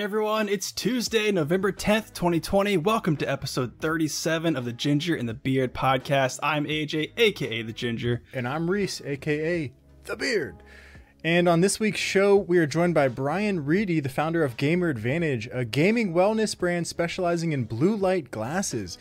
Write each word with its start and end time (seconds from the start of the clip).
Hey 0.00 0.04
everyone, 0.04 0.48
it's 0.48 0.72
Tuesday, 0.72 1.30
November 1.30 1.70
10th, 1.72 2.14
2020. 2.14 2.78
Welcome 2.78 3.18
to 3.18 3.30
episode 3.30 3.74
37 3.80 4.56
of 4.56 4.64
the 4.64 4.72
Ginger 4.72 5.14
and 5.14 5.28
the 5.28 5.34
Beard 5.34 5.74
podcast. 5.74 6.38
I'm 6.42 6.64
AJ, 6.64 7.12
aka 7.18 7.60
The 7.60 7.74
Ginger. 7.74 8.22
And 8.32 8.48
I'm 8.48 8.70
Reese, 8.70 9.02
aka 9.04 9.70
The 10.04 10.16
Beard. 10.16 10.56
And 11.22 11.46
on 11.50 11.60
this 11.60 11.78
week's 11.78 12.00
show, 12.00 12.34
we 12.34 12.56
are 12.56 12.66
joined 12.66 12.94
by 12.94 13.08
Bryan 13.08 13.66
Reedy, 13.66 14.00
the 14.00 14.08
founder 14.08 14.42
of 14.42 14.56
Gamer 14.56 14.88
Advantage, 14.88 15.50
a 15.52 15.66
gaming 15.66 16.14
wellness 16.14 16.56
brand 16.56 16.86
specializing 16.86 17.52
in 17.52 17.64
blue 17.64 17.94
light 17.94 18.30
glasses. 18.30 18.96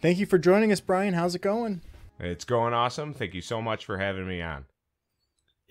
Thank 0.00 0.16
you 0.16 0.24
for 0.24 0.38
joining 0.38 0.72
us, 0.72 0.80
Bryan. 0.80 1.12
How's 1.12 1.34
it 1.34 1.42
going? 1.42 1.82
It's 2.18 2.46
going 2.46 2.72
awesome. 2.72 3.12
Thank 3.12 3.34
you 3.34 3.42
so 3.42 3.60
much 3.60 3.84
for 3.84 3.98
having 3.98 4.26
me 4.26 4.40
on. 4.40 4.64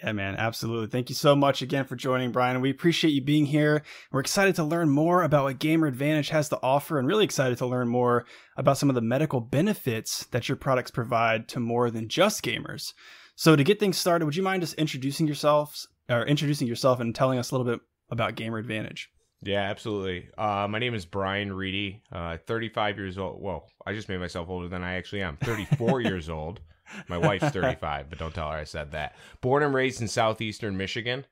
Yeah, 0.02 0.14
man, 0.14 0.38
absolutely. 0.38 0.88
Thank 0.88 1.10
you 1.10 1.16
so 1.16 1.36
much 1.36 1.62
again 1.62 1.84
for 1.84 1.98
joining, 1.98 2.32
Bryan. 2.32 2.62
We 2.62 2.70
appreciate 2.70 3.12
you 3.12 3.22
being 3.22 3.46
here. 3.46 3.84
We're 4.12 4.22
excited 4.22 4.56
to 4.56 4.64
learn 4.64 4.90
more 4.90 5.24
about 5.24 5.44
what 5.44 5.60
Gamer 5.60 5.88
Advantage 5.88 6.30
has 6.30 6.48
to 6.50 6.60
offer 6.64 6.98
and 6.98 7.08
really 7.08 7.26
excited 7.26 7.58
to 7.58 7.66
learn 7.66 7.90
more 7.90 8.26
about 8.56 8.78
some 8.78 8.88
of 8.88 8.96
the 8.96 9.02
medical 9.02 9.42
benefits 9.42 10.26
that 10.28 10.48
your 10.48 10.56
products 10.56 10.90
provide 10.90 11.50
to 11.50 11.60
more 11.60 11.92
than 11.92 12.08
just 12.08 12.44
gamers. 12.44 12.94
So 13.36 13.58
to 13.58 13.64
get 13.64 13.80
things 13.80 13.98
started, 13.98 14.26
would 14.26 14.38
you 14.38 14.44
mind 14.44 14.62
just 14.62 14.76
introducing 14.76 15.28
yourselves 15.28 15.88
or 16.10 16.26
introducing 16.26 16.68
yourself 16.68 17.02
and 17.02 17.14
telling 17.14 17.38
us 17.38 17.52
a 17.52 17.58
little 17.58 17.70
bit 17.70 17.82
about 18.10 18.36
Gamer 18.36 18.58
Advantage? 18.58 19.10
Yeah, 19.42 19.62
absolutely. 19.62 20.30
Uh, 20.38 20.68
my 20.70 20.80
name 20.80 20.94
is 20.94 21.06
Bryan 21.06 21.52
Reedy, 21.52 22.04
uh, 22.12 22.38
35 22.48 22.98
years 22.98 23.18
old. 23.18 23.42
Whoa, 23.42 23.66
I 23.86 23.94
just 23.94 24.10
made 24.10 24.20
myself 24.20 24.50
older 24.50 24.70
than 24.70 24.84
I 24.84 24.96
actually 24.96 25.24
am. 25.24 25.38
34 25.38 26.02
years 26.04 26.30
old. 26.30 26.62
My 27.08 27.18
wife's 27.18 27.50
35, 27.50 28.10
but 28.10 28.20
don't 28.20 28.34
tell 28.34 28.52
her 28.52 28.58
I 28.58 28.64
said 28.64 28.92
that. 28.92 29.16
Born 29.42 29.64
and 29.64 29.74
raised 29.74 30.02
in 30.02 30.08
southeastern 30.08 30.78
Michigan. 30.78 31.26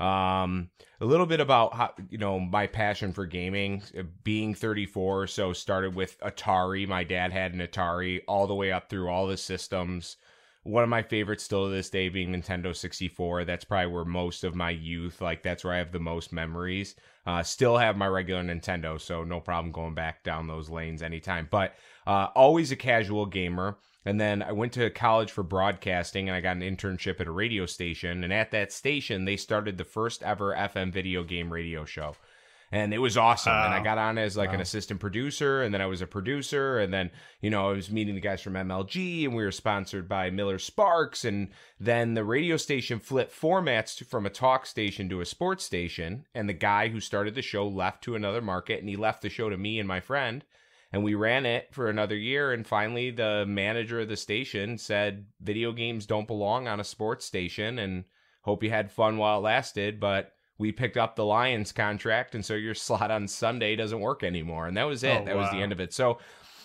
Um, 0.00 0.70
a 1.00 1.04
little 1.04 1.26
bit 1.26 1.40
about 1.40 1.74
how, 1.74 1.92
you 2.10 2.18
know, 2.18 2.40
my 2.40 2.66
passion 2.66 3.12
for 3.12 3.26
gaming, 3.26 3.82
being 4.24 4.54
34. 4.54 5.28
So 5.28 5.52
started 5.52 5.94
with 5.94 6.18
Atari. 6.20 6.88
My 6.88 7.04
dad 7.04 7.32
had 7.32 7.54
an 7.54 7.60
Atari 7.60 8.20
all 8.26 8.46
the 8.46 8.54
way 8.54 8.72
up 8.72 8.90
through 8.90 9.08
all 9.08 9.26
the 9.26 9.36
systems. 9.36 10.16
One 10.64 10.82
of 10.82 10.88
my 10.88 11.02
favorites 11.02 11.44
still 11.44 11.66
to 11.66 11.70
this 11.70 11.90
day 11.90 12.08
being 12.08 12.32
Nintendo 12.32 12.74
64. 12.74 13.44
That's 13.44 13.64
probably 13.64 13.92
where 13.92 14.04
most 14.06 14.44
of 14.44 14.54
my 14.54 14.70
youth, 14.70 15.20
like 15.20 15.42
that's 15.42 15.62
where 15.62 15.74
I 15.74 15.78
have 15.78 15.92
the 15.92 16.00
most 16.00 16.32
memories. 16.32 16.96
Uh, 17.26 17.42
still 17.42 17.76
have 17.76 17.96
my 17.96 18.06
regular 18.06 18.42
Nintendo, 18.42 19.00
so 19.00 19.24
no 19.24 19.40
problem 19.40 19.72
going 19.72 19.94
back 19.94 20.24
down 20.24 20.46
those 20.46 20.70
lanes 20.70 21.02
anytime. 21.02 21.48
But 21.50 21.74
uh, 22.06 22.28
always 22.34 22.72
a 22.72 22.76
casual 22.76 23.26
gamer. 23.26 23.76
And 24.04 24.20
then 24.20 24.42
I 24.42 24.52
went 24.52 24.72
to 24.74 24.90
college 24.90 25.30
for 25.30 25.42
broadcasting 25.42 26.28
and 26.28 26.36
I 26.36 26.40
got 26.40 26.56
an 26.56 26.62
internship 26.62 27.20
at 27.20 27.26
a 27.26 27.32
radio 27.32 27.66
station. 27.66 28.22
And 28.22 28.32
at 28.32 28.50
that 28.50 28.72
station, 28.72 29.24
they 29.24 29.36
started 29.36 29.78
the 29.78 29.84
first 29.84 30.22
ever 30.22 30.54
FM 30.54 30.92
video 30.92 31.24
game 31.24 31.52
radio 31.52 31.84
show. 31.84 32.14
And 32.72 32.92
it 32.92 32.98
was 32.98 33.16
awesome. 33.16 33.52
And 33.52 33.72
I 33.72 33.80
got 33.80 33.98
on 33.98 34.18
as 34.18 34.36
like 34.36 34.48
wow. 34.48 34.56
an 34.56 34.60
assistant 34.60 34.98
producer, 34.98 35.62
and 35.62 35.72
then 35.72 35.80
I 35.80 35.86
was 35.86 36.00
a 36.00 36.08
producer, 36.08 36.80
and 36.80 36.92
then, 36.92 37.12
you 37.40 37.48
know, 37.48 37.70
I 37.70 37.72
was 37.72 37.88
meeting 37.88 38.16
the 38.16 38.20
guys 38.20 38.42
from 38.42 38.54
MLG, 38.54 39.24
and 39.24 39.34
we 39.34 39.44
were 39.44 39.52
sponsored 39.52 40.08
by 40.08 40.30
Miller 40.30 40.58
Sparks. 40.58 41.24
And 41.24 41.50
then 41.78 42.14
the 42.14 42.24
radio 42.24 42.56
station 42.56 42.98
flipped 42.98 43.38
formats 43.38 43.96
to, 43.98 44.04
from 44.04 44.26
a 44.26 44.30
talk 44.30 44.66
station 44.66 45.08
to 45.10 45.20
a 45.20 45.26
sports 45.26 45.62
station. 45.62 46.24
And 46.34 46.48
the 46.48 46.54
guy 46.54 46.88
who 46.88 46.98
started 46.98 47.36
the 47.36 47.42
show 47.42 47.68
left 47.68 48.02
to 48.04 48.16
another 48.16 48.42
market, 48.42 48.80
and 48.80 48.88
he 48.88 48.96
left 48.96 49.22
the 49.22 49.30
show 49.30 49.48
to 49.50 49.56
me 49.56 49.78
and 49.78 49.86
my 49.86 50.00
friend 50.00 50.42
and 50.94 51.02
we 51.02 51.14
ran 51.14 51.44
it 51.44 51.68
for 51.72 51.90
another 51.90 52.16
year 52.16 52.52
and 52.52 52.66
finally 52.66 53.10
the 53.10 53.44
manager 53.48 54.00
of 54.00 54.08
the 54.08 54.16
station 54.16 54.78
said 54.78 55.26
video 55.40 55.72
games 55.72 56.06
don't 56.06 56.28
belong 56.28 56.68
on 56.68 56.78
a 56.78 56.84
sports 56.84 57.24
station 57.24 57.80
and 57.80 58.04
hope 58.42 58.62
you 58.62 58.70
had 58.70 58.92
fun 58.92 59.16
while 59.16 59.38
it 59.38 59.42
lasted 59.42 59.98
but 59.98 60.34
we 60.58 60.70
picked 60.70 60.96
up 60.96 61.16
the 61.16 61.24
lions 61.24 61.72
contract 61.72 62.34
and 62.34 62.44
so 62.44 62.54
your 62.54 62.74
slot 62.86 63.10
on 63.10 63.26
sunday 63.26 63.74
doesn't 63.76 64.00
work 64.00 64.22
anymore. 64.22 64.66
And 64.66 64.76
that 64.76 64.84
was 64.84 65.02
it. 65.02 65.22
Oh, 65.22 65.24
that 65.24 65.34
wow. 65.34 65.42
was 65.42 65.50
the 65.50 65.62
end 65.62 65.72
of 65.72 65.80
it. 65.80 65.92
So 65.92 66.18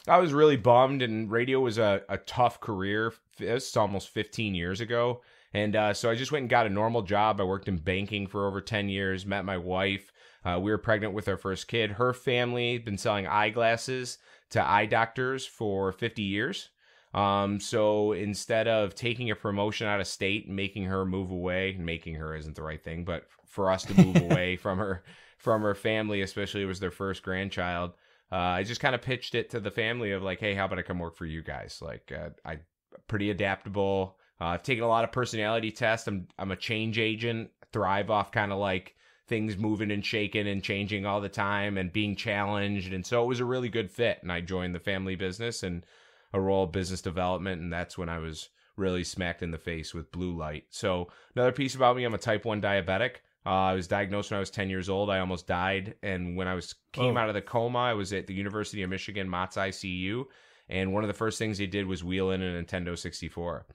i 0.08 0.18
was 0.18 0.34
really 0.34 0.58
bummed 0.58 1.02
and 1.02 1.30
radio 1.30 1.60
was 1.60 1.78
a, 1.78 2.04
a 2.08 2.18
tough 2.20 2.62
career. 2.62 3.14
It's 3.40 3.76
almost 3.76 4.10
15 4.10 4.56
years 4.56 4.80
ago. 4.80 5.22
And 5.54 5.76
uh, 5.76 5.94
so 5.96 6.10
i 6.10 6.16
just 6.16 6.32
went 6.32 6.44
and 6.44 6.50
got 6.50 6.68
a 6.68 6.70
normal 6.70 7.02
job. 7.02 7.42
I 7.42 7.46
worked 7.46 7.68
in 7.68 7.78
banking 7.78 8.28
for 8.28 8.46
over 8.46 8.62
10 8.62 8.90
years 8.90 9.26
met 9.26 9.44
my 9.44 9.58
wife 9.58 10.12
uh, 10.46 10.60
we 10.62 10.72
were 10.72 10.78
pregnant 10.78 11.14
with 11.14 11.28
our 11.28 11.38
first 11.38 11.68
kid. 11.68 11.92
Her 11.92 12.14
family 12.14 12.78
been 12.78 12.98
selling 12.98 13.28
eyeglasses 13.28 14.18
to 14.52 14.68
eye 14.68 14.86
doctors 14.86 15.46
for 15.46 15.92
50 15.92 16.22
years. 16.22 16.70
Um, 17.14 17.60
so 17.60 18.12
instead 18.12 18.68
of 18.68 18.96
taking 18.96 19.32
a 19.32 19.36
promotion 19.36 19.88
out 19.88 20.00
of 20.00 20.08
state 20.08 20.46
and 20.46 20.56
making 20.56 20.86
her 20.86 21.06
move 21.06 21.32
away, 21.32 21.76
making 21.80 22.16
her 22.16 22.36
isn't 22.36 22.56
the 22.56 22.64
right 22.64 22.84
thing, 22.84 23.04
but 23.04 23.26
for 23.46 23.72
us 23.72 23.84
to 23.86 24.06
move 24.06 24.16
away 24.32 24.56
from 24.56 24.78
her 24.78 25.04
from 25.38 25.62
her 25.62 25.74
family, 25.74 26.22
especially 26.22 26.62
it 26.62 26.66
was 26.66 26.80
their 26.80 26.92
first 26.92 27.24
grandchild. 27.24 27.94
Uh, 28.32 28.36
I 28.36 28.64
just 28.64 28.82
kind 28.82 28.94
of 28.94 29.02
pitched 29.02 29.34
it 29.36 29.50
to 29.52 29.60
the 29.60 29.72
family 29.72 30.12
of 30.12 30.22
like, 30.22 30.40
hey, 30.40 30.54
how 30.54 30.66
about 30.66 30.80
I 30.80 30.84
come 30.84 31.00
work 31.00 31.16
for 31.16 31.26
you 31.26 31.42
guys? 31.42 31.80
Like, 31.82 32.12
uh, 32.16 32.30
I 32.46 32.60
pretty 33.08 33.32
adaptable. 33.32 34.18
Uh, 34.40 34.46
I've 34.46 34.64
taken 34.64 34.84
a 34.84 34.88
lot 34.88 35.04
of 35.04 35.12
personality 35.12 35.72
tests. 35.72 36.08
I'm 36.08 36.28
I'm 36.38 36.52
a 36.52 36.56
change 36.56 37.00
agent. 37.00 37.50
Thrive 37.72 38.10
off 38.10 38.32
kind 38.32 38.52
of 38.52 38.60
like 38.60 38.96
things 39.30 39.58
moving 39.58 39.92
and 39.92 40.06
shaking 40.06 40.48
and 40.48 40.64
changing 40.64 41.06
all 41.06 41.22
the 41.22 41.30
time 41.30 41.78
and 41.78 41.94
being 41.94 42.16
challenged. 42.16 42.92
And 42.92 43.06
so 43.06 43.24
it 43.24 43.28
was 43.28 43.40
a 43.40 43.46
really 43.46 43.70
good 43.70 43.90
fit. 43.90 44.20
And 44.22 44.32
I 44.32 44.42
joined 44.42 44.76
the 44.76 44.80
family 44.80 45.16
business 45.16 45.64
and 45.64 45.86
a 46.34 46.42
role 46.42 46.64
of 46.64 46.72
business 46.72 47.02
development. 47.02 47.62
And 47.62 47.72
that's 47.72 47.98
when 47.98 48.10
I 48.10 48.18
was 48.18 48.50
really 48.76 49.04
smacked 49.04 49.44
in 49.44 49.52
the 49.52 49.58
face 49.58 49.94
with 49.94 50.12
blue 50.12 50.36
light. 50.36 50.66
So 50.70 51.10
another 51.36 51.52
piece 51.52 51.76
about 51.76 51.96
me, 51.96 52.04
I'm 52.04 52.14
a 52.14 52.18
type 52.18 52.44
1 52.44 52.62
diabetic. 52.62 53.18
Uh, 53.46 53.50
I 53.50 53.74
was 53.74 53.88
diagnosed 53.88 54.32
when 54.32 54.38
I 54.38 54.42
was 54.42 54.50
10 54.50 54.70
years 54.70 54.90
old. 54.90 55.10
I 55.10 55.20
almost 55.20 55.48
died. 55.48 55.96
And 56.04 56.36
when 56.36 56.48
I 56.48 56.56
was 56.56 56.76
came 56.92 57.16
oh. 57.16 57.20
out 57.20 57.30
of 57.30 57.36
the 57.36 57.42
coma, 57.42 57.80
I 57.80 57.94
was 57.94 58.12
at 58.12 58.28
the 58.28 58.34
University 58.34 58.82
of 58.84 58.90
Michigan 58.90 59.30
Mott's 59.30 59.56
ICU. 59.56 60.26
And 60.68 60.94
one 60.94 61.04
of 61.04 61.08
the 61.08 61.14
first 61.14 61.40
things 61.40 61.58
they 61.58 61.68
did 61.68 61.86
was 61.86 62.04
wheel 62.04 62.32
in 62.32 62.42
a 62.42 62.62
Nintendo 62.62 62.98
64. 62.98 63.66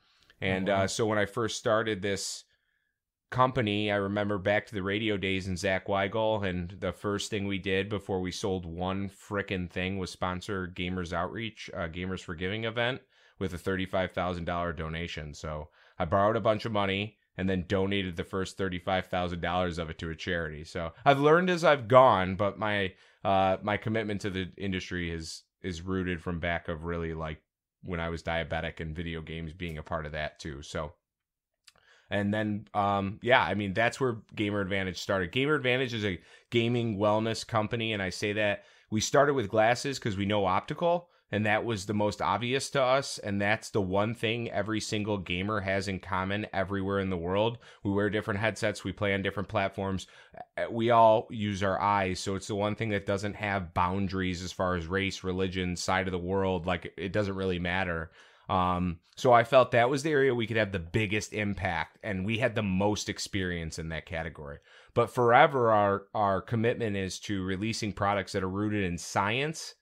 And 0.41 0.69
oh, 0.69 0.75
wow. 0.75 0.82
uh, 0.82 0.86
so 0.86 1.06
when 1.06 1.19
I 1.19 1.26
first 1.26 1.59
started 1.59 2.03
this 2.03 2.44
company, 3.30 3.90
I 3.90 3.96
remember 3.96 4.38
back 4.38 4.66
to 4.66 4.74
the 4.74 4.82
radio 4.82 5.16
days 5.16 5.48
in 5.48 5.56
Zach 5.56 5.86
Weigel, 5.86 6.48
and 6.48 6.76
the 6.80 6.92
first 6.92 7.30
thing 7.30 7.46
we 7.46 7.58
did 7.58 7.88
before 7.88 8.20
we 8.20 8.30
sold 8.30 8.64
one 8.66 9.08
frickin' 9.08 9.70
thing 9.70 9.98
was 9.98 10.10
sponsor 10.10 10.72
Gamers 10.72 11.12
Outreach, 11.12 11.68
uh, 11.74 11.88
Gamers 11.88 12.20
for 12.20 12.34
Giving 12.34 12.64
event 12.64 13.00
with 13.38 13.52
a 13.54 13.58
$35,000 13.58 14.76
donation. 14.76 15.34
So 15.34 15.68
I 15.98 16.04
borrowed 16.04 16.36
a 16.36 16.40
bunch 16.40 16.64
of 16.64 16.72
money 16.72 17.16
and 17.36 17.48
then 17.48 17.64
donated 17.66 18.16
the 18.16 18.24
first 18.24 18.56
$35,000 18.56 19.78
of 19.78 19.91
it 19.91 19.98
to 19.98 20.10
a 20.10 20.14
charity. 20.14 20.64
So 20.64 20.92
I've 21.04 21.20
learned 21.20 21.50
as 21.50 21.64
I've 21.64 21.88
gone, 21.88 22.36
but 22.36 22.58
my 22.58 22.94
uh, 23.24 23.56
my 23.62 23.78
commitment 23.78 24.20
to 24.20 24.30
the 24.30 24.50
industry 24.56 25.10
is 25.10 25.42
is 25.62 25.82
rooted 25.82 26.22
from 26.22 26.38
back 26.38 26.68
of 26.68 26.84
really 26.84 27.14
like 27.14 27.41
when 27.82 27.98
I 27.98 28.10
was 28.10 28.22
diabetic 28.22 28.80
and 28.80 28.94
video 28.94 29.20
games 29.22 29.52
being 29.52 29.78
a 29.78 29.82
part 29.82 30.06
of 30.06 30.12
that 30.12 30.38
too. 30.38 30.62
So 30.62 30.92
and 32.14 32.32
then, 32.32 32.69
um, 32.75 33.19
yeah, 33.22 33.42
I 33.42 33.54
mean, 33.54 33.75
that's 33.75 33.98
where 33.98 34.19
Gamer 34.36 34.60
Advantage 34.60 35.00
started. 35.00 35.32
Gamer 35.32 35.56
Advantage 35.56 35.92
is 35.92 36.04
a 36.04 36.20
gaming 36.48 36.97
wellness 36.97 37.44
company. 37.44 37.92
And 37.92 38.00
I 38.00 38.10
say 38.10 38.32
that 38.34 38.62
we 38.88 39.00
started 39.00 39.34
with 39.34 39.48
glasses 39.48 39.98
because 39.98 40.16
we 40.16 40.24
know 40.24 40.47
optical. 40.47 41.08
And 41.32 41.44
that 41.44 41.64
was 41.64 41.86
the 41.86 41.92
most 41.92 42.22
obvious 42.22 42.70
to 42.70 42.80
us. 42.80 43.19
And 43.19 43.41
that's 43.41 43.70
the 43.70 43.82
one 43.82 44.14
thing 44.14 44.48
every 44.53 44.78
single 44.78 45.19
gamer 45.19 45.58
has 45.58 45.88
in 45.88 45.98
common 45.98 46.47
everywhere 46.53 47.00
in 47.00 47.10
the 47.10 47.16
world. 47.16 47.58
We 47.82 47.91
wear 47.91 48.08
different 48.10 48.38
headsets, 48.38 48.84
we 48.84 48.92
play 48.92 49.12
on 49.12 49.22
different 49.22 49.48
platforms. 49.48 50.06
Uh, 50.56 50.66
we 50.70 50.91
all 50.91 51.26
use 51.30 51.64
our 51.64 51.80
eyes. 51.80 52.20
So 52.20 52.36
it's 52.36 52.47
the 52.47 52.54
one 52.54 52.76
thing 52.76 52.91
that 52.91 53.06
doesn't 53.06 53.34
have 53.34 53.74
boundaries 53.74 54.41
as 54.41 54.53
far 54.53 54.76
as 54.76 54.86
race, 54.86 55.24
religion, 55.24 55.74
side 55.74 56.06
of 56.06 56.12
the 56.12 56.19
world. 56.19 56.64
Like 56.64 56.94
it 56.97 57.12
doesn't 57.12 57.34
really 57.34 57.58
matter. 57.58 58.12
Um, 58.48 58.98
so 59.16 59.32
I 59.32 59.44
felt 59.44 59.70
that 59.70 59.88
was 59.88 60.02
the 60.02 60.10
area 60.10 60.34
we 60.34 60.46
could 60.46 60.56
have 60.56 60.72
the 60.72 60.78
biggest 60.78 61.32
impact, 61.32 61.98
and 62.02 62.26
we 62.26 62.38
had 62.38 62.54
the 62.54 62.62
most 62.62 63.08
experience 63.08 63.78
in 63.78 63.88
that 63.91 64.06
category. 64.06 64.58
But 64.92 65.10
forever, 65.10 65.70
our 65.70 66.06
our 66.14 66.41
commitment 66.41 66.96
is 66.96 67.18
to 67.20 67.42
releasing 67.42 67.92
products 67.92 68.32
that 68.32 68.42
are 68.42 68.48
rooted 68.48 68.84
in 68.84 68.98
science. 68.98 69.74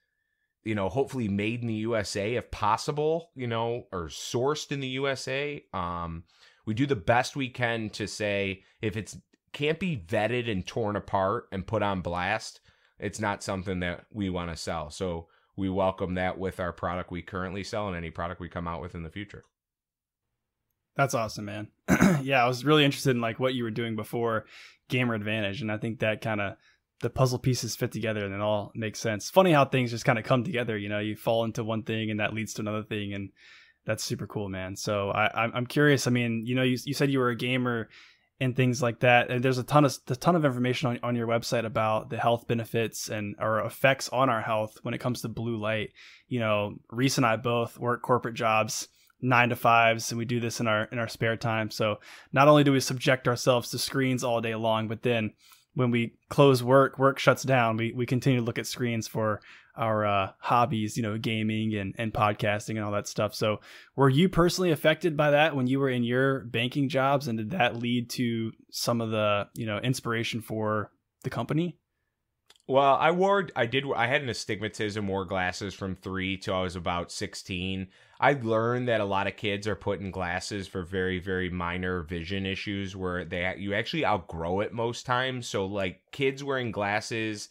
You 0.65 0.77
know, 0.77 0.89
hopefully 0.89 1.29
made 1.29 1.63
in 1.63 1.67
the 1.67 1.75
USA 1.75 2.35
if 2.35 2.51
possible. 2.51 3.31
You 3.35 3.47
know, 3.47 3.87
or 3.91 4.09
sourced 4.09 4.71
in 4.71 4.81
the 4.81 4.89
USA. 4.89 5.65
Um, 5.73 6.25
we 6.67 6.75
do 6.75 6.87
the 6.87 6.95
best 6.95 7.35
we 7.35 7.49
can 7.49 7.91
to 7.91 8.07
say 8.07 8.63
if 8.81 8.97
it's 8.97 9.17
can't 9.53 9.79
be 9.79 9.97
vetted 9.97 10.51
and 10.51 10.67
torn 10.67 10.97
apart 10.97 11.49
and 11.53 11.67
put 11.67 11.83
on 11.83 12.01
blast, 12.01 12.61
it's 12.99 13.21
not 13.21 13.43
something 13.43 13.81
that 13.81 14.07
we 14.11 14.31
want 14.31 14.51
to 14.51 14.57
sell. 14.57 14.91
So 14.91 15.29
we 15.57 15.69
welcome 15.69 16.15
that 16.15 16.39
with 16.39 16.61
our 16.61 16.73
product 16.73 17.11
we 17.11 17.23
currently 17.23 17.65
sell 17.65 17.89
and 17.89 17.97
any 17.97 18.11
product 18.11 18.41
we 18.41 18.49
come 18.49 18.67
out 18.67 18.81
with 18.81 18.95
in 18.95 19.03
the 19.03 19.11
future. 19.11 19.45
That's 20.97 21.15
awesome, 21.15 21.47
man. 21.47 21.69
yeah, 22.23 22.45
I 22.45 22.49
was 22.49 22.65
really 22.65 22.85
interested 22.85 23.11
in 23.11 23.21
like 23.21 23.41
what 23.41 23.55
you 23.55 23.65
were 23.65 23.71
doing 23.71 23.97
before 23.97 24.45
Gamer 24.89 25.15
Advantage, 25.15 25.63
and 25.63 25.73
I 25.73 25.79
think 25.79 26.01
that 26.01 26.21
kind 26.21 26.41
of 26.41 26.57
the 27.01 27.11
puzzle 27.11 27.39
pieces 27.39 27.75
fit 27.75 27.91
together 27.91 28.25
and 28.25 28.35
it 28.35 28.41
all 28.41 28.71
makes 28.75 29.01
sense. 29.01 29.29
Funny 29.29 29.53
how 29.53 29.65
things 29.65 29.91
just 29.91 30.05
kind 30.05 30.19
of 30.19 30.25
come 30.25 30.45
together. 30.45 30.79
You 30.79 30.89
know, 30.89 31.01
you 31.01 31.17
fall 31.17 31.45
into 31.45 31.65
one 31.65 31.83
thing 31.83 32.11
and 32.11 32.21
that 32.21 32.33
leads 32.33 32.55
to 32.55 32.63
another 32.63 32.83
thing, 32.83 33.13
and 33.13 33.31
that's 33.85 34.05
super 34.05 34.27
cool, 34.27 34.49
man. 34.49 34.77
So 34.77 35.11
I, 35.11 35.45
I'm 35.45 35.67
curious. 35.67 36.07
I 36.07 36.11
mean, 36.11 36.45
you 36.47 36.55
know, 36.55 36.63
you 36.63 36.79
you 36.85 36.95
said 36.95 37.11
you 37.11 37.19
were 37.19 37.31
a 37.31 37.37
gamer 37.37 37.89
and 38.41 38.57
things 38.57 38.83
like 38.83 39.01
that. 39.01 39.31
And 39.31 39.45
there's 39.45 39.59
a 39.59 39.63
ton 39.63 39.85
of 39.85 39.97
a 40.09 40.17
ton 40.17 40.37
of 40.37 40.45
information 40.45 40.89
on, 40.89 40.99
on 41.03 41.17
your 41.17 41.27
website 41.27 41.65
about 41.65 42.11
the 42.11 42.19
health 42.19 42.47
benefits 42.49 43.09
and 43.09 43.37
or 43.39 43.61
effects 43.61 44.09
on 44.09 44.29
our 44.29 44.41
health 44.41 44.79
when 44.83 44.95
it 44.95 44.99
comes 44.99 45.23
to 45.23 45.29
blue 45.29 45.57
light. 45.57 45.91
You 46.29 46.41
know, 46.41 46.75
Reese 46.91 47.19
and 47.19 47.27
I 47.27 47.37
both 47.37 47.79
work 47.79 48.03
corporate 48.03 48.35
jobs, 48.35 48.89
nine 49.21 49.51
to 49.51 49.57
fives, 49.57 50.11
and 50.11 50.19
we 50.19 50.25
do 50.25 50.41
this 50.41 50.61
in 50.61 50.67
our 50.67 50.85
in 50.85 50.99
our 50.99 51.09
spare 51.09 51.37
time. 51.37 51.71
So 51.71 52.01
not 52.33 52.49
only 52.49 52.65
do 52.65 52.73
we 52.73 52.81
subject 52.81 53.29
ourselves 53.29 53.71
to 53.71 53.79
screens 53.79 54.25
all 54.25 54.41
day 54.41 54.55
long, 54.55 54.89
but 54.89 55.03
then 55.03 55.33
when 55.75 55.91
we 55.91 56.15
close 56.29 56.63
work, 56.63 56.99
work 56.99 57.19
shuts 57.19 57.43
down, 57.43 57.77
we, 57.77 57.93
we 57.93 58.07
continue 58.07 58.41
to 58.41 58.45
look 58.45 58.59
at 58.59 58.67
screens 58.67 59.09
for 59.09 59.41
our 59.75 60.05
uh, 60.05 60.33
hobbies, 60.39 60.97
you 60.97 61.03
know, 61.03 61.19
gaming 61.19 61.75
and, 61.75 61.95
and 61.99 62.13
podcasting 62.13 62.71
and 62.71 62.81
all 62.81 62.93
that 62.93 63.09
stuff. 63.09 63.35
So, 63.35 63.61
were 63.97 64.11
you 64.11 64.29
personally 64.29 64.71
affected 64.71 65.17
by 65.17 65.31
that 65.31 65.57
when 65.57 65.67
you 65.67 65.81
were 65.81 65.89
in 65.89 66.05
your 66.05 66.41
banking 66.41 66.89
jobs, 66.89 67.29
and 67.29 67.39
did 67.39 67.51
that 67.51 67.77
lead 67.77 68.11
to 68.11 68.53
some 68.71 69.01
of 69.01 69.11
the 69.11 69.49
you 69.55 69.67
know 69.67 69.79
inspiration 69.79 70.41
for 70.41 70.91
the 71.23 71.31
company? 71.31 71.79
Well, 72.69 72.95
I 72.95 73.11
wore, 73.11 73.49
I 73.57 73.67
did, 73.67 73.85
I 73.95 74.07
had 74.07 74.23
an 74.23 74.29
astigmatism, 74.29 75.09
wore 75.09 75.25
glasses 75.25 75.75
from 75.75 75.97
three 75.97 76.37
till 76.37 76.55
I 76.55 76.63
was 76.63 76.77
about 76.77 77.11
16. 77.11 77.89
I 78.21 78.33
learned 78.35 78.87
that 78.87 79.01
a 79.01 79.05
lot 79.05 79.27
of 79.27 79.37
kids 79.37 79.67
are 79.67 79.75
putting 79.75 80.13
glasses 80.13 80.69
for 80.69 80.83
very, 80.83 81.19
very 81.19 81.51
minor 81.51 82.03
vision 82.03 82.47
issues 82.47 82.95
where 82.95 83.25
they, 83.25 83.53
you 83.59 83.75
actually 83.75 84.07
outgrow 84.07 84.61
it 84.61 84.73
most 84.73 85.07
times. 85.07 85.49
So, 85.49 85.67
like, 85.67 86.03
kids 86.13 86.45
wearing 86.45 86.71
glasses, 86.71 87.49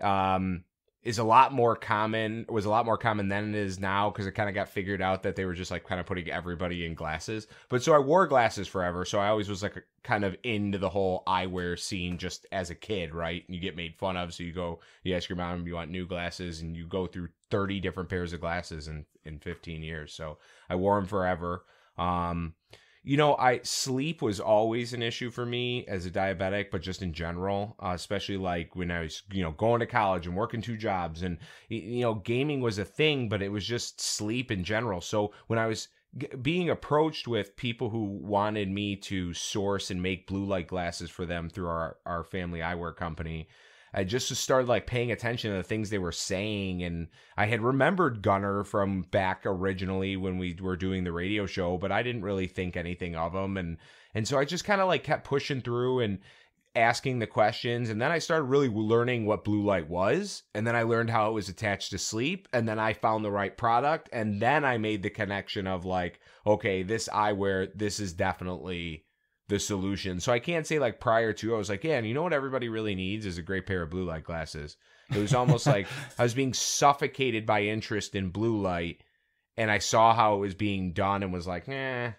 um, 0.00 0.64
is 1.04 1.18
a 1.18 1.24
lot 1.24 1.52
more 1.52 1.76
common 1.76 2.46
was 2.48 2.64
a 2.64 2.70
lot 2.70 2.86
more 2.86 2.96
common 2.96 3.28
than 3.28 3.50
it 3.50 3.54
is 3.54 3.78
now 3.78 4.10
because 4.10 4.26
it 4.26 4.32
kind 4.32 4.48
of 4.48 4.54
got 4.54 4.68
figured 4.68 5.02
out 5.02 5.22
that 5.22 5.36
they 5.36 5.44
were 5.44 5.52
just 5.52 5.70
like 5.70 5.84
kind 5.84 6.00
of 6.00 6.06
putting 6.06 6.30
everybody 6.30 6.86
in 6.86 6.94
glasses. 6.94 7.46
But 7.68 7.82
so 7.82 7.94
i 7.94 7.98
wore 7.98 8.26
glasses 8.26 8.66
forever 8.66 9.04
so 9.04 9.18
i 9.18 9.28
always 9.28 9.48
was 9.48 9.62
like 9.62 9.84
kind 10.02 10.24
of 10.24 10.36
into 10.42 10.78
the 10.78 10.88
whole 10.88 11.22
eyewear 11.26 11.78
scene 11.78 12.18
just 12.18 12.46
as 12.52 12.70
a 12.70 12.74
kid 12.74 13.14
right? 13.14 13.44
And 13.46 13.54
you 13.54 13.60
get 13.60 13.76
made 13.76 13.94
fun 13.96 14.16
of 14.16 14.32
so 14.32 14.42
you 14.42 14.52
go 14.52 14.80
you 15.02 15.14
ask 15.14 15.28
your 15.28 15.36
mom 15.36 15.66
you 15.66 15.74
want 15.74 15.90
new 15.90 16.06
glasses? 16.06 16.62
And 16.62 16.74
you 16.74 16.86
go 16.86 17.06
through 17.06 17.28
30 17.50 17.80
different 17.80 18.08
pairs 18.08 18.32
of 18.32 18.40
glasses 18.40 18.88
in 18.88 19.04
in 19.24 19.38
15 19.38 19.82
years. 19.82 20.12
So 20.12 20.38
i 20.70 20.74
wore 20.74 20.96
them 20.96 21.06
forever. 21.06 21.64
Um 21.98 22.54
you 23.06 23.18
know, 23.18 23.36
I 23.36 23.60
sleep 23.62 24.22
was 24.22 24.40
always 24.40 24.94
an 24.94 25.02
issue 25.02 25.30
for 25.30 25.44
me 25.44 25.84
as 25.86 26.06
a 26.06 26.10
diabetic, 26.10 26.70
but 26.70 26.80
just 26.80 27.02
in 27.02 27.12
general, 27.12 27.76
uh, 27.78 27.92
especially 27.94 28.38
like 28.38 28.74
when 28.74 28.90
I 28.90 29.00
was, 29.00 29.22
you 29.30 29.42
know, 29.42 29.50
going 29.50 29.80
to 29.80 29.86
college 29.86 30.26
and 30.26 30.34
working 30.34 30.62
two 30.62 30.78
jobs, 30.78 31.22
and 31.22 31.36
you 31.68 32.00
know, 32.00 32.14
gaming 32.14 32.62
was 32.62 32.78
a 32.78 32.84
thing, 32.84 33.28
but 33.28 33.42
it 33.42 33.50
was 33.50 33.66
just 33.66 34.00
sleep 34.00 34.50
in 34.50 34.64
general. 34.64 35.02
So 35.02 35.34
when 35.48 35.58
I 35.58 35.66
was 35.66 35.88
being 36.40 36.70
approached 36.70 37.28
with 37.28 37.56
people 37.56 37.90
who 37.90 38.04
wanted 38.04 38.70
me 38.70 38.96
to 38.96 39.34
source 39.34 39.90
and 39.90 40.00
make 40.00 40.26
blue 40.26 40.44
light 40.44 40.68
glasses 40.68 41.10
for 41.10 41.26
them 41.26 41.50
through 41.50 41.68
our 41.68 41.98
our 42.06 42.24
family 42.24 42.60
eyewear 42.60 42.96
company, 42.96 43.48
I 43.94 44.02
just 44.02 44.34
started 44.34 44.68
like 44.68 44.88
paying 44.88 45.12
attention 45.12 45.52
to 45.52 45.56
the 45.56 45.62
things 45.62 45.88
they 45.88 45.98
were 45.98 46.12
saying, 46.12 46.82
and 46.82 47.08
I 47.36 47.46
had 47.46 47.62
remembered 47.62 48.22
Gunnar 48.22 48.64
from 48.64 49.02
back 49.02 49.42
originally 49.46 50.16
when 50.16 50.36
we 50.36 50.56
were 50.60 50.76
doing 50.76 51.04
the 51.04 51.12
radio 51.12 51.46
show, 51.46 51.78
but 51.78 51.92
I 51.92 52.02
didn't 52.02 52.24
really 52.24 52.48
think 52.48 52.76
anything 52.76 53.14
of 53.14 53.34
him, 53.34 53.56
and 53.56 53.76
and 54.14 54.26
so 54.26 54.38
I 54.38 54.44
just 54.44 54.64
kind 54.64 54.80
of 54.80 54.88
like 54.88 55.04
kept 55.04 55.24
pushing 55.24 55.60
through 55.60 56.00
and 56.00 56.18
asking 56.76 57.20
the 57.20 57.26
questions 57.26 57.88
and 57.88 58.02
then 58.02 58.10
I 58.10 58.18
started 58.18 58.44
really 58.44 58.68
learning 58.68 59.26
what 59.26 59.44
blue 59.44 59.62
light 59.62 59.88
was 59.88 60.42
and 60.54 60.66
then 60.66 60.74
I 60.74 60.82
learned 60.82 61.10
how 61.10 61.30
it 61.30 61.34
was 61.34 61.48
attached 61.48 61.90
to 61.90 61.98
sleep 61.98 62.48
and 62.52 62.68
then 62.68 62.80
I 62.80 62.94
found 62.94 63.24
the 63.24 63.30
right 63.30 63.56
product 63.56 64.08
and 64.12 64.42
then 64.42 64.64
I 64.64 64.76
made 64.78 65.02
the 65.02 65.10
connection 65.10 65.68
of 65.68 65.84
like 65.84 66.18
okay 66.44 66.82
this 66.82 67.08
eyewear 67.08 67.70
this 67.76 68.00
is 68.00 68.12
definitely 68.12 69.04
the 69.48 69.58
solution. 69.58 70.20
So 70.20 70.32
I 70.32 70.38
can't 70.38 70.66
say 70.66 70.78
like 70.78 71.00
prior 71.00 71.32
to 71.34 71.54
I 71.54 71.58
was 71.58 71.68
like, 71.68 71.84
yeah, 71.84 71.98
and 71.98 72.06
you 72.06 72.14
know 72.14 72.22
what 72.22 72.32
everybody 72.32 72.68
really 72.68 72.94
needs 72.94 73.26
is 73.26 73.38
a 73.38 73.42
great 73.42 73.66
pair 73.66 73.82
of 73.82 73.90
blue 73.90 74.04
light 74.04 74.24
glasses. 74.24 74.76
It 75.14 75.18
was 75.18 75.34
almost 75.34 75.66
like 75.66 75.86
I 76.18 76.22
was 76.22 76.34
being 76.34 76.54
suffocated 76.54 77.46
by 77.46 77.64
interest 77.64 78.14
in 78.14 78.30
blue 78.30 78.60
light 78.60 79.02
and 79.56 79.70
I 79.70 79.78
saw 79.78 80.14
how 80.14 80.36
it 80.36 80.40
was 80.40 80.54
being 80.54 80.92
done 80.92 81.22
and 81.22 81.32
was 81.32 81.46
like, 81.46 81.68
eh, 81.68 82.10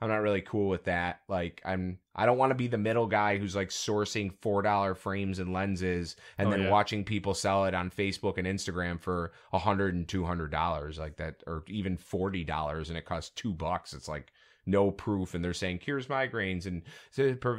I'm 0.00 0.08
not 0.08 0.18
really 0.18 0.42
cool 0.42 0.68
with 0.68 0.84
that. 0.84 1.20
Like 1.28 1.62
I'm 1.64 1.98
I 2.14 2.26
don't 2.26 2.36
want 2.36 2.50
to 2.50 2.56
be 2.56 2.68
the 2.68 2.76
middle 2.76 3.06
guy 3.06 3.38
who's 3.38 3.56
like 3.56 3.70
sourcing 3.70 4.32
four 4.42 4.60
dollar 4.60 4.94
frames 4.94 5.38
and 5.38 5.52
lenses 5.52 6.16
and 6.36 6.48
oh, 6.48 6.50
then 6.50 6.62
yeah. 6.64 6.70
watching 6.70 7.04
people 7.04 7.32
sell 7.32 7.64
it 7.64 7.74
on 7.74 7.90
Facebook 7.90 8.36
and 8.36 8.46
Instagram 8.46 9.00
for 9.00 9.32
a 9.52 9.58
hundred 9.58 9.94
and 9.94 10.06
two 10.06 10.24
hundred 10.24 10.50
dollars 10.50 10.98
like 10.98 11.16
that 11.16 11.42
or 11.46 11.64
even 11.68 11.96
forty 11.96 12.44
dollars 12.44 12.90
and 12.90 12.98
it 12.98 13.06
costs 13.06 13.30
two 13.30 13.54
bucks. 13.54 13.94
It's 13.94 14.08
like 14.08 14.32
no 14.66 14.90
proof 14.90 15.34
and 15.34 15.44
they're 15.44 15.54
saying 15.54 15.78
cures 15.78 16.08
migraines 16.08 16.66
and 16.66 16.82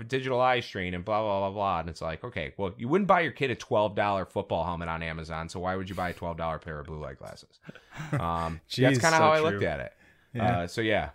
digital 0.07 0.41
eye 0.41 0.59
strain 0.59 0.93
and 0.93 1.05
blah 1.05 1.21
blah 1.21 1.39
blah 1.39 1.51
blah. 1.51 1.79
And 1.79 1.89
it's 1.89 2.01
like 2.01 2.23
okay 2.23 2.53
well 2.57 2.73
you 2.77 2.87
wouldn't 2.87 3.07
buy 3.07 3.21
your 3.21 3.31
kid 3.31 3.49
a 3.49 3.55
$12 3.55 4.29
football 4.29 4.63
helmet 4.63 4.89
on 4.89 5.01
amazon 5.01 5.49
so 5.49 5.59
why 5.59 5.75
would 5.75 5.89
you 5.89 5.95
buy 5.95 6.09
a 6.09 6.13
$12 6.13 6.61
pair 6.61 6.79
of 6.79 6.87
blue 6.87 6.99
light 7.01 7.17
glasses? 7.17 7.59
Um 8.13 8.61
Jeez, 8.69 8.83
that's 8.83 8.99
kind 8.99 9.15
of 9.15 9.19
so 9.19 9.23
how 9.23 9.31
i 9.31 9.39
looked 9.39 9.63
at 9.63 9.79
it. 9.79 9.93
Yeah. 10.33 10.59
Uh, 10.59 10.67
so 10.67 10.81
yeah. 10.81 11.09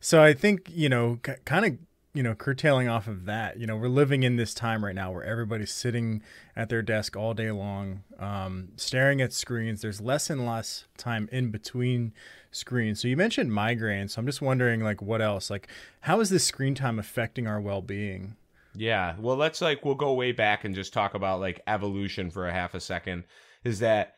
So 0.00 0.22
i 0.22 0.32
think 0.32 0.70
you 0.72 0.88
know 0.88 1.18
c- 1.24 1.32
kind 1.44 1.64
of 1.64 1.78
you 2.16 2.22
know, 2.22 2.34
curtailing 2.34 2.88
off 2.88 3.06
of 3.08 3.26
that, 3.26 3.60
you 3.60 3.66
know, 3.66 3.76
we're 3.76 3.88
living 3.88 4.22
in 4.22 4.36
this 4.36 4.54
time 4.54 4.82
right 4.82 4.94
now 4.94 5.12
where 5.12 5.22
everybody's 5.22 5.70
sitting 5.70 6.22
at 6.56 6.70
their 6.70 6.80
desk 6.80 7.14
all 7.14 7.34
day 7.34 7.50
long, 7.50 8.04
um, 8.18 8.68
staring 8.76 9.20
at 9.20 9.34
screens. 9.34 9.82
There's 9.82 10.00
less 10.00 10.30
and 10.30 10.46
less 10.46 10.86
time 10.96 11.28
in 11.30 11.50
between 11.50 12.14
screens. 12.50 13.02
So 13.02 13.08
you 13.08 13.18
mentioned 13.18 13.50
migraines. 13.50 14.12
So 14.12 14.20
I'm 14.20 14.26
just 14.26 14.40
wondering, 14.40 14.82
like, 14.82 15.02
what 15.02 15.20
else? 15.20 15.50
Like, 15.50 15.68
how 16.00 16.20
is 16.20 16.30
this 16.30 16.44
screen 16.44 16.74
time 16.74 16.98
affecting 16.98 17.46
our 17.46 17.60
well 17.60 17.82
being? 17.82 18.36
Yeah. 18.74 19.14
Well, 19.18 19.36
let's 19.36 19.60
like, 19.60 19.84
we'll 19.84 19.94
go 19.94 20.14
way 20.14 20.32
back 20.32 20.64
and 20.64 20.74
just 20.74 20.94
talk 20.94 21.12
about 21.12 21.40
like 21.40 21.60
evolution 21.66 22.30
for 22.30 22.48
a 22.48 22.52
half 22.52 22.74
a 22.74 22.80
second. 22.80 23.24
Is 23.62 23.80
that 23.80 24.15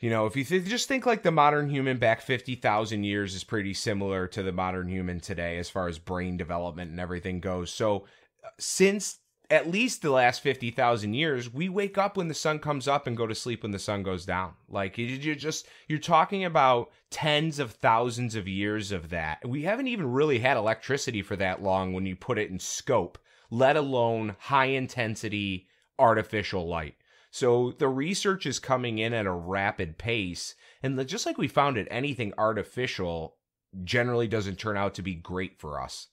you 0.00 0.10
know, 0.10 0.26
if 0.26 0.36
you 0.36 0.44
th- 0.44 0.64
just 0.64 0.88
think 0.88 1.06
like 1.06 1.22
the 1.22 1.30
modern 1.30 1.70
human 1.70 1.98
back 1.98 2.20
50,000 2.20 3.04
years 3.04 3.34
is 3.34 3.44
pretty 3.44 3.74
similar 3.74 4.26
to 4.28 4.42
the 4.42 4.52
modern 4.52 4.88
human 4.88 5.20
today 5.20 5.58
as 5.58 5.70
far 5.70 5.88
as 5.88 5.98
brain 5.98 6.36
development 6.36 6.90
and 6.90 7.00
everything 7.00 7.40
goes. 7.40 7.72
So, 7.72 8.04
uh, 8.44 8.48
since 8.58 9.18
at 9.50 9.70
least 9.70 10.02
the 10.02 10.10
last 10.10 10.40
50,000 10.40 11.14
years, 11.14 11.52
we 11.52 11.68
wake 11.68 11.96
up 11.96 12.16
when 12.16 12.28
the 12.28 12.34
sun 12.34 12.58
comes 12.58 12.88
up 12.88 13.06
and 13.06 13.16
go 13.16 13.26
to 13.26 13.34
sleep 13.34 13.62
when 13.62 13.72
the 13.72 13.78
sun 13.78 14.02
goes 14.02 14.26
down. 14.26 14.54
Like 14.68 14.98
you're 14.98 15.34
just 15.34 15.68
you're 15.88 15.98
talking 15.98 16.44
about 16.44 16.90
tens 17.10 17.58
of 17.58 17.72
thousands 17.72 18.34
of 18.34 18.48
years 18.48 18.92
of 18.92 19.10
that. 19.10 19.48
We 19.48 19.62
haven't 19.62 19.88
even 19.88 20.12
really 20.12 20.40
had 20.40 20.56
electricity 20.56 21.22
for 21.22 21.36
that 21.36 21.62
long 21.62 21.92
when 21.92 22.06
you 22.06 22.16
put 22.16 22.38
it 22.38 22.50
in 22.50 22.58
scope, 22.58 23.18
let 23.50 23.76
alone 23.76 24.36
high 24.38 24.66
intensity 24.66 25.68
artificial 25.98 26.66
light. 26.66 26.96
So 27.36 27.74
the 27.78 27.88
research 27.88 28.46
is 28.46 28.58
coming 28.58 28.98
in 28.98 29.12
at 29.12 29.26
a 29.26 29.30
rapid 29.30 29.98
pace. 29.98 30.54
And 30.82 31.06
just 31.06 31.26
like 31.26 31.36
we 31.36 31.48
found 31.48 31.76
it, 31.76 31.86
anything 31.90 32.32
artificial 32.38 33.36
generally 33.84 34.26
doesn't 34.26 34.58
turn 34.58 34.78
out 34.78 34.94
to 34.94 35.02
be 35.02 35.14
great 35.14 35.60
for 35.60 35.78
us. 35.78 36.08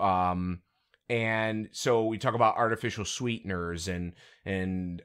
Um, 0.00 0.62
and 1.10 1.68
so 1.72 2.06
we 2.06 2.16
talk 2.16 2.34
about 2.34 2.56
artificial 2.56 3.04
sweeteners 3.04 3.86
and 3.86 4.14
and 4.46 5.02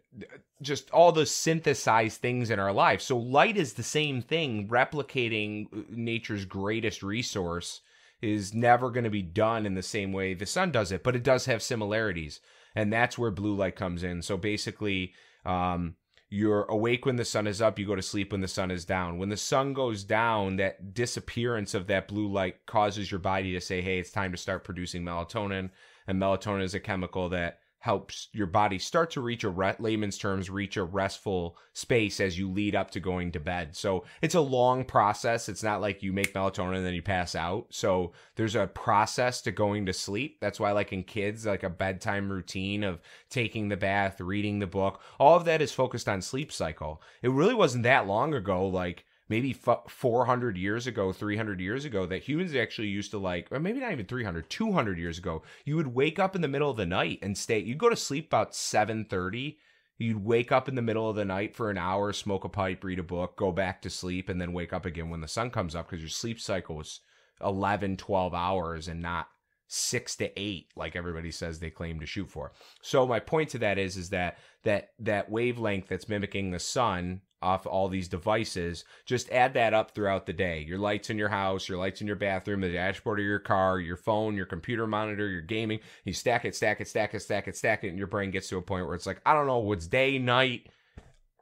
just 0.61 0.89
all 0.91 1.11
the 1.11 1.25
synthesized 1.25 2.21
things 2.21 2.49
in 2.49 2.57
our 2.57 2.71
life. 2.71 3.01
So 3.01 3.17
light 3.17 3.57
is 3.57 3.73
the 3.73 3.83
same 3.83 4.21
thing. 4.21 4.69
Replicating 4.69 5.67
nature's 5.89 6.45
greatest 6.45 7.03
resource 7.03 7.81
is 8.21 8.53
never 8.53 8.89
going 8.89 9.03
to 9.03 9.09
be 9.09 9.21
done 9.21 9.65
in 9.65 9.75
the 9.75 9.83
same 9.83 10.13
way 10.13 10.33
the 10.33 10.45
sun 10.45 10.71
does 10.71 10.93
it, 10.93 11.03
but 11.03 11.17
it 11.17 11.23
does 11.23 11.45
have 11.47 11.61
similarities. 11.61 12.39
And 12.73 12.93
that's 12.93 13.17
where 13.17 13.31
blue 13.31 13.53
light 13.53 13.75
comes 13.75 14.01
in. 14.01 14.21
So 14.21 14.37
basically, 14.37 15.13
um, 15.45 15.95
you're 16.29 16.63
awake 16.63 17.05
when 17.05 17.17
the 17.17 17.25
sun 17.25 17.45
is 17.45 17.61
up, 17.61 17.77
you 17.77 17.85
go 17.85 17.95
to 17.95 18.01
sleep 18.01 18.31
when 18.31 18.41
the 18.41 18.47
sun 18.47 18.71
is 18.71 18.85
down. 18.85 19.17
When 19.17 19.29
the 19.29 19.37
sun 19.37 19.73
goes 19.73 20.03
down, 20.03 20.55
that 20.55 20.93
disappearance 20.93 21.73
of 21.73 21.87
that 21.87 22.07
blue 22.07 22.31
light 22.31 22.65
causes 22.65 23.11
your 23.11 23.19
body 23.19 23.51
to 23.51 23.59
say, 23.59 23.81
hey, 23.81 23.99
it's 23.99 24.11
time 24.11 24.31
to 24.31 24.37
start 24.37 24.63
producing 24.63 25.03
melatonin. 25.03 25.71
And 26.07 26.21
melatonin 26.21 26.63
is 26.63 26.73
a 26.73 26.79
chemical 26.79 27.27
that 27.29 27.59
helps 27.81 28.29
your 28.31 28.47
body 28.47 28.79
start 28.79 29.11
to 29.11 29.21
reach 29.21 29.43
a 29.43 29.49
re- 29.49 29.75
layman's 29.79 30.17
terms 30.17 30.49
reach 30.49 30.77
a 30.77 30.83
restful 30.83 31.57
space 31.73 32.19
as 32.19 32.37
you 32.37 32.49
lead 32.49 32.75
up 32.75 32.91
to 32.91 32.99
going 32.99 33.31
to 33.31 33.39
bed. 33.39 33.75
So 33.75 34.05
it's 34.21 34.35
a 34.35 34.41
long 34.41 34.85
process. 34.85 35.49
It's 35.49 35.63
not 35.63 35.81
like 35.81 36.01
you 36.01 36.13
make 36.13 36.33
melatonin 36.33 36.77
and 36.77 36.85
then 36.85 36.93
you 36.93 37.01
pass 37.01 37.35
out. 37.35 37.67
So 37.71 38.13
there's 38.35 38.55
a 38.55 38.67
process 38.67 39.41
to 39.41 39.51
going 39.51 39.87
to 39.87 39.93
sleep. 39.93 40.37
That's 40.39 40.59
why 40.59 40.71
like 40.71 40.93
in 40.93 41.03
kids 41.03 41.45
like 41.45 41.63
a 41.63 41.69
bedtime 41.69 42.31
routine 42.31 42.83
of 42.83 43.01
taking 43.29 43.67
the 43.67 43.77
bath 43.77 44.21
reading 44.21 44.59
the 44.59 44.67
book 44.67 45.01
all 45.19 45.35
of 45.35 45.45
that 45.45 45.61
is 45.61 45.71
focused 45.71 46.07
on 46.07 46.21
sleep 46.21 46.51
cycle. 46.51 47.01
It 47.21 47.31
really 47.31 47.53
wasn't 47.53 47.83
that 47.83 48.07
long 48.07 48.33
ago 48.33 48.67
like 48.67 49.05
maybe 49.31 49.53
400 49.53 50.57
years 50.57 50.87
ago 50.87 51.13
300 51.13 51.61
years 51.61 51.85
ago 51.85 52.05
that 52.05 52.21
humans 52.21 52.53
actually 52.53 52.89
used 52.89 53.11
to 53.11 53.17
like 53.17 53.47
or 53.49 53.61
maybe 53.61 53.79
not 53.79 53.93
even 53.93 54.05
300 54.05 54.49
200 54.49 54.99
years 54.99 55.17
ago 55.17 55.41
you 55.63 55.77
would 55.77 55.87
wake 55.87 56.19
up 56.19 56.35
in 56.35 56.41
the 56.41 56.49
middle 56.49 56.69
of 56.69 56.75
the 56.75 56.85
night 56.85 57.17
and 57.21 57.37
stay 57.37 57.59
you'd 57.59 57.77
go 57.77 57.87
to 57.87 57.95
sleep 57.95 58.27
about 58.27 58.51
7.30 58.51 59.55
you'd 59.97 60.25
wake 60.25 60.51
up 60.51 60.67
in 60.67 60.75
the 60.75 60.81
middle 60.81 61.09
of 61.09 61.15
the 61.15 61.23
night 61.23 61.55
for 61.55 61.69
an 61.69 61.77
hour 61.77 62.11
smoke 62.11 62.43
a 62.43 62.49
pipe 62.49 62.83
read 62.83 62.99
a 62.99 63.03
book 63.03 63.37
go 63.37 63.53
back 63.53 63.81
to 63.81 63.89
sleep 63.89 64.27
and 64.27 64.41
then 64.41 64.51
wake 64.51 64.73
up 64.73 64.85
again 64.85 65.09
when 65.09 65.21
the 65.21 65.29
sun 65.29 65.49
comes 65.49 65.75
up 65.75 65.89
because 65.89 66.03
your 66.03 66.09
sleep 66.09 66.37
cycle 66.37 66.75
was 66.75 66.99
11 67.41 67.95
12 67.95 68.33
hours 68.33 68.89
and 68.89 69.01
not 69.01 69.27
six 69.73 70.17
to 70.17 70.29
eight, 70.37 70.67
like 70.75 70.97
everybody 70.97 71.31
says 71.31 71.57
they 71.57 71.69
claim 71.69 71.97
to 72.01 72.05
shoot 72.05 72.29
for. 72.29 72.51
So 72.81 73.07
my 73.07 73.21
point 73.21 73.47
to 73.51 73.59
that 73.59 73.77
is, 73.77 73.95
is 73.95 74.09
that 74.09 74.37
that 74.63 74.89
that 74.99 75.31
wavelength 75.31 75.87
that's 75.87 76.09
mimicking 76.09 76.51
the 76.51 76.59
sun 76.59 77.21
off 77.41 77.65
all 77.65 77.87
these 77.87 78.07
devices, 78.07 78.85
just 79.05 79.31
add 79.31 79.53
that 79.53 79.73
up 79.73 79.91
throughout 79.91 80.25
the 80.25 80.33
day. 80.33 80.63
Your 80.67 80.77
lights 80.77 81.09
in 81.09 81.17
your 81.17 81.29
house, 81.29 81.67
your 81.67 81.77
lights 81.77 82.01
in 82.01 82.07
your 82.07 82.15
bathroom, 82.15 82.61
the 82.61 82.71
dashboard 82.71 83.19
of 83.19 83.25
your 83.25 83.39
car, 83.39 83.79
your 83.79 83.97
phone, 83.97 84.35
your 84.35 84.45
computer 84.45 84.87
monitor, 84.87 85.27
your 85.27 85.41
gaming. 85.41 85.79
You 86.05 86.13
stack 86.13 86.45
it, 86.45 86.55
stack 86.55 86.81
it, 86.81 86.87
stack 86.87 87.13
it, 87.13 87.21
stack 87.21 87.47
it, 87.47 87.57
stack 87.57 87.83
it, 87.83 87.89
and 87.89 87.97
your 87.97 88.07
brain 88.07 88.31
gets 88.31 88.49
to 88.49 88.57
a 88.57 88.61
point 88.61 88.85
where 88.85 88.95
it's 88.95 89.05
like, 89.05 89.21
I 89.25 89.33
don't 89.33 89.47
know 89.47 89.59
what's 89.59 89.87
day, 89.87 90.17
night. 90.19 90.67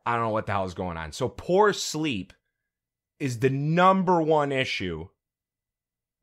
I 0.05 0.13
don't 0.13 0.23
know 0.23 0.29
what 0.29 0.45
the 0.45 0.53
hell 0.53 0.65
is 0.65 0.73
going 0.73 0.97
on. 0.97 1.11
So 1.11 1.29
poor 1.29 1.73
sleep 1.73 2.33
is 3.19 3.39
the 3.39 3.49
number 3.49 4.21
one 4.21 4.51
issue 4.51 5.07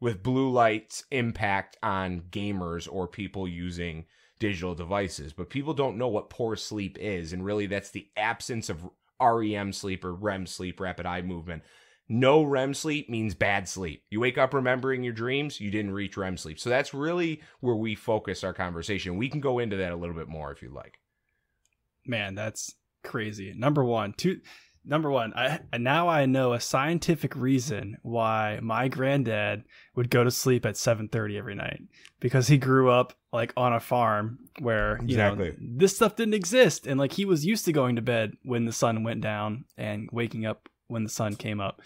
with 0.00 0.23
blue 0.23 0.50
light's 0.50 1.04
impact 1.11 1.76
on 1.83 2.23
gamers 2.30 2.88
or 2.90 3.06
people 3.06 3.47
using 3.47 4.06
digital 4.38 4.75
devices. 4.75 5.33
But 5.33 5.50
people 5.50 5.75
don't 5.75 5.99
know 5.99 6.09
what 6.09 6.30
poor 6.30 6.56
sleep 6.56 6.99
is. 7.00 7.33
And 7.33 7.45
really, 7.45 7.66
that's 7.66 7.90
the 7.90 8.09
absence 8.16 8.68
of 8.68 8.88
REM 9.21 9.73
sleep 9.73 10.05
or 10.05 10.15
REM 10.15 10.47
sleep, 10.47 10.81
rapid 10.81 11.07
eye 11.07 11.23
movement. 11.23 11.63
No 12.09 12.43
REM 12.43 12.75
sleep 12.75 13.11
means 13.11 13.35
bad 13.35 13.69
sleep. 13.69 14.05
You 14.11 14.21
wake 14.21 14.39
up 14.39 14.55
remembering 14.55 15.03
your 15.03 15.13
dreams, 15.13 15.61
you 15.61 15.71
didn't 15.71 15.93
reach 15.93 16.17
REM 16.17 16.37
sleep. 16.37 16.61
So 16.61 16.71
that's 16.71 16.95
really 16.95 17.43
where 17.61 17.75
we 17.75 17.95
focus 17.95 18.45
our 18.45 18.55
conversation. 18.55 19.17
We 19.17 19.29
can 19.29 19.41
go 19.41 19.59
into 19.59 19.77
that 19.77 19.93
a 19.93 19.97
little 19.97 20.15
bit 20.15 20.29
more 20.29 20.53
if 20.53 20.63
you'd 20.63 20.73
like. 20.73 21.01
Man, 22.07 22.37
that's 22.37 22.75
crazy. 23.03 23.53
Number 23.57 23.85
one, 23.85 24.13
two 24.13 24.41
number 24.87 25.11
one, 25.11 25.35
I 25.35 25.61
now 25.78 26.09
I 26.09 26.26
know 26.26 26.52
a 26.52 26.61
scientific 26.61 27.35
reason 27.37 27.97
why 28.02 28.59
my 28.62 28.88
granddad 28.88 29.64
would 29.95 30.09
go 30.11 30.25
to 30.25 30.31
sleep 30.31 30.64
at 30.64 30.76
seven 30.76 31.09
thirty 31.09 31.37
every 31.37 31.55
night 31.55 31.83
because 32.21 32.49
he 32.49 32.57
grew 32.59 32.90
up 32.90 33.12
like 33.33 33.52
on 33.57 33.73
a 33.75 33.81
farm 33.81 34.38
where 34.61 34.99
you 35.02 35.16
Exactly. 35.16 35.50
know 35.50 35.57
this 35.76 35.95
stuff 35.97 36.16
didn't 36.16 36.35
exist, 36.35 36.87
and 36.87 36.99
like 36.99 37.12
he 37.12 37.25
was 37.25 37.45
used 37.45 37.64
to 37.66 37.73
going 37.73 37.97
to 37.97 38.02
bed 38.02 38.33
when 38.43 38.64
the 38.64 38.73
sun 38.73 39.02
went 39.02 39.21
down 39.21 39.64
and 39.76 40.09
waking 40.12 40.47
up 40.47 40.69
when 40.88 41.02
the 41.05 41.11
sun 41.11 41.35
came 41.35 41.61
up. 41.61 41.83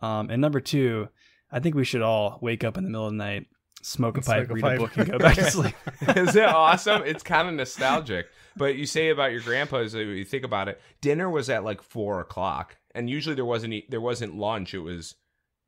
Um, 0.00 0.30
and 0.30 0.40
number 0.40 0.60
two, 0.60 1.08
I 1.50 1.60
think 1.60 1.74
we 1.74 1.84
should 1.84 2.02
all 2.02 2.38
wake 2.42 2.64
up 2.64 2.76
in 2.76 2.84
the 2.84 2.90
middle 2.90 3.06
of 3.06 3.12
the 3.12 3.16
night, 3.18 3.46
smoke 3.82 4.18
a 4.18 4.22
Smoke 4.22 4.36
pipe, 4.36 4.50
a 4.50 4.54
read 4.54 4.62
pipe. 4.62 4.76
a 4.78 4.82
book, 4.82 4.96
and 4.96 5.10
go 5.10 5.18
back 5.18 5.36
to 5.36 5.44
sleep. 5.50 5.74
Is 6.16 6.36
it 6.36 6.44
awesome? 6.48 7.02
It's 7.04 7.22
kind 7.22 7.48
of 7.48 7.54
nostalgic. 7.54 8.26
But 8.56 8.76
you 8.76 8.86
say 8.86 9.08
about 9.08 9.32
your 9.32 9.40
grandpa's, 9.40 9.94
you 9.94 10.24
think 10.24 10.44
about 10.44 10.68
it. 10.68 10.80
Dinner 11.00 11.30
was 11.30 11.48
at 11.50 11.64
like 11.64 11.82
four 11.82 12.20
o'clock, 12.20 12.76
and 12.94 13.08
usually 13.08 13.34
there 13.34 13.44
wasn't 13.44 13.90
there 13.90 14.00
wasn't 14.00 14.36
lunch. 14.36 14.74
It 14.74 14.80
was 14.80 15.14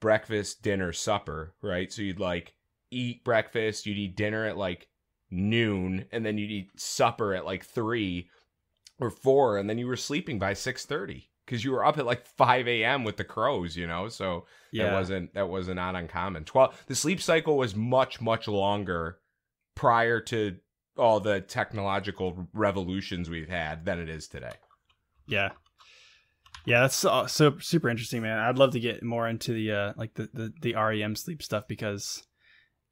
breakfast, 0.00 0.62
dinner, 0.62 0.92
supper, 0.92 1.54
right? 1.62 1.92
So 1.92 2.02
you'd 2.02 2.20
like 2.20 2.54
eat 2.90 3.24
breakfast, 3.24 3.86
you'd 3.86 3.98
eat 3.98 4.16
dinner 4.16 4.46
at 4.46 4.56
like 4.56 4.88
noon, 5.30 6.06
and 6.12 6.24
then 6.24 6.38
you'd 6.38 6.50
eat 6.50 6.80
supper 6.80 7.34
at 7.34 7.44
like 7.44 7.64
three 7.64 8.28
or 9.00 9.10
four, 9.10 9.58
and 9.58 9.68
then 9.68 9.78
you 9.78 9.86
were 9.86 9.96
sleeping 9.96 10.38
by 10.38 10.54
six 10.54 10.86
thirty 10.86 11.30
because 11.44 11.64
you 11.64 11.72
were 11.72 11.84
up 11.84 11.98
at 11.98 12.06
like 12.06 12.26
five 12.26 12.68
a.m. 12.68 13.04
with 13.04 13.16
the 13.16 13.24
crows, 13.24 13.76
you 13.76 13.86
know. 13.86 14.08
So 14.08 14.46
that 14.84 14.92
wasn't 14.92 15.34
that 15.34 15.48
wasn't 15.48 15.76
not 15.76 15.96
uncommon. 15.96 16.44
Twelve. 16.44 16.82
The 16.86 16.94
sleep 16.94 17.20
cycle 17.20 17.56
was 17.56 17.74
much 17.74 18.20
much 18.20 18.46
longer 18.48 19.18
prior 19.74 20.20
to 20.20 20.56
all 20.96 21.20
the 21.20 21.40
technological 21.40 22.48
revolutions 22.52 23.28
we've 23.28 23.48
had 23.48 23.84
than 23.84 23.98
it 23.98 24.08
is 24.08 24.28
today. 24.28 24.52
Yeah. 25.26 25.50
Yeah, 26.66 26.80
that's 26.80 26.96
so, 26.96 27.26
so 27.26 27.58
super 27.58 27.90
interesting, 27.90 28.22
man. 28.22 28.38
I'd 28.38 28.58
love 28.58 28.72
to 28.72 28.80
get 28.80 29.02
more 29.02 29.28
into 29.28 29.52
the 29.52 29.72
uh 29.72 29.92
like 29.96 30.14
the, 30.14 30.28
the 30.32 30.52
the 30.62 30.74
REM 30.74 31.14
sleep 31.16 31.42
stuff 31.42 31.64
because 31.68 32.22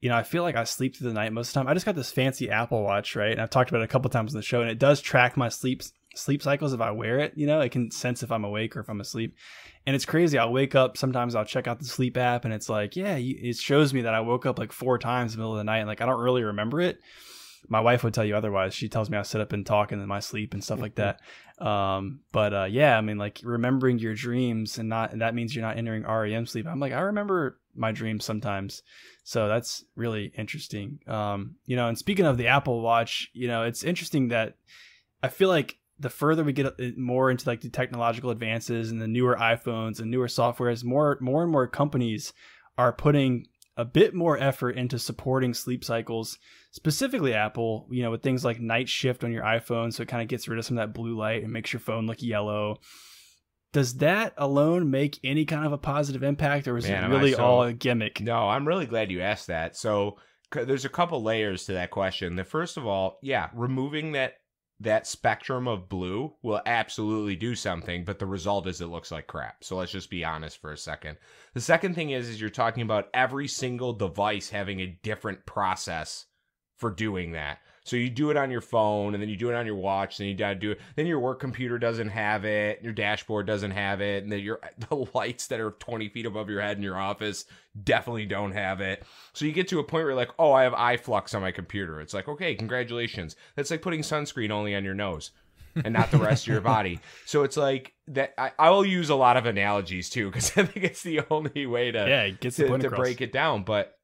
you 0.00 0.08
know, 0.08 0.16
I 0.16 0.24
feel 0.24 0.42
like 0.42 0.56
I 0.56 0.64
sleep 0.64 0.96
through 0.96 1.08
the 1.08 1.14
night 1.14 1.32
most 1.32 1.48
of 1.48 1.54
the 1.54 1.60
time. 1.60 1.68
I 1.68 1.74
just 1.74 1.86
got 1.86 1.94
this 1.94 2.10
fancy 2.10 2.50
Apple 2.50 2.82
Watch, 2.82 3.14
right? 3.14 3.30
And 3.30 3.40
I've 3.40 3.50
talked 3.50 3.70
about 3.70 3.82
it 3.82 3.84
a 3.84 3.88
couple 3.88 4.10
times 4.10 4.34
on 4.34 4.38
the 4.38 4.42
show 4.44 4.60
and 4.60 4.68
it 4.68 4.80
does 4.80 5.00
track 5.00 5.36
my 5.36 5.48
sleep 5.48 5.82
sleep 6.14 6.42
cycles 6.42 6.74
if 6.74 6.80
I 6.80 6.90
wear 6.90 7.20
it, 7.20 7.32
you 7.36 7.46
know, 7.46 7.60
it 7.60 7.70
can 7.70 7.90
sense 7.90 8.22
if 8.22 8.30
I'm 8.30 8.44
awake 8.44 8.76
or 8.76 8.80
if 8.80 8.90
I'm 8.90 9.00
asleep. 9.00 9.34
And 9.86 9.96
it's 9.96 10.04
crazy. 10.04 10.36
I'll 10.36 10.52
wake 10.52 10.74
up, 10.74 10.96
sometimes 10.96 11.34
I'll 11.34 11.44
check 11.44 11.66
out 11.66 11.78
the 11.78 11.86
sleep 11.86 12.16
app 12.18 12.44
and 12.44 12.52
it's 12.52 12.68
like, 12.68 12.96
yeah, 12.96 13.16
it 13.16 13.56
shows 13.56 13.94
me 13.94 14.02
that 14.02 14.14
I 14.14 14.20
woke 14.20 14.44
up 14.44 14.58
like 14.58 14.72
four 14.72 14.98
times 14.98 15.32
in 15.32 15.38
the 15.38 15.42
middle 15.42 15.54
of 15.54 15.58
the 15.58 15.64
night 15.64 15.78
and 15.78 15.88
like 15.88 16.02
I 16.02 16.06
don't 16.06 16.20
really 16.20 16.42
remember 16.42 16.80
it 16.80 16.98
my 17.68 17.80
wife 17.80 18.04
would 18.04 18.14
tell 18.14 18.24
you 18.24 18.36
otherwise. 18.36 18.74
She 18.74 18.88
tells 18.88 19.08
me 19.08 19.18
I 19.18 19.22
sit 19.22 19.40
up 19.40 19.52
and 19.52 19.64
talk 19.64 19.92
in 19.92 20.06
my 20.06 20.20
sleep 20.20 20.54
and 20.54 20.62
stuff 20.62 20.80
like 20.80 20.96
that. 20.96 21.20
Um, 21.64 22.20
but 22.32 22.52
uh, 22.52 22.64
yeah, 22.64 22.98
I 22.98 23.00
mean, 23.00 23.18
like 23.18 23.40
remembering 23.44 23.98
your 23.98 24.14
dreams 24.14 24.78
and 24.78 24.88
not, 24.88 25.12
and 25.12 25.22
that 25.22 25.34
means 25.34 25.54
you're 25.54 25.64
not 25.64 25.76
entering 25.76 26.02
REM 26.02 26.46
sleep. 26.46 26.66
I'm 26.66 26.80
like, 26.80 26.92
I 26.92 27.00
remember 27.00 27.60
my 27.74 27.92
dreams 27.92 28.24
sometimes. 28.24 28.82
So 29.24 29.48
that's 29.48 29.84
really 29.94 30.32
interesting. 30.36 30.98
Um, 31.06 31.56
you 31.66 31.76
know, 31.76 31.88
and 31.88 31.96
speaking 31.96 32.26
of 32.26 32.36
the 32.36 32.48
Apple 32.48 32.80
Watch, 32.80 33.30
you 33.32 33.48
know, 33.48 33.62
it's 33.62 33.84
interesting 33.84 34.28
that 34.28 34.56
I 35.22 35.28
feel 35.28 35.48
like 35.48 35.78
the 35.98 36.10
further 36.10 36.42
we 36.42 36.52
get 36.52 36.66
uh, 36.66 36.72
more 36.96 37.30
into 37.30 37.48
like 37.48 37.60
the 37.60 37.68
technological 37.68 38.30
advances 38.30 38.90
and 38.90 39.00
the 39.00 39.06
newer 39.06 39.36
iPhones 39.36 40.00
and 40.00 40.10
newer 40.10 40.26
softwares, 40.26 40.84
more 40.84 41.16
more 41.20 41.42
and 41.42 41.52
more 41.52 41.68
companies 41.68 42.32
are 42.76 42.92
putting 42.92 43.46
a 43.76 43.84
bit 43.84 44.14
more 44.14 44.38
effort 44.38 44.76
into 44.76 44.98
supporting 44.98 45.54
sleep 45.54 45.82
cycles 45.84 46.38
specifically 46.70 47.32
apple 47.32 47.86
you 47.90 48.02
know 48.02 48.10
with 48.10 48.22
things 48.22 48.44
like 48.44 48.60
night 48.60 48.88
shift 48.88 49.24
on 49.24 49.32
your 49.32 49.44
iphone 49.44 49.92
so 49.92 50.02
it 50.02 50.08
kind 50.08 50.22
of 50.22 50.28
gets 50.28 50.46
rid 50.46 50.58
of 50.58 50.64
some 50.64 50.76
of 50.78 50.82
that 50.86 50.94
blue 50.94 51.16
light 51.16 51.42
and 51.42 51.52
makes 51.52 51.72
your 51.72 51.80
phone 51.80 52.06
look 52.06 52.22
yellow 52.22 52.78
does 53.72 53.94
that 53.94 54.34
alone 54.36 54.90
make 54.90 55.18
any 55.24 55.46
kind 55.46 55.64
of 55.64 55.72
a 55.72 55.78
positive 55.78 56.22
impact 56.22 56.68
or 56.68 56.76
is 56.76 56.86
Man, 56.86 57.10
it 57.10 57.14
really 57.14 57.32
so- 57.32 57.42
all 57.44 57.62
a 57.62 57.72
gimmick 57.72 58.20
No, 58.20 58.48
I'm 58.48 58.68
really 58.68 58.86
glad 58.86 59.10
you 59.10 59.22
asked 59.22 59.46
that. 59.46 59.76
So 59.76 60.18
there's 60.52 60.84
a 60.84 60.90
couple 60.90 61.22
layers 61.22 61.64
to 61.64 61.72
that 61.72 61.90
question. 61.90 62.36
The 62.36 62.44
first 62.44 62.76
of 62.76 62.86
all, 62.86 63.18
yeah, 63.22 63.48
removing 63.54 64.12
that 64.12 64.34
that 64.82 65.06
spectrum 65.06 65.68
of 65.68 65.88
blue 65.88 66.34
will 66.42 66.60
absolutely 66.66 67.36
do 67.36 67.54
something, 67.54 68.04
but 68.04 68.18
the 68.18 68.26
result 68.26 68.66
is 68.66 68.80
it 68.80 68.86
looks 68.86 69.10
like 69.10 69.26
crap. 69.26 69.62
So 69.62 69.76
let's 69.76 69.92
just 69.92 70.10
be 70.10 70.24
honest 70.24 70.60
for 70.60 70.72
a 70.72 70.76
second. 70.76 71.18
The 71.54 71.60
second 71.60 71.94
thing 71.94 72.10
is 72.10 72.28
is 72.28 72.40
you're 72.40 72.50
talking 72.50 72.82
about 72.82 73.08
every 73.14 73.48
single 73.48 73.92
device 73.92 74.50
having 74.50 74.80
a 74.80 74.98
different 75.02 75.46
process 75.46 76.26
for 76.76 76.90
doing 76.90 77.32
that. 77.32 77.58
So 77.84 77.96
you 77.96 78.10
do 78.10 78.30
it 78.30 78.36
on 78.36 78.50
your 78.50 78.60
phone, 78.60 79.14
and 79.14 79.22
then 79.22 79.28
you 79.28 79.36
do 79.36 79.50
it 79.50 79.54
on 79.54 79.66
your 79.66 79.74
watch, 79.74 80.18
then 80.18 80.28
you 80.28 80.34
gotta 80.34 80.54
do 80.54 80.70
it. 80.72 80.80
Then 80.94 81.06
your 81.06 81.18
work 81.18 81.40
computer 81.40 81.78
doesn't 81.78 82.10
have 82.10 82.44
it, 82.44 82.80
your 82.82 82.92
dashboard 82.92 83.46
doesn't 83.46 83.72
have 83.72 84.00
it, 84.00 84.22
and 84.22 84.30
then 84.30 84.40
your 84.40 84.60
the 84.88 85.06
lights 85.14 85.48
that 85.48 85.60
are 85.60 85.72
twenty 85.72 86.08
feet 86.08 86.26
above 86.26 86.48
your 86.48 86.60
head 86.60 86.76
in 86.76 86.82
your 86.82 86.98
office 86.98 87.44
definitely 87.84 88.26
don't 88.26 88.52
have 88.52 88.80
it. 88.80 89.04
So 89.32 89.44
you 89.44 89.52
get 89.52 89.68
to 89.68 89.80
a 89.80 89.84
point 89.84 90.04
where 90.04 90.10
you're 90.10 90.14
like, 90.14 90.30
oh, 90.38 90.52
I 90.52 90.62
have 90.62 90.72
iFlux 90.72 91.34
on 91.34 91.40
my 91.40 91.52
computer. 91.52 92.00
It's 92.00 92.14
like, 92.14 92.28
okay, 92.28 92.54
congratulations. 92.54 93.36
That's 93.56 93.70
like 93.70 93.82
putting 93.82 94.02
sunscreen 94.02 94.50
only 94.50 94.74
on 94.74 94.84
your 94.84 94.94
nose 94.94 95.30
and 95.74 95.92
not 95.92 96.10
the 96.10 96.18
rest 96.18 96.44
of 96.44 96.52
your 96.52 96.60
body. 96.60 97.00
So 97.24 97.44
it's 97.44 97.56
like 97.56 97.94
that. 98.08 98.34
I, 98.36 98.52
I 98.58 98.70
will 98.70 98.84
use 98.84 99.08
a 99.08 99.14
lot 99.14 99.38
of 99.38 99.46
analogies 99.46 100.10
too 100.10 100.26
because 100.30 100.50
I 100.56 100.64
think 100.64 100.84
it's 100.84 101.02
the 101.02 101.22
only 101.30 101.66
way 101.66 101.90
to 101.90 101.98
yeah 101.98 102.22
it 102.24 102.40
gets 102.40 102.56
the 102.56 102.66
to, 102.66 102.78
to 102.78 102.90
break 102.90 103.22
it 103.22 103.32
down. 103.32 103.62
But 103.62 103.98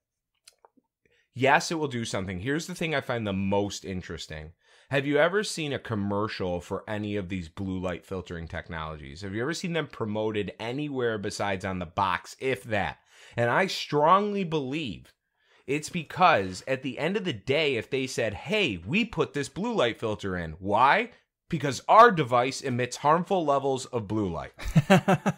yes, 1.38 1.70
it 1.70 1.76
will 1.76 1.88
do 1.88 2.04
something. 2.04 2.40
Here's 2.40 2.66
the 2.66 2.74
thing 2.74 2.94
I 2.94 3.00
find 3.00 3.26
the 3.26 3.32
most 3.32 3.84
interesting. 3.84 4.52
Have 4.90 5.06
you 5.06 5.18
ever 5.18 5.44
seen 5.44 5.72
a 5.72 5.78
commercial 5.78 6.60
for 6.60 6.82
any 6.88 7.16
of 7.16 7.28
these 7.28 7.48
blue 7.48 7.78
light 7.78 8.04
filtering 8.04 8.48
technologies? 8.48 9.20
Have 9.20 9.34
you 9.34 9.42
ever 9.42 9.54
seen 9.54 9.74
them 9.74 9.86
promoted 9.86 10.52
anywhere 10.58 11.18
besides 11.18 11.64
on 11.64 11.78
the 11.78 11.86
box, 11.86 12.36
if 12.40 12.64
that? 12.64 12.98
And 13.36 13.50
I 13.50 13.66
strongly 13.66 14.44
believe 14.44 15.12
it's 15.66 15.90
because 15.90 16.64
at 16.66 16.82
the 16.82 16.98
end 16.98 17.18
of 17.18 17.24
the 17.24 17.34
day, 17.34 17.76
if 17.76 17.90
they 17.90 18.06
said, 18.06 18.32
hey, 18.32 18.78
we 18.86 19.04
put 19.04 19.34
this 19.34 19.50
blue 19.50 19.74
light 19.74 20.00
filter 20.00 20.36
in, 20.36 20.52
why? 20.52 21.10
Because 21.50 21.82
our 21.88 22.10
device 22.10 22.62
emits 22.62 22.96
harmful 22.96 23.44
levels 23.44 23.84
of 23.86 24.08
blue 24.08 24.28
light. 24.28 24.52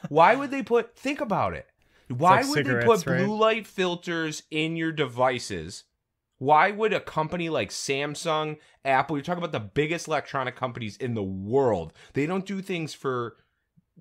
Why 0.08 0.34
would 0.34 0.50
they 0.50 0.64
put? 0.64 0.96
Think 0.96 1.20
about 1.20 1.54
it. 1.54 1.68
Why 2.08 2.40
like 2.40 2.48
would 2.48 2.66
they 2.66 2.84
put 2.84 3.06
right? 3.06 3.24
blue 3.24 3.36
light 3.36 3.64
filters 3.64 4.42
in 4.50 4.76
your 4.76 4.90
devices? 4.90 5.84
Why 6.40 6.70
would 6.70 6.94
a 6.94 7.00
company 7.00 7.50
like 7.50 7.68
Samsung, 7.68 8.56
Apple, 8.82 9.14
you're 9.14 9.22
talking 9.22 9.44
about 9.44 9.52
the 9.52 9.60
biggest 9.60 10.08
electronic 10.08 10.56
companies 10.56 10.96
in 10.96 11.12
the 11.12 11.22
world, 11.22 11.92
they 12.14 12.24
don't 12.24 12.46
do 12.46 12.62
things 12.62 12.94
for 12.94 13.36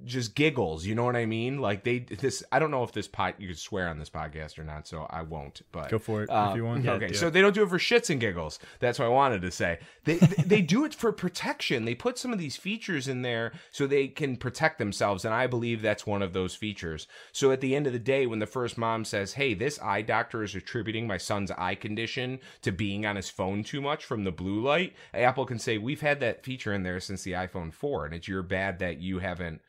just 0.06 0.36
giggles. 0.36 0.86
You 0.86 0.96
know 0.96 1.04
what 1.04 1.16
I 1.16 1.26
mean? 1.26 1.60
Like 1.60 1.84
they 1.84 2.00
this. 2.00 2.44
I 2.52 2.60
don't 2.60 2.72
know 2.72 2.84
if 2.84 2.92
this 2.92 3.08
pod 3.08 3.36
you 3.38 3.48
could 3.48 3.58
swear 3.58 3.90
on 3.90 4.00
this 4.00 4.10
podcast 4.10 4.58
or 4.58 4.64
not, 4.64 4.88
so 4.88 5.06
I 5.10 5.22
won't. 5.22 5.62
But 5.72 5.90
Go 5.90 6.00
for 6.00 6.24
it 6.24 6.30
um, 6.30 6.52
if 6.52 6.56
you 6.56 6.66
want. 6.66 6.84
yeah, 6.84 6.94
okay, 6.94 7.14
so 7.14 7.30
they 7.30 7.42
don't 7.42 7.54
do 7.54 7.64
it 7.64 7.70
for 7.70 7.78
shits 7.78 8.10
and 8.10 8.20
giggles. 8.20 8.60
That's 8.80 9.00
what 9.00 9.06
I 9.06 9.10
wanted 9.10 9.42
to 9.42 9.52
say. 9.52 9.80
They 10.06 10.16
they, 10.16 10.44
they 10.46 10.62
do 10.62 10.86
it 10.86 10.94
for 10.94 11.12
protection. 11.12 11.86
They 11.86 11.96
put 11.96 12.18
some 12.18 12.34
of 12.34 12.40
these 12.40 12.56
features 12.56 13.08
in 13.08 13.22
there 13.22 13.54
so 13.72 13.88
they 13.88 14.08
can 14.08 14.38
protect 14.38 14.80
themselves, 14.80 15.26
and 15.26 15.34
I 15.34 15.48
believe 15.48 15.82
that's 15.82 16.06
one 16.08 16.22
of 16.22 16.34
those 16.34 16.56
features. 16.56 17.08
So 17.32 17.52
at 17.52 17.62
the 17.62 17.76
end 17.76 17.88
of 17.88 17.94
the 17.94 18.00
day, 18.00 18.26
when 18.26 18.40
the 18.40 18.46
first 18.46 18.78
mom 18.78 19.06
says, 19.06 19.34
"Hey, 19.34 19.54
this 19.54 19.80
eye 19.82 20.02
doctor 20.02 20.44
is 20.44 20.56
attributing 20.56 21.08
my 21.08 21.18
son's 21.18 21.52
eye 21.52 21.76
condition 21.76 22.40
to 22.62 22.72
being 22.72 23.06
on 23.06 23.16
his 23.16 23.30
phone 23.30 23.64
too 23.64 23.82
much 23.82 24.06
from 24.06 24.24
the 24.24 24.32
blue 24.32 24.62
light," 24.62 24.94
Apple 25.14 25.46
can 25.46 25.60
say, 25.60 25.78
"We've 25.78 26.02
had 26.02 26.20
that 26.22 26.44
feature 26.44 26.74
in 26.74 26.84
there 26.84 27.00
since 27.00 27.24
the 27.24 27.34
iPhone 27.34 27.74
4, 27.74 28.06
and 28.06 28.14
it's 28.14 28.28
your 28.28 28.44
bad 28.44 28.80
that 28.80 29.00
you 29.00 29.20
haven't 29.20 29.62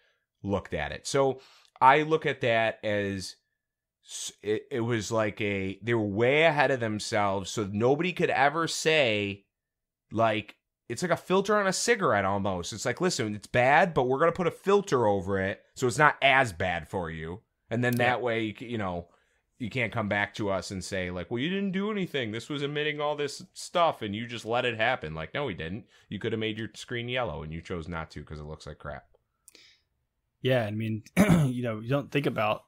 looked 0.42 0.75
at 0.75 0.92
it." 0.92 1.06
So 1.06 1.40
I 1.80 2.02
look 2.02 2.26
at 2.26 2.42
that 2.42 2.78
as 2.85 3.37
it, 4.42 4.66
it 4.70 4.80
was 4.80 5.12
like 5.12 5.40
a 5.40 5.78
they 5.82 5.94
were 5.94 6.06
way 6.06 6.42
ahead 6.42 6.70
of 6.70 6.80
themselves 6.80 7.50
so 7.50 7.68
nobody 7.70 8.12
could 8.12 8.30
ever 8.30 8.66
say 8.66 9.44
like 10.11 10.56
it's 10.88 11.02
like 11.02 11.12
a 11.12 11.16
filter 11.16 11.56
on 11.56 11.68
a 11.68 11.73
cigarette 11.73 12.25
almost. 12.25 12.73
It's 12.73 12.85
like 12.85 13.00
listen 13.00 13.35
it's 13.35 13.47
bad 13.47 13.94
but 13.94 14.09
we're 14.09 14.18
going 14.18 14.32
to 14.32 14.37
put 14.37 14.47
a 14.47 14.52
filter 14.52 15.06
over 15.06 15.38
it 15.40 15.62
so 15.75 15.87
it's 15.87 15.99
not 15.99 16.16
as 16.23 16.52
bad 16.52 16.88
for 16.88 17.11
you. 17.11 17.40
And 17.70 17.85
then 17.85 17.97
that 17.97 18.18
yeah. 18.18 18.25
way 18.25 18.54
you 18.59 18.78
know 18.78 19.09
you 19.59 19.70
can't 19.70 19.92
come 19.92 20.09
back 20.09 20.35
to 20.35 20.50
us 20.50 20.70
and 20.70 20.82
say 20.82 21.11
like 21.11 21.30
well 21.30 21.38
you 21.38 21.49
didn't 21.49 21.73
do 21.73 21.90
anything. 21.90 22.32
This 22.32 22.49
was 22.49 22.62
emitting 22.62 23.00
all 23.00 23.14
this 23.14 23.42
stuff 23.54 24.02
and 24.02 24.14
you 24.14 24.26
just 24.26 24.44
let 24.44 24.64
it 24.64 24.76
happen. 24.76 25.14
Like 25.14 25.35
no 25.35 25.44
we 25.44 25.54
didn't. 25.54 25.85
You 26.09 26.18
could 26.18 26.32
have 26.32 26.40
made 26.40 26.59
your 26.59 26.70
screen 26.75 27.09
yellow 27.09 27.42
and 27.42 27.52
you 27.52 27.61
chose 27.61 27.87
not 27.87 28.11
to 28.12 28.20
because 28.20 28.40
it 28.40 28.47
looks 28.47 28.66
like 28.66 28.78
crap 28.78 29.04
yeah 30.42 30.64
i 30.64 30.70
mean 30.70 31.02
you 31.47 31.62
know 31.62 31.80
you 31.80 31.88
don't 31.88 32.11
think 32.11 32.26
about 32.26 32.62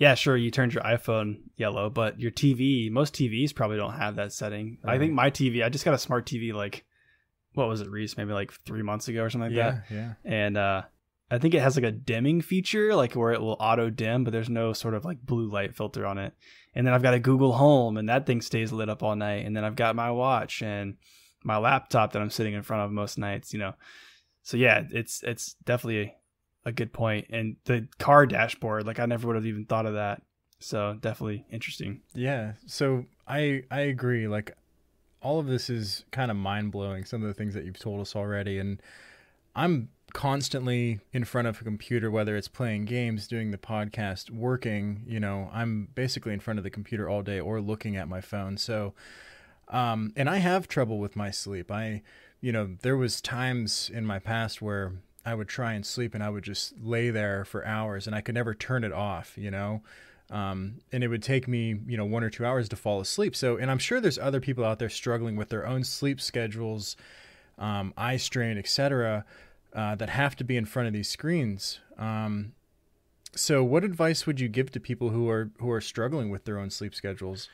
yeah, 0.00 0.14
sure, 0.14 0.34
you 0.34 0.50
turned 0.50 0.72
your 0.72 0.82
iPhone 0.82 1.40
yellow, 1.58 1.90
but 1.90 2.18
your 2.18 2.30
TV, 2.30 2.90
most 2.90 3.12
TVs 3.12 3.54
probably 3.54 3.76
don't 3.76 3.92
have 3.92 4.16
that 4.16 4.32
setting. 4.32 4.78
Right. 4.82 4.94
I 4.94 4.98
think 4.98 5.12
my 5.12 5.30
TV, 5.30 5.62
I 5.62 5.68
just 5.68 5.84
got 5.84 5.92
a 5.92 5.98
smart 5.98 6.24
TV 6.24 6.54
like, 6.54 6.86
what 7.52 7.68
was 7.68 7.82
it, 7.82 7.90
Reese? 7.90 8.16
Maybe 8.16 8.32
like 8.32 8.50
three 8.50 8.82
months 8.82 9.08
ago 9.08 9.22
or 9.22 9.28
something 9.28 9.50
like 9.50 9.56
yeah, 9.58 9.70
that. 9.70 9.94
Yeah, 9.94 10.12
And 10.24 10.56
uh, 10.56 10.82
I 11.30 11.36
think 11.36 11.52
it 11.52 11.60
has 11.60 11.76
like 11.76 11.84
a 11.84 11.92
dimming 11.92 12.40
feature, 12.40 12.94
like 12.94 13.12
where 13.12 13.32
it 13.32 13.42
will 13.42 13.58
auto 13.60 13.90
dim, 13.90 14.24
but 14.24 14.32
there's 14.32 14.48
no 14.48 14.72
sort 14.72 14.94
of 14.94 15.04
like 15.04 15.20
blue 15.20 15.50
light 15.50 15.76
filter 15.76 16.06
on 16.06 16.16
it. 16.16 16.32
And 16.74 16.86
then 16.86 16.94
I've 16.94 17.02
got 17.02 17.12
a 17.12 17.20
Google 17.20 17.52
Home, 17.52 17.98
and 17.98 18.08
that 18.08 18.24
thing 18.24 18.40
stays 18.40 18.72
lit 18.72 18.88
up 18.88 19.02
all 19.02 19.16
night. 19.16 19.44
And 19.44 19.54
then 19.54 19.64
I've 19.64 19.76
got 19.76 19.94
my 19.96 20.10
watch 20.10 20.62
and 20.62 20.96
my 21.44 21.58
laptop 21.58 22.12
that 22.12 22.22
I'm 22.22 22.30
sitting 22.30 22.54
in 22.54 22.62
front 22.62 22.84
of 22.84 22.90
most 22.90 23.18
nights. 23.18 23.52
You 23.52 23.58
know, 23.58 23.74
so 24.44 24.56
yeah, 24.56 24.84
it's 24.90 25.22
it's 25.24 25.56
definitely 25.62 26.14
a 26.64 26.72
good 26.72 26.92
point. 26.92 27.26
And 27.30 27.56
the 27.64 27.88
car 27.98 28.26
dashboard, 28.26 28.86
like 28.86 28.98
I 28.98 29.06
never 29.06 29.26
would 29.26 29.36
have 29.36 29.46
even 29.46 29.64
thought 29.64 29.86
of 29.86 29.94
that. 29.94 30.22
So 30.58 30.96
definitely 31.00 31.46
interesting. 31.50 32.02
Yeah. 32.14 32.52
So 32.66 33.06
I 33.26 33.64
I 33.70 33.80
agree. 33.80 34.28
Like 34.28 34.56
all 35.22 35.38
of 35.38 35.46
this 35.46 35.70
is 35.70 36.04
kind 36.10 36.30
of 36.30 36.36
mind 36.36 36.72
blowing. 36.72 37.04
Some 37.04 37.22
of 37.22 37.28
the 37.28 37.34
things 37.34 37.54
that 37.54 37.64
you've 37.64 37.78
told 37.78 38.00
us 38.00 38.14
already, 38.14 38.58
and 38.58 38.80
I'm 39.54 39.88
constantly 40.12 41.00
in 41.12 41.24
front 41.24 41.48
of 41.48 41.60
a 41.60 41.64
computer, 41.64 42.10
whether 42.10 42.36
it's 42.36 42.48
playing 42.48 42.84
games, 42.84 43.26
doing 43.26 43.50
the 43.50 43.58
podcast, 43.58 44.30
working. 44.30 45.02
You 45.06 45.20
know, 45.20 45.50
I'm 45.52 45.88
basically 45.94 46.32
in 46.32 46.40
front 46.40 46.58
of 46.58 46.64
the 46.64 46.70
computer 46.70 47.08
all 47.08 47.22
day 47.22 47.40
or 47.40 47.60
looking 47.60 47.96
at 47.96 48.08
my 48.08 48.20
phone. 48.20 48.56
So, 48.56 48.94
um, 49.68 50.12
and 50.16 50.28
I 50.28 50.38
have 50.38 50.68
trouble 50.68 50.98
with 50.98 51.16
my 51.16 51.30
sleep. 51.30 51.70
I, 51.70 52.02
you 52.40 52.52
know, 52.52 52.76
there 52.82 52.96
was 52.96 53.20
times 53.20 53.90
in 53.92 54.04
my 54.04 54.18
past 54.18 54.60
where 54.60 54.94
I 55.24 55.34
would 55.34 55.48
try 55.48 55.74
and 55.74 55.84
sleep 55.84 56.14
and 56.14 56.22
I 56.22 56.30
would 56.30 56.44
just 56.44 56.72
lay 56.80 57.10
there 57.10 57.44
for 57.44 57.66
hours 57.66 58.06
and 58.06 58.16
I 58.16 58.20
could 58.20 58.34
never 58.34 58.54
turn 58.54 58.84
it 58.84 58.92
off, 58.92 59.34
you 59.36 59.50
know? 59.50 59.82
Um, 60.30 60.76
and 60.92 61.02
it 61.02 61.08
would 61.08 61.22
take 61.22 61.48
me, 61.48 61.76
you 61.86 61.96
know, 61.96 62.04
one 62.04 62.22
or 62.22 62.30
two 62.30 62.46
hours 62.46 62.68
to 62.68 62.76
fall 62.76 63.00
asleep. 63.00 63.34
So, 63.34 63.56
and 63.56 63.70
I'm 63.70 63.78
sure 63.78 64.00
there's 64.00 64.18
other 64.18 64.40
people 64.40 64.64
out 64.64 64.78
there 64.78 64.88
struggling 64.88 65.36
with 65.36 65.48
their 65.48 65.66
own 65.66 65.82
sleep 65.82 66.20
schedules, 66.20 66.96
um, 67.58 67.92
eye 67.96 68.16
strain, 68.16 68.56
etc., 68.56 69.24
uh, 69.74 69.94
that 69.96 70.08
have 70.08 70.36
to 70.36 70.44
be 70.44 70.56
in 70.56 70.64
front 70.64 70.86
of 70.86 70.92
these 70.92 71.08
screens. 71.08 71.80
Um, 71.98 72.52
so, 73.34 73.62
what 73.62 73.84
advice 73.84 74.26
would 74.26 74.40
you 74.40 74.48
give 74.48 74.70
to 74.72 74.80
people 74.80 75.10
who 75.10 75.28
are 75.28 75.50
who 75.58 75.70
are 75.70 75.80
struggling 75.80 76.30
with 76.30 76.44
their 76.44 76.58
own 76.58 76.70
sleep 76.70 76.94
schedules? 76.94 77.48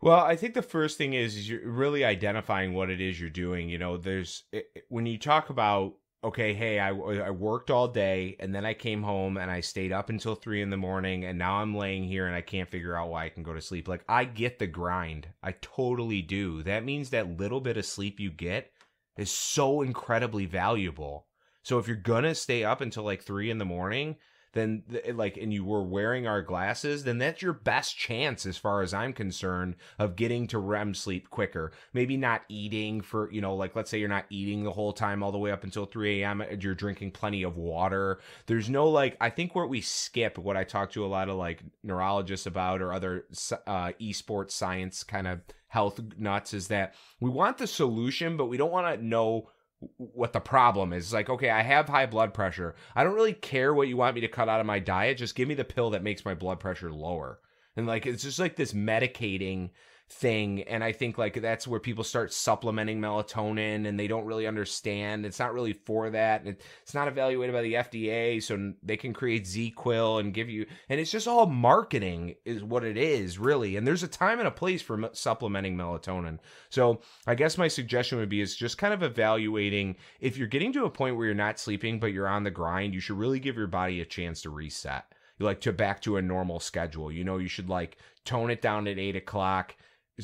Well, 0.00 0.20
I 0.20 0.36
think 0.36 0.54
the 0.54 0.62
first 0.62 0.98
thing 0.98 1.14
is, 1.14 1.36
is 1.36 1.48
you're 1.48 1.68
really 1.68 2.04
identifying 2.04 2.74
what 2.74 2.90
it 2.90 3.00
is 3.00 3.20
you're 3.20 3.30
doing. 3.30 3.68
You 3.68 3.78
know, 3.78 3.96
there's 3.96 4.44
when 4.88 5.06
you 5.06 5.18
talk 5.18 5.50
about 5.50 5.94
okay, 6.24 6.54
hey, 6.54 6.80
I, 6.80 6.88
I 6.88 7.30
worked 7.30 7.70
all 7.70 7.86
day 7.86 8.36
and 8.40 8.54
then 8.54 8.64
I 8.64 8.72
came 8.72 9.02
home 9.02 9.36
and 9.36 9.50
I 9.50 9.60
stayed 9.60 9.92
up 9.92 10.08
until 10.08 10.34
three 10.34 10.62
in 10.62 10.70
the 10.70 10.76
morning 10.76 11.24
and 11.24 11.38
now 11.38 11.56
I'm 11.56 11.76
laying 11.76 12.04
here 12.04 12.26
and 12.26 12.34
I 12.34 12.40
can't 12.40 12.68
figure 12.68 12.96
out 12.96 13.10
why 13.10 13.26
I 13.26 13.28
can 13.28 13.42
go 13.42 13.52
to 13.52 13.60
sleep. 13.60 13.86
Like, 13.86 14.04
I 14.08 14.24
get 14.24 14.58
the 14.58 14.66
grind. 14.66 15.28
I 15.42 15.52
totally 15.52 16.22
do. 16.22 16.62
That 16.62 16.84
means 16.84 17.10
that 17.10 17.38
little 17.38 17.60
bit 17.60 17.76
of 17.76 17.84
sleep 17.84 18.18
you 18.18 18.30
get 18.30 18.72
is 19.18 19.30
so 19.30 19.82
incredibly 19.82 20.46
valuable. 20.46 21.26
So 21.62 21.78
if 21.78 21.86
you're 21.86 21.96
gonna 21.96 22.34
stay 22.34 22.64
up 22.64 22.80
until 22.80 23.04
like 23.04 23.22
three 23.22 23.50
in 23.50 23.58
the 23.58 23.64
morning, 23.64 24.16
then 24.54 24.82
like 25.14 25.36
and 25.36 25.52
you 25.52 25.64
were 25.64 25.82
wearing 25.82 26.26
our 26.26 26.42
glasses 26.42 27.04
then 27.04 27.18
that's 27.18 27.42
your 27.42 27.52
best 27.52 27.96
chance 27.96 28.46
as 28.46 28.56
far 28.56 28.82
as 28.82 28.94
i'm 28.94 29.12
concerned 29.12 29.76
of 29.98 30.16
getting 30.16 30.46
to 30.46 30.58
rem 30.58 30.94
sleep 30.94 31.30
quicker. 31.30 31.72
Maybe 31.92 32.16
not 32.16 32.42
eating 32.48 33.00
for 33.00 33.30
you 33.30 33.40
know 33.40 33.54
like 33.54 33.76
let's 33.76 33.90
say 33.90 33.98
you're 33.98 34.08
not 34.08 34.26
eating 34.30 34.64
the 34.64 34.72
whole 34.72 34.92
time 34.92 35.22
all 35.22 35.32
the 35.32 35.38
way 35.38 35.50
up 35.50 35.64
until 35.64 35.86
3 35.86 36.22
a.m 36.22 36.42
you're 36.60 36.74
drinking 36.74 37.12
plenty 37.12 37.42
of 37.42 37.56
water. 37.56 38.20
There's 38.46 38.68
no 38.68 38.88
like 38.88 39.16
i 39.20 39.30
think 39.30 39.54
where 39.54 39.66
we 39.66 39.80
skip 39.80 40.38
what 40.38 40.56
i 40.56 40.64
talk 40.64 40.92
to 40.92 41.04
a 41.04 41.06
lot 41.06 41.28
of 41.28 41.36
like 41.36 41.62
neurologists 41.82 42.46
about 42.46 42.80
or 42.80 42.92
other 42.92 43.24
uh, 43.66 43.92
esports 44.00 44.52
science 44.52 45.02
kind 45.04 45.26
of 45.26 45.40
health 45.68 46.00
nuts 46.18 46.54
is 46.54 46.68
that 46.68 46.94
we 47.20 47.28
want 47.28 47.58
the 47.58 47.66
solution 47.66 48.36
but 48.36 48.46
we 48.46 48.56
don't 48.56 48.70
want 48.70 48.86
to 48.86 49.04
know 49.04 49.48
what 49.96 50.32
the 50.32 50.40
problem 50.40 50.92
is. 50.92 51.04
It's 51.04 51.12
like, 51.12 51.30
okay, 51.30 51.50
I 51.50 51.62
have 51.62 51.88
high 51.88 52.06
blood 52.06 52.34
pressure. 52.34 52.74
I 52.94 53.04
don't 53.04 53.14
really 53.14 53.32
care 53.32 53.74
what 53.74 53.88
you 53.88 53.96
want 53.96 54.14
me 54.14 54.20
to 54.22 54.28
cut 54.28 54.48
out 54.48 54.60
of 54.60 54.66
my 54.66 54.78
diet. 54.78 55.18
Just 55.18 55.34
give 55.34 55.48
me 55.48 55.54
the 55.54 55.64
pill 55.64 55.90
that 55.90 56.02
makes 56.02 56.24
my 56.24 56.34
blood 56.34 56.60
pressure 56.60 56.92
lower. 56.92 57.40
And 57.76 57.86
like, 57.86 58.06
it's 58.06 58.22
just 58.22 58.38
like 58.38 58.56
this 58.56 58.72
medicating 58.72 59.70
thing 60.10 60.62
and 60.64 60.84
i 60.84 60.92
think 60.92 61.16
like 61.16 61.40
that's 61.40 61.66
where 61.66 61.80
people 61.80 62.04
start 62.04 62.30
supplementing 62.30 63.00
melatonin 63.00 63.86
and 63.86 63.98
they 63.98 64.06
don't 64.06 64.26
really 64.26 64.46
understand. 64.46 65.24
It's 65.24 65.38
not 65.38 65.54
really 65.54 65.72
for 65.72 66.10
that 66.10 66.46
it's 66.46 66.94
not 66.94 67.08
evaluated 67.08 67.54
by 67.54 67.62
the 67.62 67.74
fda 67.74 68.42
so 68.42 68.74
they 68.82 68.96
can 68.96 69.14
create 69.14 69.44
ZzzQuil 69.44 70.20
and 70.20 70.34
give 70.34 70.50
you 70.50 70.66
and 70.88 71.00
it's 71.00 71.10
just 71.10 71.26
all 71.26 71.46
marketing 71.46 72.34
is 72.44 72.62
what 72.62 72.84
it 72.84 72.98
is 72.98 73.38
really 73.38 73.76
and 73.76 73.86
there's 73.86 74.02
a 74.02 74.08
time 74.08 74.38
and 74.38 74.48
a 74.48 74.52
place 74.52 74.82
for 74.82 75.10
supplementing 75.12 75.76
melatonin. 75.76 76.38
So 76.68 77.00
i 77.26 77.34
guess 77.34 77.56
my 77.56 77.68
suggestion 77.68 78.18
would 78.18 78.28
be 78.28 78.42
is 78.42 78.54
just 78.54 78.78
kind 78.78 78.92
of 78.92 79.02
evaluating 79.02 79.96
if 80.20 80.36
you're 80.36 80.48
getting 80.48 80.72
to 80.74 80.84
a 80.84 80.90
point 80.90 81.16
where 81.16 81.26
you're 81.26 81.34
not 81.34 81.58
sleeping 81.58 81.98
but 81.98 82.12
you're 82.12 82.28
on 82.28 82.44
the 82.44 82.50
grind 82.50 82.92
you 82.92 83.00
should 83.00 83.18
really 83.18 83.40
give 83.40 83.56
your 83.56 83.66
body 83.66 84.00
a 84.00 84.04
chance 84.04 84.42
to 84.42 84.50
reset. 84.50 85.04
You 85.38 85.46
like 85.46 85.62
to 85.62 85.72
back 85.72 86.02
to 86.02 86.18
a 86.18 86.22
normal 86.22 86.60
schedule 86.60 87.10
you 87.10 87.24
know 87.24 87.38
you 87.38 87.48
should 87.48 87.70
like 87.70 87.96
tone 88.24 88.50
it 88.50 88.62
down 88.62 88.86
at 88.86 88.98
eight 88.98 89.16
o'clock 89.16 89.74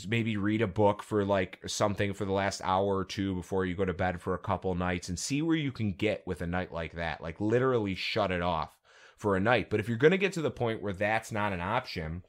maybe 0.06 0.36
read 0.36 0.62
a 0.62 0.66
book 0.66 1.02
for 1.02 1.24
like 1.24 1.58
something 1.66 2.12
for 2.12 2.24
the 2.24 2.32
last 2.32 2.60
hour 2.62 2.96
or 2.96 3.04
two 3.04 3.34
before 3.34 3.64
you 3.64 3.74
go 3.74 3.84
to 3.84 3.92
bed 3.92 4.20
for 4.20 4.34
a 4.34 4.38
couple 4.38 4.74
nights 4.74 5.08
and 5.08 5.18
see 5.18 5.42
where 5.42 5.56
you 5.56 5.72
can 5.72 5.92
get 5.92 6.26
with 6.26 6.42
a 6.42 6.46
night 6.46 6.72
like 6.72 6.92
that. 6.92 7.20
Like 7.20 7.40
literally 7.40 7.94
shut 7.94 8.30
it 8.30 8.42
off 8.42 8.76
for 9.16 9.36
a 9.36 9.40
night. 9.40 9.68
But 9.68 9.80
if 9.80 9.88
you're 9.88 9.98
going 9.98 10.12
to 10.12 10.18
get 10.18 10.32
to 10.34 10.42
the 10.42 10.50
point 10.50 10.82
where 10.82 10.92
that's 10.92 11.32
not 11.32 11.52
an 11.52 11.60
option, 11.60 12.22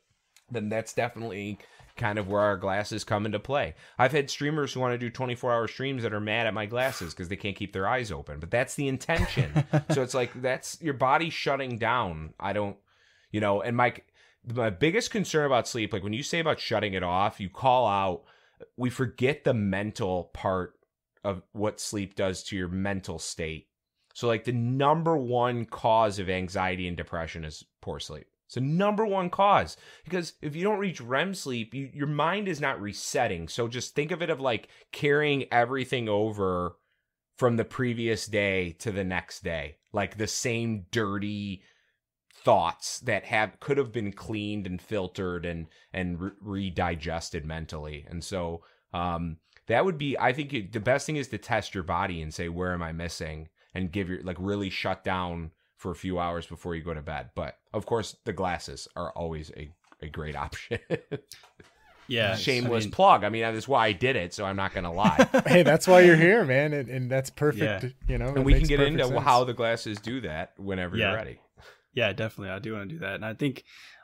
then 0.49 0.69
that's 0.69 0.93
definitely 0.93 1.59
kind 1.95 2.17
of 2.17 2.27
where 2.27 2.41
our 2.41 2.57
glasses 2.57 3.03
come 3.03 3.25
into 3.25 3.39
play. 3.39 3.75
I've 3.97 4.11
had 4.11 4.29
streamers 4.29 4.73
who 4.73 4.79
want 4.79 4.93
to 4.93 4.97
do 4.97 5.09
24 5.09 5.53
hour 5.53 5.67
streams 5.67 6.03
that 6.03 6.13
are 6.13 6.19
mad 6.19 6.47
at 6.47 6.53
my 6.53 6.65
glasses 6.65 7.13
because 7.13 7.29
they 7.29 7.35
can't 7.35 7.55
keep 7.55 7.73
their 7.73 7.87
eyes 7.87 8.11
open, 8.11 8.39
but 8.39 8.49
that's 8.49 8.75
the 8.75 8.87
intention. 8.87 9.65
so 9.91 10.01
it's 10.01 10.13
like 10.13 10.41
that's 10.41 10.81
your 10.81 10.93
body 10.93 11.29
shutting 11.29 11.77
down. 11.77 12.33
I 12.39 12.53
don't, 12.53 12.77
you 13.31 13.39
know, 13.39 13.61
and 13.61 13.77
Mike, 13.77 14.05
my 14.45 14.69
biggest 14.69 15.11
concern 15.11 15.45
about 15.45 15.67
sleep, 15.67 15.93
like 15.93 16.03
when 16.03 16.13
you 16.13 16.23
say 16.23 16.39
about 16.39 16.59
shutting 16.59 16.93
it 16.93 17.03
off, 17.03 17.39
you 17.39 17.49
call 17.49 17.87
out, 17.87 18.23
we 18.77 18.89
forget 18.89 19.43
the 19.43 19.53
mental 19.53 20.31
part 20.33 20.73
of 21.23 21.43
what 21.51 21.79
sleep 21.79 22.15
does 22.15 22.43
to 22.43 22.55
your 22.55 22.67
mental 22.67 23.19
state. 23.19 23.67
So, 24.13 24.27
like, 24.27 24.43
the 24.43 24.51
number 24.51 25.15
one 25.15 25.65
cause 25.65 26.19
of 26.19 26.29
anxiety 26.29 26.87
and 26.87 26.97
depression 26.97 27.45
is 27.45 27.63
poor 27.81 27.99
sleep. 27.99 28.27
It's 28.47 28.55
the 28.55 28.61
number 28.61 29.05
one 29.05 29.29
cause 29.29 29.77
because 30.03 30.33
if 30.41 30.55
you 30.55 30.63
don't 30.63 30.79
reach 30.79 30.99
REM 30.99 31.33
sleep, 31.33 31.73
you, 31.73 31.89
your 31.93 32.07
mind 32.07 32.49
is 32.49 32.59
not 32.59 32.81
resetting. 32.81 33.47
So, 33.47 33.67
just 33.67 33.95
think 33.95 34.11
of 34.11 34.21
it 34.21 34.29
of 34.29 34.41
like 34.41 34.67
carrying 34.91 35.45
everything 35.53 36.09
over 36.09 36.75
from 37.37 37.55
the 37.55 37.65
previous 37.65 38.25
day 38.27 38.75
to 38.79 38.91
the 38.91 39.03
next 39.03 39.43
day, 39.43 39.77
like 39.93 40.17
the 40.17 40.27
same 40.27 40.85
dirty, 40.91 41.63
thoughts 42.43 42.99
that 43.01 43.25
have 43.25 43.59
could 43.59 43.77
have 43.77 43.91
been 43.91 44.11
cleaned 44.11 44.65
and 44.65 44.81
filtered 44.81 45.45
and 45.45 45.67
and 45.93 46.19
re- 46.19 46.71
redigested 46.71 47.45
mentally. 47.45 48.05
And 48.09 48.23
so 48.23 48.63
um 48.93 49.37
that 49.67 49.85
would 49.85 49.97
be 49.97 50.17
i 50.19 50.33
think 50.33 50.53
it, 50.53 50.73
the 50.73 50.79
best 50.79 51.05
thing 51.05 51.15
is 51.15 51.27
to 51.29 51.37
test 51.37 51.73
your 51.73 51.83
body 51.83 52.21
and 52.21 52.33
say 52.33 52.49
where 52.49 52.73
am 52.73 52.81
i 52.81 52.91
missing? 52.91 53.49
And 53.73 53.89
give 53.91 54.09
your 54.09 54.21
like 54.23 54.35
really 54.39 54.69
shut 54.69 55.03
down 55.03 55.51
for 55.77 55.91
a 55.91 55.95
few 55.95 56.19
hours 56.19 56.45
before 56.45 56.75
you 56.75 56.83
go 56.83 56.93
to 56.93 57.01
bed. 57.01 57.29
But 57.35 57.57
of 57.73 57.85
course 57.85 58.17
the 58.25 58.33
glasses 58.33 58.87
are 58.97 59.11
always 59.13 59.49
a, 59.55 59.71
a 60.01 60.09
great 60.09 60.35
option. 60.45 60.79
Yeah 62.07 62.35
shameless 62.35 62.83
I 62.83 62.87
mean, 62.87 62.91
plug. 62.91 63.23
I 63.23 63.29
mean 63.29 63.43
that's 63.43 63.67
why 63.67 63.87
i 63.87 63.91
did 63.93 64.15
it 64.15 64.33
so 64.33 64.43
i'm 64.45 64.57
not 64.57 64.73
gonna 64.73 64.91
lie. 64.91 65.29
Hey 65.47 65.63
that's 65.63 65.87
why 65.87 66.01
you're 66.01 66.17
here 66.17 66.43
man 66.43 66.73
and, 66.73 66.89
and 66.89 67.09
that's 67.09 67.29
perfect 67.29 67.83
yeah. 67.83 67.89
you 68.07 68.17
know 68.17 68.29
and 68.29 68.43
we 68.43 68.55
can 68.55 68.67
get 68.67 68.81
into 68.81 69.05
sense. 69.05 69.23
how 69.23 69.43
the 69.43 69.53
glasses 69.53 69.99
do 69.99 70.21
that 70.21 70.53
whenever 70.57 70.97
yeah. 70.97 71.09
you're 71.09 71.15
ready 71.15 71.39
yeah, 71.93 72.13
definitely. 72.13 72.49
I 72.49 72.59
do 72.59 72.73
want 72.73 72.89
to 72.89 72.95
do 72.95 72.99
that. 72.99 73.15
And 73.15 73.25
I 73.25 73.33
think 73.33 73.63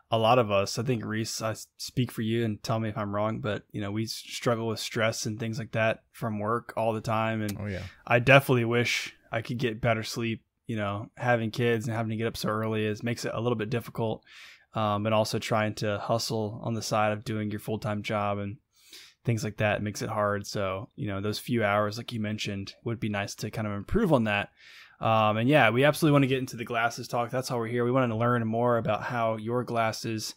a 0.09 0.17
lot 0.17 0.39
of 0.39 0.51
us, 0.51 0.79
I 0.79 0.83
think 0.83 1.03
Reese, 1.03 1.41
I 1.41 1.55
speak 1.77 2.11
for 2.11 2.21
you 2.21 2.45
and 2.45 2.61
tell 2.63 2.79
me 2.79 2.89
if 2.89 2.97
I'm 2.97 3.13
wrong, 3.13 3.39
but 3.39 3.63
you 3.71 3.81
know, 3.81 3.91
we 3.91 4.05
struggle 4.05 4.67
with 4.67 4.79
stress 4.79 5.25
and 5.25 5.39
things 5.39 5.59
like 5.59 5.71
that 5.71 6.03
from 6.11 6.39
work 6.39 6.73
all 6.77 6.93
the 6.93 7.01
time. 7.01 7.41
And 7.41 7.57
oh, 7.59 7.67
yeah. 7.67 7.83
I 8.05 8.19
definitely 8.19 8.65
wish 8.65 9.13
I 9.31 9.41
could 9.41 9.57
get 9.57 9.81
better 9.81 10.03
sleep. 10.03 10.43
You 10.65 10.75
know, 10.75 11.09
having 11.15 11.51
kids 11.51 11.87
and 11.87 11.95
having 11.95 12.09
to 12.09 12.17
get 12.17 12.27
up 12.27 12.35
so 12.35 12.49
early 12.49 12.85
is 12.85 13.03
makes 13.03 13.23
it 13.25 13.31
a 13.33 13.39
little 13.39 13.57
bit 13.57 13.69
difficult. 13.69 14.23
um, 14.73 15.05
and 15.05 15.15
also 15.15 15.39
trying 15.39 15.73
to 15.75 15.97
hustle 15.97 16.61
on 16.63 16.75
the 16.75 16.81
side 16.81 17.11
of 17.11 17.23
doing 17.23 17.49
your 17.49 17.59
full 17.59 17.79
time 17.79 18.03
job 18.03 18.37
and 18.37 18.57
things 19.25 19.43
like 19.43 19.57
that 19.57 19.81
makes 19.81 20.01
it 20.01 20.09
hard. 20.09 20.45
So, 20.45 20.89
you 20.95 21.07
know, 21.07 21.19
those 21.19 21.39
few 21.39 21.63
hours, 21.63 21.97
like 21.97 22.13
you 22.13 22.19
mentioned, 22.19 22.75
would 22.83 22.99
be 22.99 23.09
nice 23.09 23.33
to 23.35 23.49
kind 23.49 23.67
of 23.67 23.73
improve 23.73 24.13
on 24.13 24.25
that. 24.25 24.49
Um, 24.99 25.37
and 25.37 25.47
yeah, 25.47 25.69
we 25.69 25.83
absolutely 25.83 26.13
want 26.13 26.23
to 26.23 26.27
get 26.27 26.39
into 26.39 26.57
the 26.57 26.65
glasses 26.65 27.07
talk. 27.07 27.29
That's 27.29 27.49
how 27.49 27.57
we're 27.57 27.67
here. 27.67 27.85
We 27.85 27.91
want 27.91 28.11
to 28.11 28.15
learn 28.15 28.45
more 28.47 28.77
about 28.77 29.03
how 29.03 29.37
your 29.37 29.63
glasses 29.63 30.33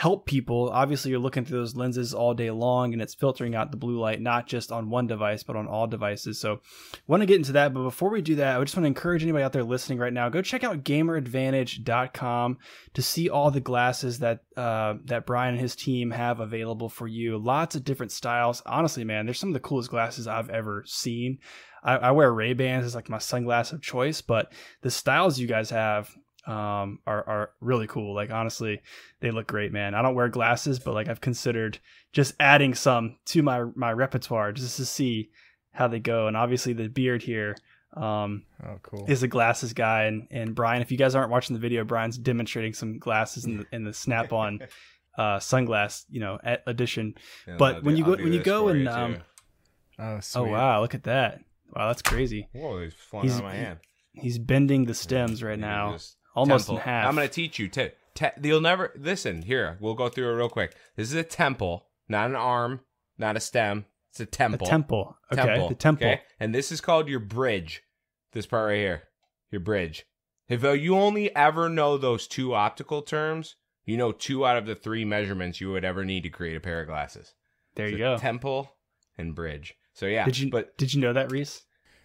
help 0.00 0.24
people. 0.24 0.70
Obviously, 0.70 1.10
you're 1.10 1.20
looking 1.20 1.44
through 1.44 1.58
those 1.58 1.76
lenses 1.76 2.14
all 2.14 2.32
day 2.32 2.50
long 2.50 2.94
and 2.94 3.02
it's 3.02 3.12
filtering 3.12 3.54
out 3.54 3.70
the 3.70 3.76
blue 3.76 4.00
light, 4.00 4.18
not 4.18 4.46
just 4.46 4.72
on 4.72 4.88
one 4.88 5.06
device, 5.06 5.42
but 5.42 5.56
on 5.56 5.68
all 5.68 5.86
devices. 5.86 6.40
So, 6.40 6.62
want 7.06 7.20
to 7.20 7.26
get 7.26 7.36
into 7.36 7.52
that. 7.52 7.74
But 7.74 7.82
before 7.82 8.08
we 8.08 8.22
do 8.22 8.36
that, 8.36 8.58
I 8.58 8.64
just 8.64 8.74
want 8.74 8.84
to 8.84 8.88
encourage 8.88 9.22
anybody 9.22 9.44
out 9.44 9.52
there 9.52 9.62
listening 9.62 9.98
right 9.98 10.10
now 10.10 10.30
go 10.30 10.40
check 10.40 10.64
out 10.64 10.84
gameradvantage.com 10.84 12.56
to 12.94 13.02
see 13.02 13.28
all 13.28 13.50
the 13.50 13.60
glasses 13.60 14.20
that, 14.20 14.40
uh, 14.56 14.94
that 15.04 15.26
Bryan 15.26 15.52
and 15.52 15.60
his 15.60 15.76
team 15.76 16.12
have 16.12 16.40
available 16.40 16.88
for 16.88 17.06
you. 17.06 17.36
Lots 17.36 17.74
of 17.74 17.84
different 17.84 18.10
styles. 18.10 18.62
Honestly, 18.64 19.04
man, 19.04 19.26
there's 19.26 19.38
some 19.38 19.50
of 19.50 19.54
the 19.54 19.60
coolest 19.60 19.90
glasses 19.90 20.26
I've 20.26 20.48
ever 20.48 20.82
seen. 20.86 21.40
I, 21.82 21.96
I 21.96 22.10
wear 22.12 22.32
Ray 22.32 22.54
Bans 22.54 22.86
as 22.86 22.94
like 22.94 23.10
my 23.10 23.18
sunglass 23.18 23.70
of 23.74 23.82
choice, 23.82 24.22
but 24.22 24.50
the 24.80 24.90
styles 24.90 25.38
you 25.38 25.46
guys 25.46 25.68
have 25.68 26.10
um, 26.50 26.98
are 27.06 27.28
are 27.28 27.50
really 27.60 27.86
cool. 27.86 28.14
Like 28.14 28.30
honestly, 28.30 28.80
they 29.20 29.30
look 29.30 29.46
great, 29.46 29.72
man. 29.72 29.94
I 29.94 30.02
don't 30.02 30.16
wear 30.16 30.28
glasses, 30.28 30.80
but 30.80 30.94
like 30.94 31.08
I've 31.08 31.20
considered 31.20 31.78
just 32.12 32.34
adding 32.40 32.74
some 32.74 33.16
to 33.26 33.42
my 33.42 33.64
my 33.76 33.92
repertoire 33.92 34.52
just 34.52 34.76
to 34.78 34.84
see 34.84 35.30
how 35.72 35.86
they 35.86 36.00
go. 36.00 36.26
And 36.26 36.36
obviously, 36.36 36.72
the 36.72 36.88
beard 36.88 37.22
here 37.22 37.56
um, 37.96 38.42
oh, 38.64 38.78
cool. 38.82 39.04
is 39.08 39.22
a 39.22 39.28
glasses 39.28 39.72
guy. 39.72 40.04
And 40.04 40.26
and 40.32 40.54
Bryan, 40.54 40.82
if 40.82 40.90
you 40.90 40.98
guys 40.98 41.14
aren't 41.14 41.30
watching 41.30 41.54
the 41.54 41.60
video, 41.60 41.84
Bryan's 41.84 42.18
demonstrating 42.18 42.74
some 42.74 42.98
glasses 42.98 43.44
in 43.44 43.58
the 43.58 43.66
in 43.70 43.84
the 43.84 43.92
Snap 43.92 44.32
on 44.32 44.60
uh, 45.16 45.38
sunglass, 45.38 46.04
you 46.10 46.20
know, 46.20 46.38
edition. 46.66 47.14
Yeah, 47.46 47.56
but 47.58 47.84
when 47.84 47.96
you 47.96 48.04
go 48.04 48.16
when 48.16 48.32
you 48.32 48.42
go 48.42 48.68
and 48.68 48.88
um, 48.88 49.18
oh, 50.00 50.18
oh 50.34 50.44
wow, 50.44 50.80
look 50.80 50.96
at 50.96 51.04
that! 51.04 51.42
Wow, 51.76 51.86
that's 51.86 52.02
crazy. 52.02 52.48
Whoa, 52.52 52.82
he's 52.82 52.94
flying 52.94 53.22
he's, 53.22 53.34
out 53.34 53.38
of 53.38 53.44
my 53.44 53.54
hand. 53.54 53.78
He's 54.14 54.38
bending 54.40 54.86
the 54.86 54.94
stems 54.94 55.40
right 55.40 55.58
now 55.58 55.96
almost 56.34 56.66
temple. 56.66 56.76
in 56.76 56.82
half. 56.82 57.06
I'm 57.06 57.14
going 57.14 57.28
to 57.28 57.32
teach 57.32 57.58
you. 57.58 57.68
To, 57.68 57.92
te- 58.14 58.28
you'll 58.42 58.60
never 58.60 58.92
listen. 58.96 59.42
Here, 59.42 59.76
we'll 59.80 59.94
go 59.94 60.08
through 60.08 60.30
it 60.30 60.36
real 60.36 60.48
quick. 60.48 60.74
This 60.96 61.08
is 61.08 61.14
a 61.14 61.22
temple, 61.22 61.86
not 62.08 62.30
an 62.30 62.36
arm, 62.36 62.80
not 63.18 63.36
a 63.36 63.40
stem. 63.40 63.86
It's 64.10 64.20
a 64.20 64.26
temple. 64.26 64.66
A 64.66 64.70
temple. 64.70 65.16
Okay, 65.32 65.42
temple, 65.42 65.68
the 65.68 65.74
temple. 65.74 66.06
Okay? 66.06 66.22
And 66.40 66.54
this 66.54 66.72
is 66.72 66.80
called 66.80 67.08
your 67.08 67.20
bridge. 67.20 67.82
This 68.32 68.46
part 68.46 68.68
right 68.68 68.76
here, 68.76 69.02
your 69.50 69.60
bridge. 69.60 70.06
If 70.48 70.62
you 70.62 70.96
only 70.96 71.34
ever 71.34 71.68
know 71.68 71.96
those 71.96 72.26
two 72.26 72.54
optical 72.54 73.02
terms, 73.02 73.56
you 73.84 73.96
know 73.96 74.12
two 74.12 74.46
out 74.46 74.56
of 74.56 74.66
the 74.66 74.74
three 74.74 75.04
measurements 75.04 75.60
you 75.60 75.70
would 75.70 75.84
ever 75.84 76.04
need 76.04 76.22
to 76.22 76.28
create 76.28 76.56
a 76.56 76.60
pair 76.60 76.80
of 76.80 76.88
glasses. 76.88 77.34
There 77.74 77.88
you 77.88 77.98
go. 77.98 78.18
Temple 78.18 78.72
and 79.16 79.34
bridge. 79.34 79.74
So 79.94 80.06
yeah. 80.06 80.24
Did 80.24 80.38
you? 80.38 80.50
But 80.50 80.76
did 80.76 80.94
you 80.94 81.00
know 81.00 81.12
that, 81.12 81.30
Reese? 81.30 81.62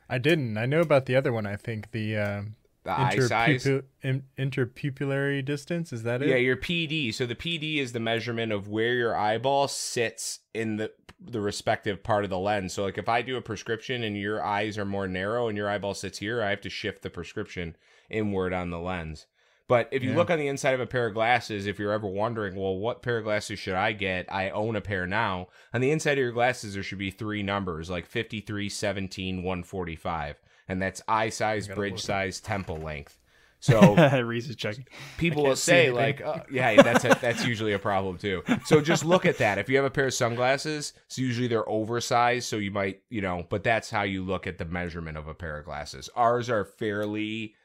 I 0.09 0.17
didn't. 0.19 0.57
I 0.57 0.65
know 0.65 0.81
about 0.81 1.05
the 1.05 1.15
other 1.15 1.31
one. 1.33 1.45
I 1.47 1.55
think 1.55 1.91
the 1.91 2.17
um, 2.17 2.55
the 2.86 2.98
eye 2.98 3.17
size 3.17 3.65
in, 3.65 4.24
interpupillary 4.38 5.43
distance 5.43 5.91
is 5.91 6.04
that 6.04 6.21
it 6.21 6.30
yeah 6.30 6.36
your 6.36 6.56
pd 6.56 7.13
so 7.13 7.26
the 7.26 7.36
pd 7.36 7.80
is 7.80 7.91
the 7.91 8.00
measurement 8.00 8.52
of 8.52 8.67
where 8.67 8.93
your 8.93 9.15
eyeball 9.15 9.67
sits 9.67 10.39
in 10.54 10.78
the 10.78 10.91
the 11.19 11.41
respective 11.41 12.04
part 12.04 12.24
of 12.24 12.30
the 12.30 12.38
lens 12.38 12.74
so 12.74 12.84
like 12.84 12.98
if 12.98 13.10
i 13.10 13.21
do 13.21 13.36
a 13.36 13.41
prescription 13.41 14.04
and 14.04 14.17
your 14.17 14.43
eyes 14.43 14.78
are 14.78 14.86
more 14.86 15.08
narrow 15.08 15.48
and 15.48 15.58
your 15.58 15.69
eyeball 15.69 15.95
sits 15.95 16.19
here 16.19 16.41
i 16.41 16.50
have 16.50 16.62
to 16.62 16.69
shift 16.69 17.02
the 17.02 17.10
prescription 17.10 17.76
inward 18.10 18.54
on 18.54 18.69
the 18.69 18.80
lens 18.80 19.26
but 19.67 19.89
if 19.91 20.04
you 20.04 20.12
yeah. 20.12 20.17
look 20.17 20.30
on 20.30 20.38
the 20.38 20.48
inside 20.48 20.76
of 20.76 20.80
a 20.80 20.86
pair 20.86 21.08
of 21.08 21.15
glasses, 21.15 21.65
if 21.65 21.80
you're 21.80 21.91
ever 21.91 22.06
wondering, 22.06 22.56
well, 22.56 22.78
what 22.78 23.02
pair 23.02 23.17
of 23.17 23.24
glasses 23.24 23.58
should 23.58 23.74
I 23.74 23.93
get? 23.93 24.32
I 24.32 24.52
own 24.52 24.76
a 24.76 24.82
pair 24.82 25.08
now. 25.08 25.48
On 25.74 25.82
the 25.82 25.89
inside 25.89 26.19
of 26.19 26.24
your 26.24 26.32
glasses, 26.32 26.76
there 26.76 26.84
should 26.84 27.00
be 27.00 27.10
three 27.10 27.41
numbers 27.41 27.89
like 27.89 28.06
53, 28.06 28.69
17, 28.69 29.38
145 29.38 30.39
and 30.67 30.82
that's 30.82 31.01
eye 31.08 31.30
size, 31.30 31.67
bridge 31.67 32.01
size, 32.01 32.39
temple 32.39 32.78
length. 32.78 33.17
So 33.62 33.95
Reese 34.21 34.47
is 34.47 34.58
checking. 34.58 34.86
People 35.17 35.41
will 35.43 35.56
say 35.56 35.89
like, 35.89 36.21
oh, 36.21 36.43
yeah, 36.51 36.80
that's 36.84 37.04
a, 37.04 37.17
that's 37.19 37.43
usually 37.47 37.73
a 37.73 37.80
problem 37.80 38.19
too. 38.19 38.43
So 38.65 38.80
just 38.80 39.04
look 39.04 39.25
at 39.25 39.39
that. 39.39 39.58
If 39.58 39.69
you 39.69 39.78
have 39.78 39.86
a 39.86 39.89
pair 39.89 40.06
of 40.06 40.13
sunglasses, 40.13 40.93
it's 41.08 41.17
usually 41.17 41.47
they're 41.47 41.67
oversized, 41.67 42.47
so 42.47 42.58
you 42.58 42.69
might, 42.69 43.01
you 43.10 43.21
know, 43.21 43.47
but 43.49 43.63
that's 43.63 43.89
how 43.89 44.04
you 44.04 44.23
look 44.23 44.45
at 44.45 44.60
the 44.60 44.65
measurement 44.65 45.17
of 45.17 45.28
a 45.28 45.34
pair 45.34 45.58
of 45.58 45.65
glasses. 45.65 46.12
Ours 46.15 46.47
are 46.47 46.63
fairly 46.63 47.56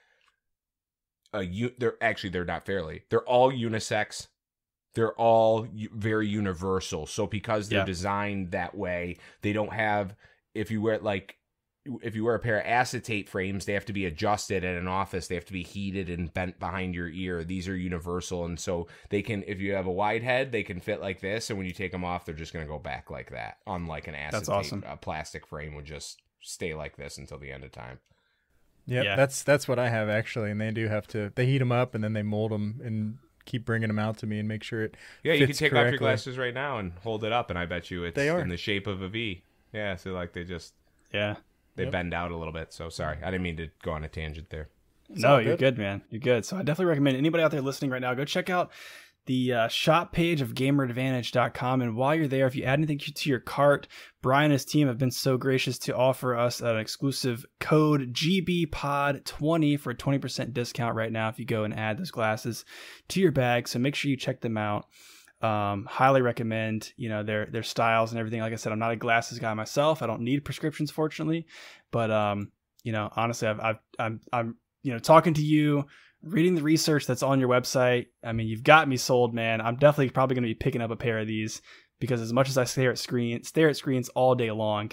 uh, 1.34 1.40
u- 1.40 1.74
they're 1.78 1.96
actually 2.00 2.30
they're 2.30 2.44
not 2.44 2.64
fairly. 2.64 3.02
They're 3.10 3.28
all 3.28 3.52
unisex. 3.52 4.28
They're 4.94 5.14
all 5.14 5.66
very 5.94 6.28
universal. 6.28 7.06
So 7.06 7.26
because 7.26 7.68
they're 7.68 7.80
yeah. 7.80 7.84
designed 7.84 8.50
that 8.52 8.76
way, 8.76 9.18
they 9.42 9.52
don't 9.52 9.72
have 9.72 10.14
if 10.54 10.70
you 10.70 10.82
wear 10.82 10.94
it 10.94 11.04
like 11.04 11.36
if 12.02 12.14
you 12.14 12.24
wear 12.24 12.34
a 12.34 12.40
pair 12.40 12.58
of 12.58 12.66
acetate 12.66 13.28
frames, 13.28 13.64
they 13.64 13.72
have 13.72 13.86
to 13.86 13.92
be 13.92 14.04
adjusted 14.04 14.64
at 14.64 14.76
an 14.76 14.86
office. 14.86 15.28
They 15.28 15.34
have 15.34 15.46
to 15.46 15.52
be 15.52 15.62
heated 15.62 16.10
and 16.10 16.32
bent 16.32 16.58
behind 16.58 16.94
your 16.94 17.08
ear. 17.08 17.42
These 17.42 17.68
are 17.68 17.76
universal, 17.76 18.44
and 18.44 18.60
so 18.60 18.86
they 19.08 19.22
can. 19.22 19.42
If 19.46 19.60
you 19.60 19.74
have 19.74 19.86
a 19.86 19.92
wide 19.92 20.22
head, 20.22 20.52
they 20.52 20.62
can 20.62 20.80
fit 20.80 21.00
like 21.00 21.20
this, 21.20 21.48
and 21.48 21.58
when 21.58 21.66
you 21.66 21.72
take 21.72 21.92
them 21.92 22.04
off, 22.04 22.24
they're 22.24 22.34
just 22.34 22.52
going 22.52 22.64
to 22.64 22.70
go 22.70 22.78
back 22.78 23.10
like 23.10 23.30
that. 23.30 23.58
Unlike 23.66 24.08
an 24.08 24.14
acetate, 24.14 24.32
that's 24.32 24.48
awesome. 24.48 24.84
a 24.86 24.96
plastic 24.96 25.46
frame 25.46 25.74
would 25.74 25.86
just 25.86 26.20
stay 26.40 26.74
like 26.74 26.96
this 26.96 27.18
until 27.18 27.38
the 27.38 27.50
end 27.50 27.64
of 27.64 27.72
time. 27.72 27.98
Yep, 28.86 29.04
yeah, 29.04 29.16
that's 29.16 29.42
that's 29.42 29.68
what 29.68 29.78
I 29.78 29.88
have 29.88 30.08
actually, 30.08 30.50
and 30.50 30.60
they 30.60 30.70
do 30.70 30.88
have 30.88 31.06
to. 31.08 31.32
They 31.34 31.46
heat 31.46 31.58
them 31.58 31.72
up 31.72 31.94
and 31.94 32.02
then 32.02 32.12
they 32.12 32.22
mold 32.22 32.50
them 32.50 32.80
and 32.84 33.18
keep 33.44 33.64
bringing 33.64 33.88
them 33.88 33.98
out 33.98 34.18
to 34.18 34.26
me 34.26 34.38
and 34.38 34.48
make 34.48 34.62
sure 34.62 34.82
it. 34.82 34.96
Yeah, 35.22 35.34
you 35.34 35.46
can 35.46 35.56
take 35.56 35.70
correctly. 35.70 35.86
off 35.86 35.92
your 35.92 35.98
glasses 35.98 36.38
right 36.38 36.54
now 36.54 36.78
and 36.78 36.92
hold 37.02 37.24
it 37.24 37.32
up, 37.32 37.50
and 37.50 37.58
I 37.58 37.66
bet 37.66 37.90
you 37.90 38.04
it's 38.04 38.16
they 38.16 38.28
are. 38.28 38.40
in 38.40 38.48
the 38.48 38.56
shape 38.56 38.86
of 38.86 39.00
a 39.00 39.08
V. 39.08 39.42
Yeah, 39.72 39.96
so 39.96 40.12
like 40.12 40.32
they 40.32 40.44
just 40.44 40.74
yeah 41.12 41.36
they 41.76 41.84
yep. 41.84 41.92
bend 41.92 42.14
out 42.14 42.30
a 42.30 42.36
little 42.36 42.52
bit. 42.52 42.72
So 42.72 42.88
sorry, 42.88 43.18
I 43.22 43.30
didn't 43.30 43.42
mean 43.42 43.56
to 43.58 43.68
go 43.82 43.92
on 43.92 44.04
a 44.04 44.08
tangent 44.08 44.50
there. 44.50 44.68
It's 45.08 45.22
no, 45.22 45.38
you're 45.38 45.56
good, 45.56 45.76
man. 45.76 46.02
You're 46.10 46.20
good. 46.20 46.44
So 46.44 46.56
I 46.56 46.60
definitely 46.60 46.86
recommend 46.86 47.16
anybody 47.16 47.42
out 47.42 47.50
there 47.50 47.60
listening 47.60 47.90
right 47.90 48.00
now 48.00 48.14
go 48.14 48.24
check 48.24 48.48
out 48.48 48.70
the 49.26 49.52
uh, 49.52 49.68
shop 49.68 50.12
page 50.12 50.40
of 50.40 50.54
gameradvantage.com. 50.54 51.82
And 51.82 51.96
while 51.96 52.14
you're 52.14 52.26
there, 52.26 52.46
if 52.46 52.56
you 52.56 52.64
add 52.64 52.78
anything 52.78 52.98
to 52.98 53.30
your 53.30 53.40
cart, 53.40 53.86
Bryan 54.22 54.46
and 54.46 54.52
his 54.52 54.64
team 54.64 54.88
have 54.88 54.98
been 54.98 55.10
so 55.10 55.36
gracious 55.36 55.78
to 55.80 55.96
offer 55.96 56.36
us 56.36 56.60
an 56.60 56.78
exclusive 56.78 57.44
code 57.58 58.12
GBPOD20 58.12 59.78
for 59.78 59.90
a 59.90 59.94
20% 59.94 60.52
discount 60.52 60.96
right 60.96 61.12
now 61.12 61.28
if 61.28 61.38
you 61.38 61.44
go 61.44 61.64
and 61.64 61.74
add 61.74 61.98
those 61.98 62.10
glasses 62.10 62.64
to 63.08 63.20
your 63.20 63.32
bag. 63.32 63.68
So 63.68 63.78
make 63.78 63.94
sure 63.94 64.10
you 64.10 64.16
check 64.16 64.40
them 64.40 64.56
out. 64.56 64.86
Um, 65.42 65.86
highly 65.86 66.20
recommend, 66.20 66.92
you 66.96 67.08
know, 67.08 67.22
their 67.22 67.46
their 67.46 67.62
styles 67.62 68.10
and 68.10 68.18
everything. 68.18 68.40
Like 68.40 68.52
I 68.52 68.56
said, 68.56 68.72
I'm 68.72 68.78
not 68.78 68.90
a 68.90 68.96
glasses 68.96 69.38
guy 69.38 69.54
myself. 69.54 70.02
I 70.02 70.06
don't 70.06 70.20
need 70.20 70.44
prescriptions, 70.44 70.90
fortunately. 70.90 71.46
But 71.90 72.10
um, 72.10 72.52
you 72.84 72.92
know, 72.92 73.08
honestly, 73.16 73.48
I've, 73.48 73.60
I've 73.60 73.78
I'm 73.98 74.20
I'm 74.32 74.56
you 74.82 74.92
know 74.92 74.98
talking 74.98 75.34
to 75.34 75.42
you, 75.42 75.86
reading 76.22 76.54
the 76.54 76.62
research 76.62 77.06
that's 77.06 77.22
on 77.22 77.40
your 77.40 77.48
website. 77.48 78.06
I 78.22 78.32
mean, 78.32 78.48
you've 78.48 78.62
got 78.62 78.88
me 78.88 78.96
sold, 78.96 79.34
man. 79.34 79.60
I'm 79.60 79.76
definitely 79.76 80.10
probably 80.10 80.34
going 80.34 80.44
to 80.44 80.50
be 80.50 80.54
picking 80.54 80.82
up 80.82 80.90
a 80.90 80.96
pair 80.96 81.18
of 81.18 81.26
these 81.26 81.62
because 82.00 82.20
as 82.20 82.32
much 82.32 82.48
as 82.48 82.58
I 82.58 82.64
stare 82.64 82.90
at 82.90 82.98
screen 82.98 83.42
stare 83.44 83.68
at 83.68 83.76
screens 83.76 84.08
all 84.10 84.34
day 84.34 84.50
long, 84.50 84.90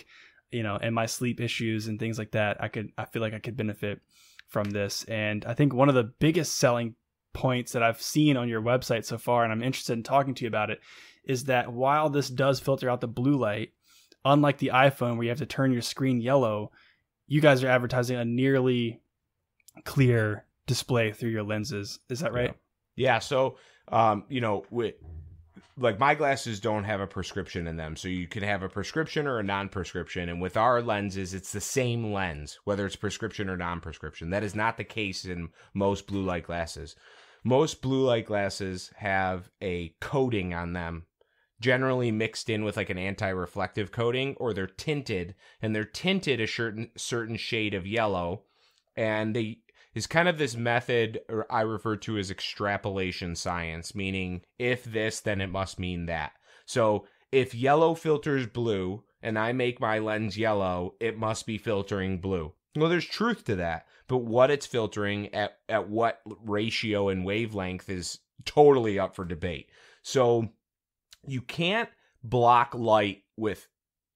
you 0.52 0.64
know, 0.64 0.78
and 0.82 0.96
my 0.96 1.06
sleep 1.06 1.42
issues 1.42 1.88
and 1.88 2.00
things 2.00 2.18
like 2.18 2.32
that, 2.32 2.62
I 2.62 2.68
could 2.68 2.92
I 2.98 3.06
feel 3.06 3.22
like 3.22 3.34
I 3.34 3.40
could 3.40 3.58
benefit 3.58 4.00
from 4.48 4.70
this. 4.70 5.04
And 5.06 5.44
I 5.46 5.54
think 5.54 5.74
one 5.74 5.90
of 5.90 5.96
the 5.96 6.12
biggest 6.20 6.58
selling 6.58 6.96
points 7.38 7.72
that 7.74 7.84
I've 7.84 8.02
seen 8.02 8.36
on 8.36 8.50
your 8.50 8.64
website 8.64 9.06
so 9.06 9.20
far, 9.20 9.44
and 9.44 9.54
I'm 9.54 9.62
interested 9.62 9.94
in 9.94 10.02
talking 10.02 10.34
to 10.34 10.44
you 10.44 10.48
about 10.48 10.72
it, 10.72 10.82
is 11.24 11.44
that 11.44 11.72
while 11.72 12.10
this 12.10 12.30
does 12.30 12.60
filter 12.60 12.90
out 12.90 13.00
the 13.00 13.08
blue 13.08 13.38
light, 13.38 13.74
unlike 14.26 14.58
the 14.58 14.72
iPhone 14.74 15.18
where 15.18 15.26
you 15.26 15.30
have 15.30 15.38
to 15.38 15.46
turn 15.46 15.72
your 15.72 15.84
screen 15.84 16.20
yellow, 16.20 16.72
you 17.28 17.40
guys 17.40 17.64
are 17.64 17.70
advertising 17.70 18.18
a 18.18 18.26
nearly 18.26 19.00
clear 19.86 20.46
display 20.66 21.12
through 21.12 21.30
your 21.30 21.44
lenses. 21.44 22.00
Is 22.10 22.22
that 22.22 22.34
right? 22.34 22.56
Yeah. 22.96 23.14
yeah 23.14 23.20
so, 23.20 23.58
um, 23.90 24.24
you 24.30 24.42
know, 24.42 24.66
with 24.72 24.96
like 25.80 26.00
my 26.00 26.16
glasses 26.16 26.60
don't 26.60 26.86
have 26.86 27.02
a 27.02 27.08
prescription 27.08 27.68
in 27.68 27.78
them 27.78 27.96
so 27.96 28.08
you 28.08 28.28
can 28.28 28.42
have 28.42 28.64
a 28.64 28.70
prescription 28.70 29.28
or 29.28 29.38
a 29.38 29.44
non-prescription 29.44 30.28
and 30.28 30.42
with 30.42 30.58
our 30.58 30.82
lenses 30.82 31.36
it's 31.36 31.52
the 31.52 31.62
same 31.62 32.12
lens 32.12 32.58
whether 32.64 32.86
it's 32.86 32.96
prescription 32.96 33.48
or 33.48 33.56
non-prescription 33.56 34.32
that 34.32 34.44
is 34.44 34.56
not 34.56 34.78
the 34.78 34.84
case 34.84 35.26
in 35.26 35.50
most 35.76 36.08
blue 36.08 36.24
light 36.24 36.44
glasses 36.44 36.96
most 37.48 37.82
blue 37.82 38.06
light 38.06 38.26
glasses 38.26 38.92
have 38.98 39.50
a 39.62 39.96
coating 40.02 40.54
on 40.54 40.74
them, 40.74 41.06
generally 41.62 42.12
mixed 42.12 42.50
in 42.50 42.66
with 42.66 42.76
like 42.76 42.90
an 42.90 42.98
anti-reflective 42.98 43.90
coating, 43.90 44.36
or 44.36 44.54
they're 44.54 44.68
tinted, 44.68 45.34
and 45.62 45.74
they're 45.74 45.86
tinted 45.86 46.42
a 46.42 46.48
certain 46.48 46.92
certain 46.98 47.38
shade 47.38 47.74
of 47.74 47.88
yellow, 47.88 48.44
and 48.98 49.34
they 49.34 49.60
is 49.96 50.08
kind 50.08 50.28
of 50.28 50.38
this 50.38 50.58
method 50.58 51.22
or 51.30 51.50
I 51.50 51.62
refer 51.62 51.96
to 51.96 52.18
as 52.18 52.30
extrapolation 52.30 53.34
science, 53.36 53.96
meaning 53.96 54.42
if 54.60 54.84
this, 54.84 55.22
then 55.22 55.40
it 55.40 55.48
must 55.48 55.80
mean 55.80 56.06
that. 56.06 56.34
So 56.66 57.08
if 57.32 57.56
yellow 57.56 57.96
filters 57.96 58.46
blue 58.46 59.04
and 59.24 59.40
I 59.40 59.54
make 59.54 59.80
my 59.80 60.00
lens 60.00 60.38
yellow, 60.38 60.96
it 61.00 61.18
must 61.18 61.48
be 61.48 61.58
filtering 61.58 62.20
blue. 62.20 62.54
Well, 62.76 62.90
there's 62.90 63.06
truth 63.06 63.46
to 63.46 63.56
that 63.56 63.88
but 64.08 64.20
what 64.20 64.52
it's 64.52 64.66
filtering 64.66 65.34
at 65.34 65.58
at 65.70 65.90
what 65.90 66.22
ratio 66.46 67.10
and 67.10 67.26
wavelength 67.26 67.90
is 67.90 68.20
totally 68.46 69.00
up 69.00 69.16
for 69.16 69.26
debate. 69.26 69.70
So 70.04 70.50
you 71.26 71.42
can't 71.42 71.90
block 72.24 72.74
light 72.74 73.24
with 73.36 73.68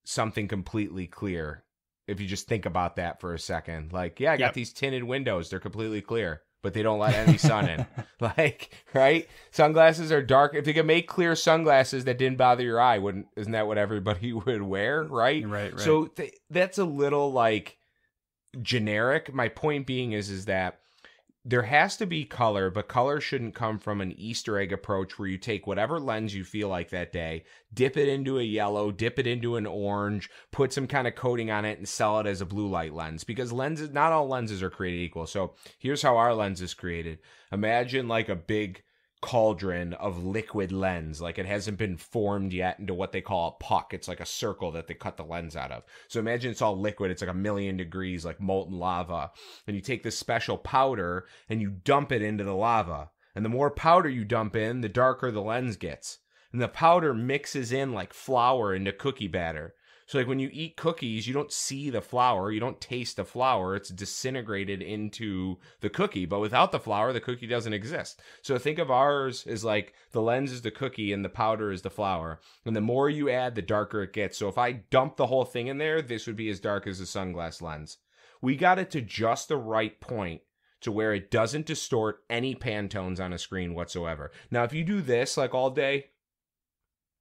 something 0.04 0.48
completely 0.48 1.06
clear. 1.06 1.64
If 2.08 2.20
you 2.20 2.26
just 2.26 2.48
think 2.48 2.66
about 2.66 2.96
that 2.96 3.20
for 3.20 3.32
a 3.34 3.38
second, 3.38 3.92
like, 3.92 4.18
yeah, 4.18 4.32
I 4.32 4.36
got 4.36 4.46
Yep. 4.46 4.54
these 4.54 4.72
tinted 4.72 5.04
windows, 5.04 5.48
they're 5.50 5.60
completely 5.60 6.00
clear, 6.00 6.42
but 6.62 6.74
they 6.74 6.82
don't 6.82 6.98
let 6.98 7.14
any 7.14 7.38
sun 7.38 7.68
in. 7.68 7.86
Like, 8.20 8.72
right? 8.94 9.28
Sunglasses 9.50 10.12
are 10.12 10.22
dark. 10.22 10.54
If 10.54 10.66
you 10.68 10.74
could 10.74 10.86
make 10.86 11.08
clear 11.08 11.34
sunglasses 11.34 12.04
that 12.04 12.18
didn't 12.18 12.38
bother 12.38 12.62
your 12.62 12.80
eye, 12.80 12.98
wouldn't 12.98 13.26
isn't 13.36 13.52
that 13.52 13.66
what 13.66 13.78
everybody 13.78 14.32
would 14.32 14.62
wear, 14.62 15.02
right? 15.04 15.46
Right, 15.46 15.72
right. 15.72 15.80
So 15.80 16.06
th- 16.06 16.34
that's 16.50 16.78
a 16.78 16.84
little 16.84 17.32
like 17.32 17.78
generic. 18.60 19.32
My 19.32 19.48
point 19.48 19.86
being 19.86 20.12
is 20.12 20.30
is 20.30 20.44
that 20.46 20.80
there 21.44 21.62
has 21.62 21.96
to 21.96 22.06
be 22.06 22.24
color, 22.24 22.70
but 22.70 22.86
color 22.86 23.20
shouldn't 23.20 23.54
come 23.54 23.78
from 23.78 24.00
an 24.00 24.12
Easter 24.16 24.58
egg 24.58 24.72
approach 24.72 25.18
where 25.18 25.26
you 25.26 25.38
take 25.38 25.66
whatever 25.66 25.98
lens 25.98 26.34
you 26.34 26.44
feel 26.44 26.68
like 26.68 26.90
that 26.90 27.12
day, 27.12 27.44
dip 27.74 27.96
it 27.96 28.08
into 28.08 28.38
a 28.38 28.44
yellow, 28.44 28.92
dip 28.92 29.18
it 29.18 29.26
into 29.26 29.56
an 29.56 29.66
orange, 29.66 30.30
put 30.52 30.72
some 30.72 30.86
kind 30.86 31.08
of 31.08 31.16
coating 31.16 31.50
on 31.50 31.64
it, 31.64 31.78
and 31.78 31.88
sell 31.88 32.20
it 32.20 32.26
as 32.26 32.40
a 32.40 32.46
blue 32.46 32.68
light 32.68 32.94
lens. 32.94 33.24
Because 33.24 33.52
lenses, 33.52 33.90
not 33.90 34.12
all 34.12 34.28
lenses 34.28 34.62
are 34.62 34.70
created 34.70 35.00
equal. 35.00 35.26
So 35.26 35.54
here's 35.80 36.02
how 36.02 36.16
our 36.16 36.32
lens 36.32 36.62
is 36.62 36.74
created. 36.74 37.18
Imagine 37.50 38.06
like 38.06 38.28
a 38.28 38.36
big 38.36 38.84
cauldron 39.22 39.94
of 39.94 40.24
liquid 40.24 40.72
lens. 40.72 41.22
Like 41.22 41.38
it 41.38 41.46
hasn't 41.46 41.78
been 41.78 41.96
formed 41.96 42.52
yet 42.52 42.78
into 42.78 42.92
what 42.92 43.12
they 43.12 43.22
call 43.22 43.48
a 43.48 43.64
puck. 43.64 43.94
It's 43.94 44.08
like 44.08 44.20
a 44.20 44.26
circle 44.26 44.72
that 44.72 44.88
they 44.88 44.94
cut 44.94 45.16
the 45.16 45.24
lens 45.24 45.56
out 45.56 45.72
of. 45.72 45.84
So 46.08 46.20
imagine 46.20 46.50
it's 46.50 46.60
all 46.60 46.78
liquid. 46.78 47.10
It's 47.10 47.22
like 47.22 47.30
a 47.30 47.34
million 47.34 47.78
degrees, 47.78 48.24
like 48.26 48.40
molten 48.40 48.78
lava. 48.78 49.30
And 49.66 49.74
you 49.74 49.80
take 49.80 50.02
this 50.02 50.18
special 50.18 50.58
powder 50.58 51.26
and 51.48 51.62
you 51.62 51.70
dump 51.70 52.12
it 52.12 52.20
into 52.20 52.44
the 52.44 52.54
lava. 52.54 53.10
And 53.34 53.44
the 53.44 53.48
more 53.48 53.70
powder 53.70 54.10
you 54.10 54.24
dump 54.26 54.56
in, 54.56 54.82
the 54.82 54.90
darker 54.90 55.30
the 55.30 55.40
lens 55.40 55.76
gets. 55.76 56.18
And 56.52 56.60
the 56.60 56.68
powder 56.68 57.14
mixes 57.14 57.72
in 57.72 57.92
like 57.92 58.12
flour 58.12 58.74
into 58.74 58.92
cookie 58.92 59.28
batter. 59.28 59.74
So 60.12 60.18
like 60.18 60.28
when 60.28 60.40
you 60.40 60.50
eat 60.52 60.76
cookies, 60.76 61.26
you 61.26 61.32
don't 61.32 61.50
see 61.50 61.88
the 61.88 62.02
flour, 62.02 62.52
you 62.52 62.60
don't 62.60 62.78
taste 62.82 63.16
the 63.16 63.24
flour, 63.24 63.74
it's 63.74 63.88
disintegrated 63.88 64.82
into 64.82 65.56
the 65.80 65.88
cookie. 65.88 66.26
But 66.26 66.40
without 66.40 66.70
the 66.70 66.78
flour, 66.78 67.14
the 67.14 67.20
cookie 67.20 67.46
doesn't 67.46 67.72
exist. 67.72 68.20
So 68.42 68.58
think 68.58 68.78
of 68.78 68.90
ours 68.90 69.46
as 69.46 69.64
like 69.64 69.94
the 70.10 70.20
lens 70.20 70.52
is 70.52 70.60
the 70.60 70.70
cookie 70.70 71.14
and 71.14 71.24
the 71.24 71.30
powder 71.30 71.72
is 71.72 71.80
the 71.80 71.88
flour. 71.88 72.40
And 72.66 72.76
the 72.76 72.82
more 72.82 73.08
you 73.08 73.30
add, 73.30 73.54
the 73.54 73.62
darker 73.62 74.02
it 74.02 74.12
gets. 74.12 74.36
So 74.36 74.48
if 74.48 74.58
I 74.58 74.72
dump 74.72 75.16
the 75.16 75.28
whole 75.28 75.46
thing 75.46 75.68
in 75.68 75.78
there, 75.78 76.02
this 76.02 76.26
would 76.26 76.36
be 76.36 76.50
as 76.50 76.60
dark 76.60 76.86
as 76.86 77.00
a 77.00 77.04
sunglass 77.04 77.62
lens. 77.62 77.96
We 78.42 78.54
got 78.54 78.78
it 78.78 78.90
to 78.90 79.00
just 79.00 79.48
the 79.48 79.56
right 79.56 79.98
point 79.98 80.42
to 80.82 80.92
where 80.92 81.14
it 81.14 81.30
doesn't 81.30 81.64
distort 81.64 82.18
any 82.28 82.54
Pantones 82.54 83.18
on 83.18 83.32
a 83.32 83.38
screen 83.38 83.72
whatsoever. 83.72 84.30
Now, 84.50 84.64
if 84.64 84.74
you 84.74 84.84
do 84.84 85.00
this 85.00 85.38
like 85.38 85.54
all 85.54 85.70
day, 85.70 86.10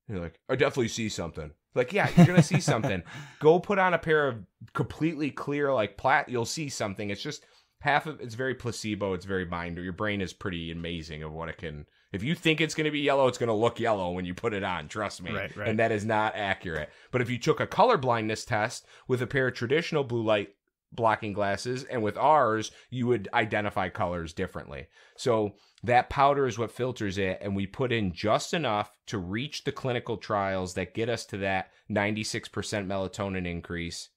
you're 0.09 0.19
like, 0.19 0.41
I 0.49 0.57
definitely 0.57 0.89
see 0.89 1.07
something. 1.07 1.53
Like, 1.73 1.93
yeah, 1.93 2.09
you're 2.15 2.25
gonna 2.25 2.43
see 2.43 2.59
something. 2.59 3.03
Go 3.39 3.59
put 3.59 3.79
on 3.79 3.93
a 3.93 3.99
pair 3.99 4.27
of 4.27 4.45
completely 4.73 5.31
clear 5.31 5.73
like 5.73 5.97
plat. 5.97 6.29
You'll 6.29 6.45
see 6.45 6.69
something. 6.69 7.09
It's 7.09 7.21
just 7.21 7.45
half 7.79 8.05
of 8.05 8.19
it's 8.19 8.35
very 8.35 8.55
placebo. 8.55 9.13
It's 9.13 9.25
very 9.25 9.45
mind. 9.45 9.77
Your 9.77 9.93
brain 9.93 10.21
is 10.21 10.33
pretty 10.33 10.71
amazing 10.71 11.23
of 11.23 11.31
what 11.31 11.49
it 11.49 11.57
can. 11.57 11.85
If 12.11 12.23
you 12.23 12.35
think 12.35 12.59
it's 12.59 12.75
gonna 12.75 12.91
be 12.91 12.99
yellow, 12.99 13.27
it's 13.27 13.37
gonna 13.37 13.55
look 13.55 13.79
yellow 13.79 14.11
when 14.11 14.25
you 14.25 14.33
put 14.33 14.53
it 14.53 14.63
on. 14.63 14.89
Trust 14.89 15.23
me. 15.23 15.31
Right, 15.31 15.55
right. 15.55 15.67
And 15.67 15.79
that 15.79 15.91
is 15.91 16.03
not 16.03 16.35
accurate. 16.35 16.89
But 17.11 17.21
if 17.21 17.29
you 17.29 17.37
took 17.37 17.59
a 17.59 17.67
color 17.67 17.97
blindness 17.97 18.43
test 18.43 18.85
with 19.07 19.21
a 19.21 19.27
pair 19.27 19.47
of 19.47 19.53
traditional 19.53 20.03
blue 20.03 20.23
light 20.23 20.49
blocking 20.91 21.33
glasses 21.33 21.83
and 21.85 22.03
with 22.03 22.17
ours 22.17 22.71
you 22.89 23.07
would 23.07 23.29
identify 23.33 23.89
colors 23.89 24.33
differently. 24.33 24.87
So 25.15 25.53
that 25.83 26.09
powder 26.09 26.47
is 26.47 26.59
what 26.59 26.71
filters 26.71 27.17
it 27.17 27.39
and 27.41 27.55
we 27.55 27.65
put 27.65 27.91
in 27.91 28.11
just 28.13 28.53
enough 28.53 28.91
to 29.07 29.17
reach 29.17 29.63
the 29.63 29.71
clinical 29.71 30.17
trials 30.17 30.73
that 30.73 30.93
get 30.93 31.09
us 31.09 31.25
to 31.27 31.37
that 31.37 31.71
96% 31.89 32.49
melatonin 32.87 33.47
increase 33.47 34.09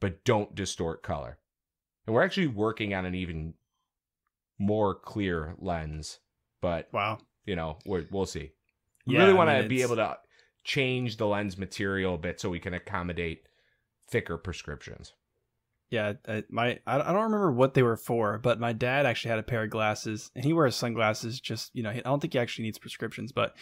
but 0.00 0.24
don't 0.24 0.54
distort 0.54 1.02
color. 1.02 1.38
And 2.06 2.14
we're 2.14 2.24
actually 2.24 2.48
working 2.48 2.92
on 2.94 3.06
an 3.06 3.14
even 3.14 3.54
more 4.58 4.94
clear 4.94 5.54
lens 5.58 6.18
but 6.60 6.88
wow. 6.92 7.18
you 7.44 7.54
know 7.54 7.78
we're, 7.84 8.06
we'll 8.10 8.26
see. 8.26 8.52
We 9.06 9.14
Yeah, 9.14 9.20
really 9.20 9.34
want 9.34 9.50
to 9.50 9.60
mean, 9.60 9.68
be 9.68 9.82
able 9.82 9.96
to 9.96 10.18
change 10.64 11.18
the 11.18 11.26
lens 11.26 11.56
material 11.56 12.16
a 12.16 12.18
bit 12.18 12.40
so 12.40 12.50
we 12.50 12.58
can 12.58 12.74
accommodate 12.74 13.46
thicker 14.08 14.36
prescriptions 14.36 15.12
Yeah, 15.90 16.14
I, 16.26 16.42
my 16.50 16.78
I 16.86 17.00
I 17.00 17.12
don't 17.12 17.24
remember 17.24 17.52
what 17.52 17.74
they 17.74 17.82
were 17.82 17.96
for, 17.96 18.38
but 18.38 18.58
my 18.58 18.72
dad 18.72 19.06
actually 19.06 19.30
had 19.30 19.38
a 19.38 19.44
pair 19.44 19.62
of 19.62 19.70
glasses, 19.70 20.30
and 20.34 20.44
he 20.44 20.52
wears 20.52 20.74
sunglasses. 20.74 21.40
Just 21.40 21.70
you 21.74 21.82
know, 21.82 21.90
I 21.90 22.00
don't 22.00 22.20
think 22.20 22.32
he 22.32 22.38
actually 22.38 22.64
needs 22.64 22.78
prescriptions, 22.78 23.30
but 23.32 23.54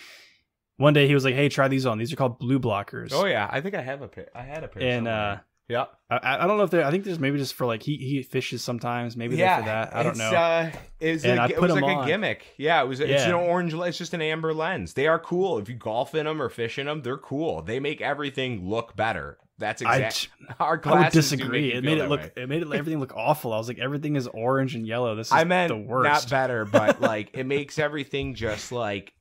one 0.79 0.95
day 0.95 1.07
he 1.07 1.15
was 1.15 1.25
like, 1.25 1.35
"Hey, 1.35 1.49
try 1.49 1.69
these 1.69 1.85
on. 1.87 1.99
These 1.99 2.13
are 2.13 2.17
called 2.17 2.39
blue 2.39 2.59
blockers." 2.59 3.11
Oh 3.13 3.27
yeah, 3.27 3.49
I 3.51 3.61
think 3.61 3.75
I 3.75 3.83
have 3.83 4.01
a 4.01 4.09
pair. 4.09 4.29
I 4.35 4.43
had 4.43 4.65
a 4.65 4.69
pair. 4.69 4.83
and 4.83 5.07
uh. 5.07 5.37
Yeah, 5.69 5.85
I, 6.11 6.45
I 6.45 6.47
don't 6.47 6.59
know 6.59 6.65
if 6.65 6.71
they're. 6.71 6.85
I 6.85 6.91
think 6.91 7.05
there's 7.05 7.19
maybe 7.19 7.39
just 7.39 7.55
for 7.55 7.65
like 7.67 7.83
he 7.83 7.97
he 7.97 8.23
fishes 8.23 8.63
sometimes. 8.63 9.17
Maybe 9.17 9.37
yeah, 9.37 9.59
for 9.61 9.65
that. 9.65 9.97
I 9.97 10.03
don't 10.03 10.11
it's, 10.13 10.19
know. 10.19 10.31
Uh, 10.33 10.71
it's 11.01 11.25
And 11.25 11.39
a, 11.39 11.43
I 11.43 11.47
it 11.47 11.61
was 11.61 11.73
like 11.73 11.85
on. 11.85 12.05
a 12.05 12.07
gimmick. 12.07 12.45
Yeah, 12.59 12.83
it 12.83 12.87
was. 12.89 13.01
It's 13.01 13.11
Yeah. 13.11 13.29
an 13.29 13.35
orange. 13.35 13.73
It's 13.73 13.97
just 13.99 14.13
an 14.13 14.21
amber 14.23 14.53
lens. 14.53 14.93
They 14.95 15.07
are 15.07 15.19
cool. 15.19 15.59
If 15.59 15.69
you 15.69 15.75
golf 15.77 16.15
in 16.15 16.27
them 16.27 16.43
or 16.43 16.49
fish 16.51 16.79
in 16.79 16.87
them, 16.87 17.03
they're 17.03 17.17
cool. 17.17 17.63
They 17.63 17.81
make 17.81 18.01
everything 18.01 18.69
look 18.69 18.95
better. 18.95 19.39
That's 19.57 19.81
exactly 19.83 20.05
exact. 20.05 20.29
Our 20.61 20.69
I 20.69 20.71
would 20.73 20.83
glasses 20.83 21.31
disagree. 21.31 21.73
It 21.73 21.85
made 21.85 21.99
it 21.99 22.09
look. 22.09 22.21
way. 22.21 22.31
It 22.37 22.49
made 22.49 22.63
it, 22.63 22.73
everything 22.73 22.99
look 23.01 23.15
awful. 23.17 23.53
I 23.53 23.57
was 23.57 23.69
like, 23.69 23.79
everything 23.79 24.17
is 24.17 24.27
orange 24.27 24.75
and 24.75 24.87
yellow. 24.87 25.15
This 25.15 25.29
is 25.29 25.33
I 25.33 25.45
meant 25.45 25.69
the 25.69 25.77
worst. 25.79 26.05
not 26.09 26.29
better, 26.31 26.65
but 26.65 27.01
like 27.01 27.31
it 27.35 27.45
makes 27.47 27.79
everything 27.79 28.35
just 28.35 28.73
like 28.73 29.15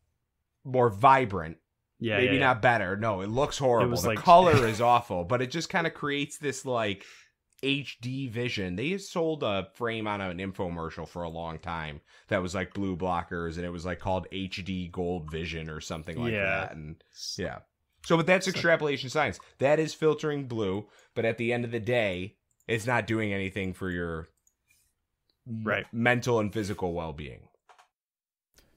more 0.65 0.89
vibrant. 0.89 1.57
Yeah, 2.03 2.17
maybe 2.17 2.25
yeah, 2.27 2.33
yeah. 2.33 2.39
not 2.39 2.61
better. 2.61 2.95
No, 2.97 3.21
it 3.21 3.29
looks 3.29 3.57
horrible. 3.57 3.91
was 3.91 4.01
the 4.03 4.09
like- 4.09 4.19
color 4.33 4.67
is 4.67 4.81
awful, 4.81 5.23
but 5.23 5.41
it 5.41 5.51
just 5.51 5.69
kind 5.69 5.87
of 5.87 5.93
creates 5.93 6.37
this 6.37 6.65
like 6.65 7.05
HD 7.63 8.29
vision. 8.29 8.75
They 8.75 8.97
sold 8.97 9.41
a 9.41 9.69
frame 9.75 10.05
on 10.05 10.19
an 10.19 10.39
infomercial 10.39 11.07
for 11.07 11.23
a 11.23 11.29
long 11.29 11.59
time 11.59 12.01
that 12.27 12.41
was 12.41 12.53
like 12.53 12.73
blue 12.73 12.97
blockers, 12.97 13.55
and 13.55 13.65
it 13.65 13.69
was 13.69 13.85
like 13.85 13.99
called 13.99 14.27
HD 14.33 14.91
Gold 14.91 15.31
Vision 15.31 15.69
or 15.69 15.79
something 15.79 16.17
like 16.21 16.33
Yeah. 16.33 16.43
that. 16.45 16.75
And 16.75 17.01
yeah, 17.37 17.59
so 18.05 18.17
but 18.17 18.25
that's 18.27 18.49
extrapolation 18.49 19.09
science. 19.09 19.39
That 19.59 19.79
is 19.79 19.93
filtering 19.93 20.47
blue, 20.47 20.87
but 21.15 21.23
at 21.23 21.37
the 21.37 21.53
end 21.53 21.63
of 21.63 21.71
the 21.71 21.79
day, 21.79 22.35
it's 22.67 22.85
not 22.85 23.07
doing 23.07 23.31
anything 23.31 23.73
for 23.73 23.89
your 23.89 24.27
Right. 25.45 25.85
mental 25.93 26.39
and 26.39 26.51
physical 26.53 26.93
well 26.93 27.13
being. 27.13 27.47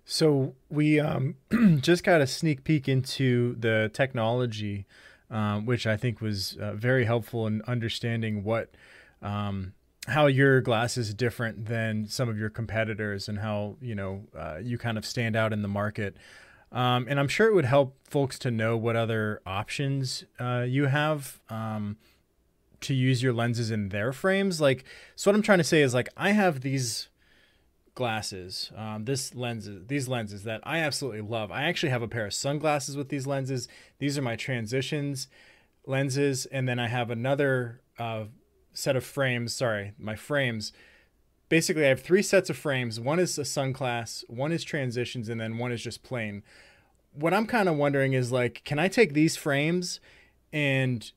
So 0.09 0.55
we 0.71 1.01
um, 1.01 1.35
just 1.81 2.05
got 2.05 2.21
a 2.21 2.29
sneak 2.29 2.63
peek 2.63 2.89
into 2.89 3.57
the 3.59 3.91
technology, 3.93 4.87
um, 5.31 5.67
which 5.67 5.85
I 5.85 5.97
think 5.97 6.21
was 6.21 6.57
uh, 6.59 6.75
very 6.75 7.05
helpful 7.05 7.47
in 7.49 7.61
understanding 7.63 8.45
what 8.45 8.71
um, 9.21 9.75
how 10.07 10.27
your 10.27 10.61
glass 10.61 10.97
is 10.97 11.13
different 11.13 11.67
than 11.67 12.07
some 12.07 12.29
of 12.29 12.39
your 12.39 12.51
competitors 12.51 13.29
and 13.29 13.41
how 13.41 13.77
you 13.81 13.97
know 13.97 14.23
uh, 14.39 14.59
you 14.63 14.79
kind 14.79 14.97
of 14.97 15.05
stand 15.05 15.35
out 15.35 15.53
in 15.53 15.63
the 15.63 15.69
market. 15.69 16.17
Um, 16.71 17.07
and 17.09 17.19
I'm 17.19 17.29
sure 17.29 17.49
it 17.49 17.55
would 17.55 17.65
help 17.65 17.97
folks 18.09 18.39
to 18.41 18.51
know 18.53 18.77
what 18.77 18.95
other 18.95 19.41
options 19.45 20.25
uh, 20.39 20.65
you 20.69 20.87
have 20.87 21.41
um, 21.51 21.97
to 22.83 22.95
use 22.95 23.25
your 23.25 23.33
lenses 23.33 23.73
in 23.73 23.89
their 23.89 24.13
frames. 24.13 24.61
Like, 24.61 24.85
so 25.17 25.31
what 25.31 25.35
I'm 25.35 25.43
trying 25.43 25.59
to 25.59 25.65
say 25.65 25.83
is 25.83 25.95
like 25.95 26.09
I 26.17 26.31
have 26.31 26.61
these 26.61 27.09
glasses, 27.97 28.71
um, 28.77 29.05
this 29.07 29.35
lenses, 29.35 29.89
these 29.89 30.07
lenses 30.07 30.45
that 30.45 30.61
I 30.63 30.79
absolutely 30.79 31.23
love. 31.23 31.51
I 31.51 31.65
actually 31.65 31.89
have 31.89 32.03
a 32.03 32.09
pair 32.09 32.27
of 32.27 32.35
sunglasses 32.35 32.97
with 32.97 33.09
these 33.09 33.27
lenses. 33.27 33.67
These 33.99 34.17
are 34.17 34.23
my 34.23 34.37
transitions 34.37 35.27
lenses, 35.87 36.47
and 36.47 36.69
then 36.69 36.79
I 36.79 36.89
have 36.89 37.11
another 37.11 37.81
uh, 37.99 38.25
set 38.73 38.97
of 38.97 39.05
frames. 39.05 39.55
Sorry, 39.55 39.93
my 39.99 40.15
frames. 40.17 40.73
Basically, 41.49 41.85
I 41.85 41.89
have 41.89 42.03
three 42.03 42.23
sets 42.23 42.51
of 42.51 42.57
frames. 42.57 42.99
One 42.99 43.19
is 43.19 43.39
a 43.39 43.43
sunglass, 43.43 44.29
one 44.29 44.53
is 44.53 44.65
transitions, 44.65 45.29
and 45.29 45.41
then 45.41 45.59
one 45.59 45.73
is 45.73 45.83
just 45.83 46.03
plain. 46.03 46.43
What 47.13 47.33
I'm 47.33 47.47
kind 47.47 47.69
of 47.69 47.77
wondering 47.77 48.13
is 48.13 48.33
like, 48.33 48.63
can 48.65 48.79
I 48.79 48.89
take 48.89 49.15
these 49.15 49.37
frames 49.37 50.01
and 50.53 51.11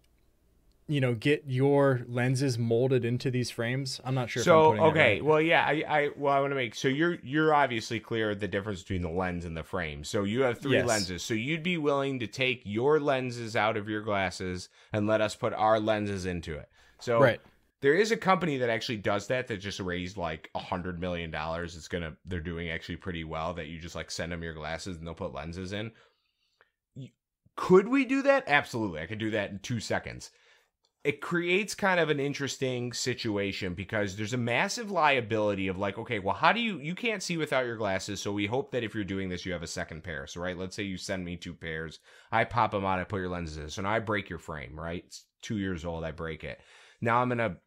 you 0.89 0.99
know 0.99 1.13
get 1.13 1.43
your 1.47 2.01
lenses 2.07 2.57
molded 2.57 3.05
into 3.05 3.31
these 3.31 3.51
frames? 3.51 4.01
I'm 4.03 4.15
not 4.15 4.29
sure. 4.29 4.41
if 4.41 4.49
I'm 4.49 4.55
So 4.55 4.73
okay, 4.87 5.13
right. 5.13 5.23
well 5.23 5.39
yeah, 5.41 5.63
I, 5.65 5.83
I 5.87 6.09
well 6.17 6.33
I 6.33 6.39
want 6.39 6.51
to 6.51 6.55
make 6.55 6.75
so 6.75 6.87
you're 6.87 7.17
you're 7.23 7.53
obviously 7.53 7.99
clear 7.99 8.33
the 8.35 8.47
difference 8.47 8.81
between 8.81 9.03
the 9.03 9.09
lens 9.09 9.45
and 9.45 9.55
the 9.55 9.63
frame. 9.63 10.03
So 10.03 10.23
you 10.23 10.41
have 10.41 10.59
three 10.59 10.77
Yes. 10.77 10.87
lenses. 10.87 11.23
So 11.23 11.33
you'd 11.33 11.63
be 11.63 11.77
willing 11.77 12.19
to 12.19 12.27
take 12.27 12.63
your 12.65 12.99
lenses 12.99 13.55
out 13.55 13.77
of 13.77 13.87
your 13.87 14.01
glasses 14.01 14.69
and 14.91 15.07
let 15.07 15.21
us 15.21 15.35
put 15.35 15.53
our 15.53 15.79
lenses 15.79 16.25
into 16.25 16.55
it. 16.57 16.69
So 16.99 17.19
Right. 17.19 17.39
there 17.81 17.93
is 17.93 18.11
a 18.11 18.17
company 18.17 18.57
that 18.57 18.69
actually 18.69 18.97
does 18.97 19.27
that 19.27 19.47
that 19.47 19.57
just 19.57 19.79
raised 19.79 20.17
like 20.17 20.49
a 20.55 20.59
hundred 20.59 20.99
million 20.99 21.31
dollars. 21.31 21.75
It's 21.75 21.87
gonna 21.87 22.17
they're 22.25 22.39
doing 22.39 22.69
actually 22.69 22.97
pretty 22.97 23.23
well. 23.23 23.53
That 23.53 23.67
you 23.67 23.79
just 23.79 23.95
like 23.95 24.09
send 24.11 24.31
them 24.31 24.43
your 24.43 24.53
glasses 24.55 24.97
and 24.97 25.05
they'll 25.05 25.13
put 25.13 25.33
lenses 25.33 25.71
in. 25.71 25.91
Could 27.55 27.87
we 27.89 28.05
do 28.05 28.21
that? 28.23 28.45
Absolutely, 28.47 29.01
I 29.01 29.05
could 29.05 29.19
do 29.19 29.31
that 29.31 29.51
in 29.51 29.59
two 29.59 29.79
seconds 29.79 30.31
it 31.09 31.21
creates 31.21 31.73
kind 31.73 31.99
of 31.99 32.11
an 32.11 32.19
interesting 32.19 32.93
situation 32.93 33.73
because 33.73 34.15
there's 34.15 34.35
a 34.35 34.37
massive 34.37 34.91
liability 34.91 35.67
of 35.67 35.75
like 35.75 35.97
okay 35.97 36.19
well 36.19 36.35
how 36.35 36.53
do 36.53 36.59
you 36.59 36.77
you 36.77 36.93
can't 36.93 37.23
see 37.23 37.35
without 37.35 37.65
your 37.65 37.77
glasses 37.77 38.21
so 38.21 38.31
we 38.31 38.45
hope 38.45 38.69
that 38.69 38.83
if 38.83 38.93
you're 38.93 39.03
doing 39.03 39.27
this 39.27 39.43
you 39.43 39.51
have 39.51 39.63
a 39.63 39.67
second 39.67 40.03
pair. 40.03 40.27
So 40.27 40.39
right 40.39 40.55
let's 40.55 40.75
say 40.75 40.83
you 40.83 40.97
send 40.97 41.25
me 41.25 41.35
two 41.35 41.55
pairs 41.55 41.97
i 42.31 42.43
pop 42.43 42.69
them 42.69 42.85
out 42.85 42.99
i 42.99 43.03
put 43.05 43.21
your 43.21 43.29
lenses 43.29 43.57
in. 43.57 43.71
So 43.71 43.81
now 43.81 43.89
i 43.89 43.97
break 43.97 44.29
your 44.29 44.37
frame 44.37 44.79
right? 44.79 45.03
It's 45.03 45.25
two 45.41 45.57
years 45.57 45.83
old 45.83 46.03
i 46.03 46.11
break 46.11 46.43
it. 46.43 46.59
Now 47.01 47.23
i'm 47.23 47.31
in 47.31 47.39
a 47.39 47.57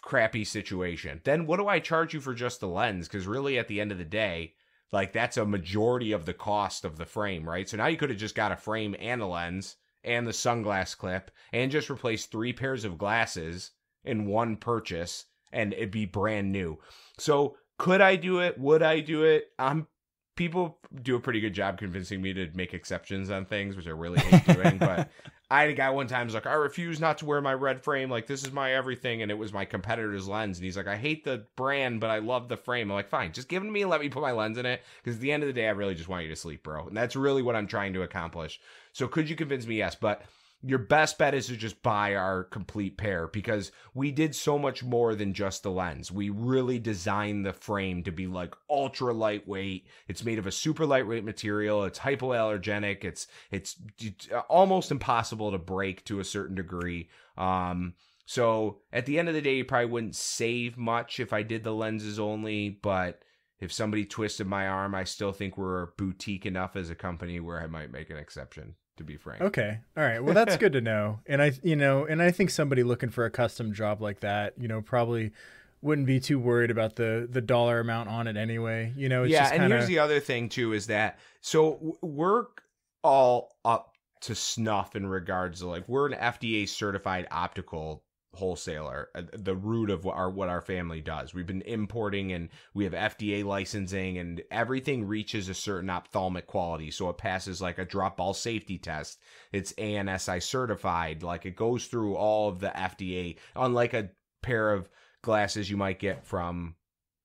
crappy 0.00 0.46
situation. 0.46 1.20
Then 1.24 1.44
what 1.44 1.58
do 1.58 1.68
i 1.68 1.80
charge 1.80 2.14
you 2.14 2.20
for 2.20 2.32
just 2.32 2.60
the 2.60 2.68
lens? 2.68 3.06
Because 3.06 3.26
really 3.26 3.58
at 3.58 3.68
the 3.68 3.82
end 3.82 3.92
of 3.92 3.98
the 3.98 4.04
day 4.06 4.54
like 4.92 5.12
that's 5.12 5.36
a 5.36 5.44
majority 5.44 6.12
of 6.12 6.24
the 6.24 6.32
cost 6.32 6.86
of 6.86 6.96
the 6.96 7.04
frame 7.04 7.46
right? 7.46 7.68
So 7.68 7.76
now 7.76 7.88
you 7.88 7.98
could 7.98 8.08
have 8.08 8.18
just 8.18 8.34
got 8.34 8.50
a 8.50 8.56
frame 8.56 8.96
and 8.98 9.20
a 9.20 9.26
lens 9.26 9.76
and 10.08 10.26
the 10.26 10.32
sunglass 10.32 10.96
clip 10.96 11.30
and 11.52 11.70
just 11.70 11.90
replace 11.90 12.26
three 12.26 12.52
pairs 12.52 12.84
of 12.84 12.98
glasses 12.98 13.72
in 14.04 14.26
one 14.26 14.56
purchase 14.56 15.26
and 15.52 15.72
it'd 15.72 15.90
be 15.90 16.06
brand 16.06 16.50
new. 16.50 16.78
So 17.18 17.56
could 17.78 18.00
I 18.00 18.16
do 18.16 18.40
it? 18.40 18.58
Would 18.58 18.82
I 18.82 19.00
do 19.00 19.22
it? 19.22 19.52
I'm 19.58 19.86
people 20.36 20.78
do 21.02 21.16
a 21.16 21.20
pretty 21.20 21.40
good 21.40 21.52
job 21.52 21.78
convincing 21.78 22.22
me 22.22 22.32
to 22.32 22.48
make 22.54 22.72
exceptions 22.72 23.30
on 23.30 23.44
things, 23.44 23.76
which 23.76 23.86
I 23.86 23.90
really 23.90 24.20
hate 24.20 24.46
doing. 24.46 24.78
but 24.78 25.10
I 25.50 25.62
had 25.62 25.70
a 25.70 25.74
guy 25.74 25.88
one 25.88 26.08
time 26.08 26.26
was 26.26 26.34
like, 26.34 26.46
I 26.46 26.52
refuse 26.52 27.00
not 27.00 27.18
to 27.18 27.24
wear 27.24 27.40
my 27.40 27.54
red 27.54 27.82
frame. 27.82 28.10
Like 28.10 28.26
this 28.26 28.44
is 28.44 28.52
my 28.52 28.74
everything, 28.74 29.22
and 29.22 29.30
it 29.30 29.38
was 29.38 29.52
my 29.52 29.64
competitor's 29.64 30.28
lens. 30.28 30.58
And 30.58 30.64
he's 30.64 30.76
like, 30.76 30.86
I 30.86 30.96
hate 30.96 31.24
the 31.24 31.46
brand, 31.56 32.00
but 32.00 32.10
I 32.10 32.18
love 32.18 32.48
the 32.48 32.56
frame. 32.56 32.90
I'm 32.90 32.96
like, 32.96 33.08
fine, 33.08 33.32
just 33.32 33.48
give 33.48 33.62
it 33.62 33.66
to 33.66 33.72
me 33.72 33.82
and 33.82 33.90
let 33.90 34.00
me 34.00 34.10
put 34.10 34.22
my 34.22 34.32
lens 34.32 34.58
in 34.58 34.66
it. 34.66 34.82
Because 35.02 35.16
at 35.16 35.22
the 35.22 35.32
end 35.32 35.42
of 35.42 35.46
the 35.46 35.54
day, 35.54 35.66
I 35.66 35.70
really 35.70 35.94
just 35.94 36.08
want 36.08 36.24
you 36.24 36.30
to 36.30 36.36
sleep, 36.36 36.62
bro. 36.62 36.86
And 36.88 36.96
that's 36.96 37.16
really 37.16 37.42
what 37.42 37.56
I'm 37.56 37.66
trying 37.66 37.94
to 37.94 38.02
accomplish. 38.02 38.60
So 38.92 39.08
could 39.08 39.30
you 39.30 39.36
convince 39.36 39.66
me? 39.66 39.76
Yes, 39.76 39.94
but 39.94 40.22
your 40.62 40.78
best 40.78 41.18
bet 41.18 41.34
is 41.34 41.46
to 41.46 41.56
just 41.56 41.82
buy 41.82 42.16
our 42.16 42.42
complete 42.42 42.96
pair 42.96 43.28
because 43.28 43.70
we 43.94 44.10
did 44.10 44.34
so 44.34 44.58
much 44.58 44.82
more 44.82 45.14
than 45.14 45.32
just 45.32 45.62
the 45.62 45.70
lens. 45.70 46.10
We 46.10 46.30
really 46.30 46.80
designed 46.80 47.46
the 47.46 47.52
frame 47.52 48.02
to 48.04 48.10
be 48.10 48.26
like 48.26 48.54
ultra 48.68 49.12
lightweight. 49.12 49.86
It's 50.08 50.24
made 50.24 50.38
of 50.38 50.48
a 50.48 50.52
super 50.52 50.84
lightweight 50.84 51.24
material. 51.24 51.84
It's 51.84 52.00
hypoallergenic. 52.00 53.04
It's 53.04 53.28
it's, 53.52 53.76
it's 54.00 54.28
almost 54.48 54.90
impossible 54.90 55.52
to 55.52 55.58
break 55.58 56.04
to 56.06 56.18
a 56.18 56.24
certain 56.24 56.56
degree. 56.56 57.08
Um, 57.36 57.94
so 58.26 58.80
at 58.92 59.06
the 59.06 59.18
end 59.18 59.28
of 59.28 59.34
the 59.34 59.42
day, 59.42 59.56
you 59.56 59.64
probably 59.64 59.86
wouldn't 59.86 60.16
save 60.16 60.76
much 60.76 61.20
if 61.20 61.32
I 61.32 61.44
did 61.44 61.62
the 61.62 61.72
lenses 61.72 62.18
only, 62.18 62.68
but 62.82 63.22
if 63.60 63.72
somebody 63.72 64.04
twisted 64.04 64.48
my 64.48 64.66
arm, 64.66 64.94
I 64.94 65.04
still 65.04 65.32
think 65.32 65.56
we're 65.56 65.92
boutique 65.96 66.46
enough 66.46 66.74
as 66.74 66.90
a 66.90 66.96
company 66.96 67.38
where 67.38 67.60
I 67.60 67.68
might 67.68 67.92
make 67.92 68.10
an 68.10 68.16
exception 68.16 68.74
to 68.98 69.04
be 69.04 69.16
frank. 69.16 69.40
Okay. 69.40 69.80
All 69.96 70.04
right. 70.04 70.22
Well, 70.22 70.34
that's 70.34 70.56
good 70.56 70.74
to 70.74 70.80
know. 70.80 71.20
And 71.26 71.42
I, 71.42 71.52
you 71.62 71.76
know, 71.76 72.04
and 72.04 72.22
I 72.22 72.30
think 72.30 72.50
somebody 72.50 72.82
looking 72.82 73.10
for 73.10 73.24
a 73.24 73.30
custom 73.30 73.72
job 73.72 74.00
like 74.00 74.20
that, 74.20 74.54
you 74.58 74.68
know, 74.68 74.80
probably 74.80 75.32
wouldn't 75.82 76.06
be 76.06 76.20
too 76.20 76.38
worried 76.38 76.70
about 76.70 76.96
the 76.96 77.28
the 77.30 77.40
dollar 77.40 77.80
amount 77.80 78.08
on 78.08 78.26
it 78.26 78.36
anyway. 78.36 78.92
You 78.96 79.08
know, 79.08 79.24
yeah. 79.24 79.48
and 79.50 79.60
kinda... 79.60 79.76
here's 79.76 79.88
the 79.88 79.98
other 79.98 80.20
thing 80.20 80.48
too 80.48 80.72
is 80.72 80.86
that 80.86 81.18
so 81.40 81.98
we're 82.02 82.46
all 83.02 83.56
up 83.64 83.94
to 84.22 84.34
snuff 84.34 84.96
in 84.96 85.06
regards 85.06 85.60
to 85.60 85.66
like 85.66 85.88
we're 85.88 86.06
an 86.06 86.14
FDA 86.14 86.68
certified 86.68 87.28
optical 87.30 88.02
wholesaler 88.38 89.08
uh, 89.14 89.22
the 89.32 89.56
root 89.56 89.90
of 89.90 90.04
what 90.04 90.16
our 90.16 90.30
what 90.30 90.48
our 90.48 90.60
family 90.60 91.00
does. 91.00 91.34
We've 91.34 91.46
been 91.46 91.62
importing 91.62 92.32
and 92.32 92.48
we 92.72 92.84
have 92.84 92.92
FDA 92.92 93.44
licensing 93.44 94.18
and 94.18 94.42
everything 94.50 95.06
reaches 95.06 95.48
a 95.48 95.54
certain 95.54 95.90
ophthalmic 95.90 96.46
quality. 96.46 96.90
So 96.90 97.08
it 97.10 97.18
passes 97.18 97.60
like 97.60 97.78
a 97.78 97.84
drop 97.84 98.16
ball 98.16 98.34
safety 98.34 98.78
test. 98.78 99.20
It's 99.52 99.72
ANSI 99.74 100.42
certified. 100.42 101.22
Like 101.22 101.46
it 101.46 101.56
goes 101.56 101.86
through 101.86 102.14
all 102.14 102.48
of 102.48 102.60
the 102.60 102.68
FDA 102.68 103.36
unlike 103.56 103.94
a 103.94 104.10
pair 104.42 104.72
of 104.72 104.88
glasses 105.22 105.68
you 105.68 105.76
might 105.76 105.98
get 105.98 106.24
from 106.24 106.76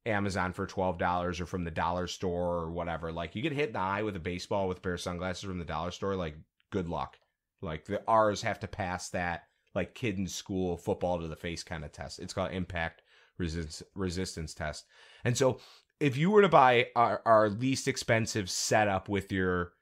Amazon 0.06 0.52
for 0.52 0.66
twelve 0.66 0.98
dollars 0.98 1.40
or 1.40 1.46
from 1.46 1.64
the 1.64 1.72
dollar 1.72 2.08
store 2.08 2.56
or 2.58 2.72
whatever. 2.72 3.12
Like 3.12 3.36
you 3.36 3.42
get 3.42 3.54
hit 3.54 3.68
in 3.68 3.74
the 3.74 3.80
eye 3.80 4.04
with 4.04 4.16
a 4.16 4.20
baseball 4.20 4.68
with 4.68 4.80
a 4.80 4.82
pair 4.82 4.96
of 4.96 5.02
sunglasses 5.02 5.44
from 5.44 5.60
the 5.60 5.66
dollar 5.66 5.92
store 5.92 6.16
like 6.16 6.36
good 6.72 6.90
luck. 6.90 7.18
Like 7.62 7.86
the 7.86 8.02
ours 8.08 8.42
have 8.42 8.60
to 8.62 8.68
pass 8.68 9.10
that 9.10 9.44
like 9.76 9.96
kid 9.96 10.18
in 10.18 10.28
school 10.28 10.78
football 10.78 11.20
to 11.20 11.28
the 11.28 11.36
face 11.36 11.64
kind 11.64 11.84
of 11.84 11.92
test. 11.92 12.20
It's 12.20 12.34
called 12.34 12.52
impact 12.52 13.02
resist, 13.38 13.84
resistance 13.96 14.54
test. 14.54 14.86
And 15.24 15.38
so 15.38 15.60
if 16.00 16.18
you 16.18 16.30
were 16.30 16.42
to 16.42 16.50
buy 16.50 16.88
our, 16.96 17.22
our 17.26 17.50
least 17.50 17.88
expensive 17.88 18.50
setup 18.50 19.10
with 19.10 19.32
your 19.32 19.74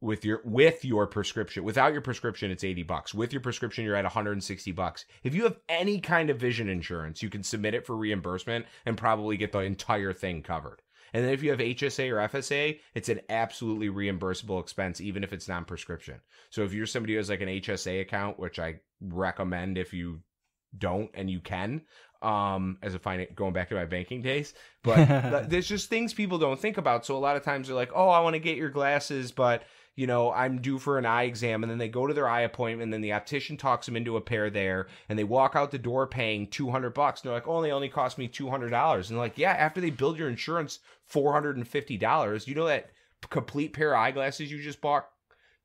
with 0.00 0.24
your 0.24 0.40
with 0.44 0.84
your 0.84 1.08
prescription 1.08 1.64
without 1.64 1.92
your 1.92 2.00
prescription 2.00 2.52
it's 2.52 2.62
80 2.62 2.84
bucks 2.84 3.12
with 3.12 3.32
your 3.32 3.40
prescription 3.40 3.84
you're 3.84 3.96
at 3.96 4.04
160 4.04 4.70
bucks 4.70 5.04
if 5.24 5.34
you 5.34 5.42
have 5.42 5.58
any 5.68 5.98
kind 5.98 6.30
of 6.30 6.38
vision 6.38 6.68
insurance 6.68 7.20
you 7.20 7.28
can 7.28 7.42
submit 7.42 7.74
it 7.74 7.84
for 7.84 7.96
reimbursement 7.96 8.64
and 8.86 8.96
probably 8.96 9.36
get 9.36 9.50
the 9.50 9.58
entire 9.58 10.12
thing 10.12 10.40
covered 10.42 10.82
and 11.12 11.24
then 11.24 11.32
if 11.32 11.42
you 11.42 11.50
have 11.50 11.60
HSA 11.60 12.10
or 12.10 12.28
FSA, 12.28 12.78
it's 12.94 13.08
an 13.08 13.20
absolutely 13.28 13.88
reimbursable 13.88 14.60
expense, 14.60 15.00
even 15.00 15.24
if 15.24 15.32
it's 15.32 15.48
non 15.48 15.64
prescription. 15.64 16.20
So 16.50 16.62
if 16.62 16.72
you're 16.72 16.86
somebody 16.86 17.14
who 17.14 17.18
has 17.18 17.30
like 17.30 17.40
an 17.40 17.48
HSA 17.48 18.00
account, 18.00 18.38
which 18.38 18.58
I 18.58 18.80
recommend 19.00 19.78
if 19.78 19.92
you 19.92 20.20
don't 20.76 21.10
and 21.14 21.30
you 21.30 21.40
can, 21.40 21.82
um, 22.22 22.78
as 22.82 22.94
a 22.94 22.98
finance, 22.98 23.30
going 23.34 23.52
back 23.52 23.68
to 23.68 23.74
my 23.74 23.84
banking 23.84 24.22
days, 24.22 24.54
but 24.82 25.48
there's 25.48 25.68
just 25.68 25.88
things 25.88 26.12
people 26.12 26.38
don't 26.38 26.60
think 26.60 26.78
about. 26.78 27.06
So 27.06 27.16
a 27.16 27.18
lot 27.18 27.36
of 27.36 27.44
times 27.44 27.68
they're 27.68 27.76
like, 27.76 27.92
oh, 27.94 28.08
I 28.08 28.20
want 28.20 28.34
to 28.34 28.40
get 28.40 28.56
your 28.56 28.70
glasses, 28.70 29.32
but 29.32 29.62
you 29.98 30.06
know, 30.06 30.32
I'm 30.32 30.60
due 30.60 30.78
for 30.78 30.96
an 30.96 31.06
eye 31.06 31.24
exam, 31.24 31.64
and 31.64 31.70
then 31.70 31.78
they 31.78 31.88
go 31.88 32.06
to 32.06 32.14
their 32.14 32.28
eye 32.28 32.42
appointment, 32.42 32.84
and 32.84 32.92
then 32.92 33.00
the 33.00 33.14
optician 33.14 33.56
talks 33.56 33.84
them 33.86 33.96
into 33.96 34.16
a 34.16 34.20
pair 34.20 34.48
there, 34.48 34.86
and 35.08 35.18
they 35.18 35.24
walk 35.24 35.56
out 35.56 35.72
the 35.72 35.78
door 35.78 36.06
paying 36.06 36.46
200 36.46 36.94
bucks. 36.94 37.20
And 37.20 37.26
they're 37.26 37.36
like, 37.36 37.48
oh, 37.48 37.60
they 37.60 37.72
only 37.72 37.88
cost 37.88 38.16
me 38.16 38.28
$200. 38.28 38.62
And 38.62 39.04
they're 39.10 39.18
like, 39.18 39.36
yeah, 39.36 39.50
after 39.50 39.80
they 39.80 39.90
build 39.90 40.16
your 40.16 40.28
insurance 40.28 40.78
$450, 41.12 42.46
you 42.46 42.54
know 42.54 42.66
that 42.68 42.90
complete 43.28 43.72
pair 43.72 43.92
of 43.92 43.98
eyeglasses 43.98 44.52
you 44.52 44.62
just 44.62 44.80
bought 44.80 45.08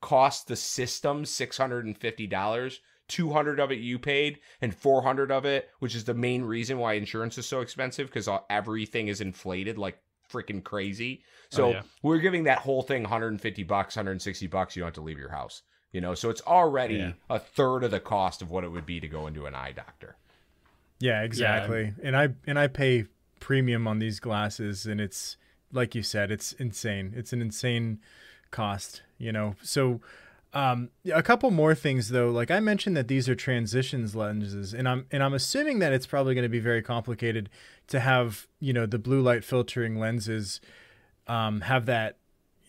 cost 0.02 0.48
the 0.48 0.56
system 0.56 1.26
$650? 1.26 2.78
200 3.10 3.60
of 3.60 3.72
it 3.72 3.80
you 3.80 4.00
paid 4.00 4.40
and 4.62 4.74
400 4.74 5.30
of 5.30 5.44
it 5.46 5.70
which 5.80 5.94
is 5.94 6.06
the 6.06 6.14
main 6.14 6.42
reason 6.42 6.80
why 6.80 6.94
insurance 6.94 7.38
is 7.38 7.46
so 7.46 7.60
expensive 7.60 8.08
because 8.08 8.30
uh, 8.30 8.40
everything 8.50 9.10
is 9.10 9.20
inflated 9.20 9.78
like 9.78 10.00
freaking 10.34 10.64
crazy. 10.64 11.22
Oh, 11.24 11.56
so 11.56 11.66
oh, 11.66 11.70
yeah. 11.70 11.82
we're 12.02 12.20
giving 12.20 12.44
that 12.46 12.60
whole 12.60 12.82
thing 12.82 13.04
150 13.04 13.64
bucks, 13.64 13.96
160 13.96 14.48
bucks. 14.48 14.76
You 14.76 14.82
don't 14.82 14.88
have 14.88 14.96
to 14.96 15.02
leave 15.02 15.20
your 15.20 15.30
house. 15.30 15.62
You 15.92 16.02
know, 16.02 16.16
so 16.16 16.32
it's 16.32 16.42
already 16.42 16.96
yeah. 16.96 17.12
a 17.30 17.38
third 17.38 17.84
of 17.84 17.92
the 17.92 18.00
cost 18.00 18.42
of 18.42 18.50
what 18.50 18.64
it 18.64 18.70
would 18.70 18.86
be 18.86 19.00
to 19.00 19.08
go 19.08 19.28
into 19.28 19.46
an 19.46 19.54
eye 19.54 19.74
doctor. 19.74 20.16
Yeah, 21.00 21.22
exactly. 21.22 21.94
Yeah. 21.98 22.08
And 22.08 22.18
I 22.18 22.30
and 22.48 22.58
I 22.58 22.68
pay 22.68 23.06
premium 23.40 23.88
on 23.88 24.00
these 24.00 24.20
glasses, 24.20 24.88
and 24.88 25.00
it's 25.00 25.38
like 25.72 25.94
you 25.94 26.02
said, 26.02 26.32
it's 26.32 26.54
insane. 26.54 27.14
It's 27.16 27.32
an 27.32 27.42
insane 27.42 28.00
cost. 28.50 29.04
You 29.20 29.32
know, 29.32 29.56
so 29.62 30.02
um, 30.54 30.90
a 31.12 31.24
couple 31.24 31.50
more 31.50 31.74
things 31.74 32.10
though. 32.10 32.30
Like 32.30 32.52
I 32.52 32.60
mentioned 32.60 32.96
that 32.96 33.08
these 33.08 33.28
are 33.28 33.36
transitions 33.36 34.16
lenses, 34.16 34.74
and 34.74 34.88
I'm 34.88 35.08
and 35.12 35.24
I'm 35.24 35.34
assuming 35.34 35.80
that 35.80 35.94
it's 35.94 36.06
probably 36.06 36.36
going 36.36 36.44
to 36.44 36.50
be 36.50 36.60
very 36.60 36.82
complicated 36.82 37.50
to 37.88 38.00
have 38.00 38.48
you 38.60 38.72
know 38.72 38.86
the 38.86 39.00
blue 39.00 39.22
light 39.22 39.44
filtering 39.44 40.00
lenses 40.00 40.62
um, 41.28 41.62
have 41.62 41.88
that 41.88 42.18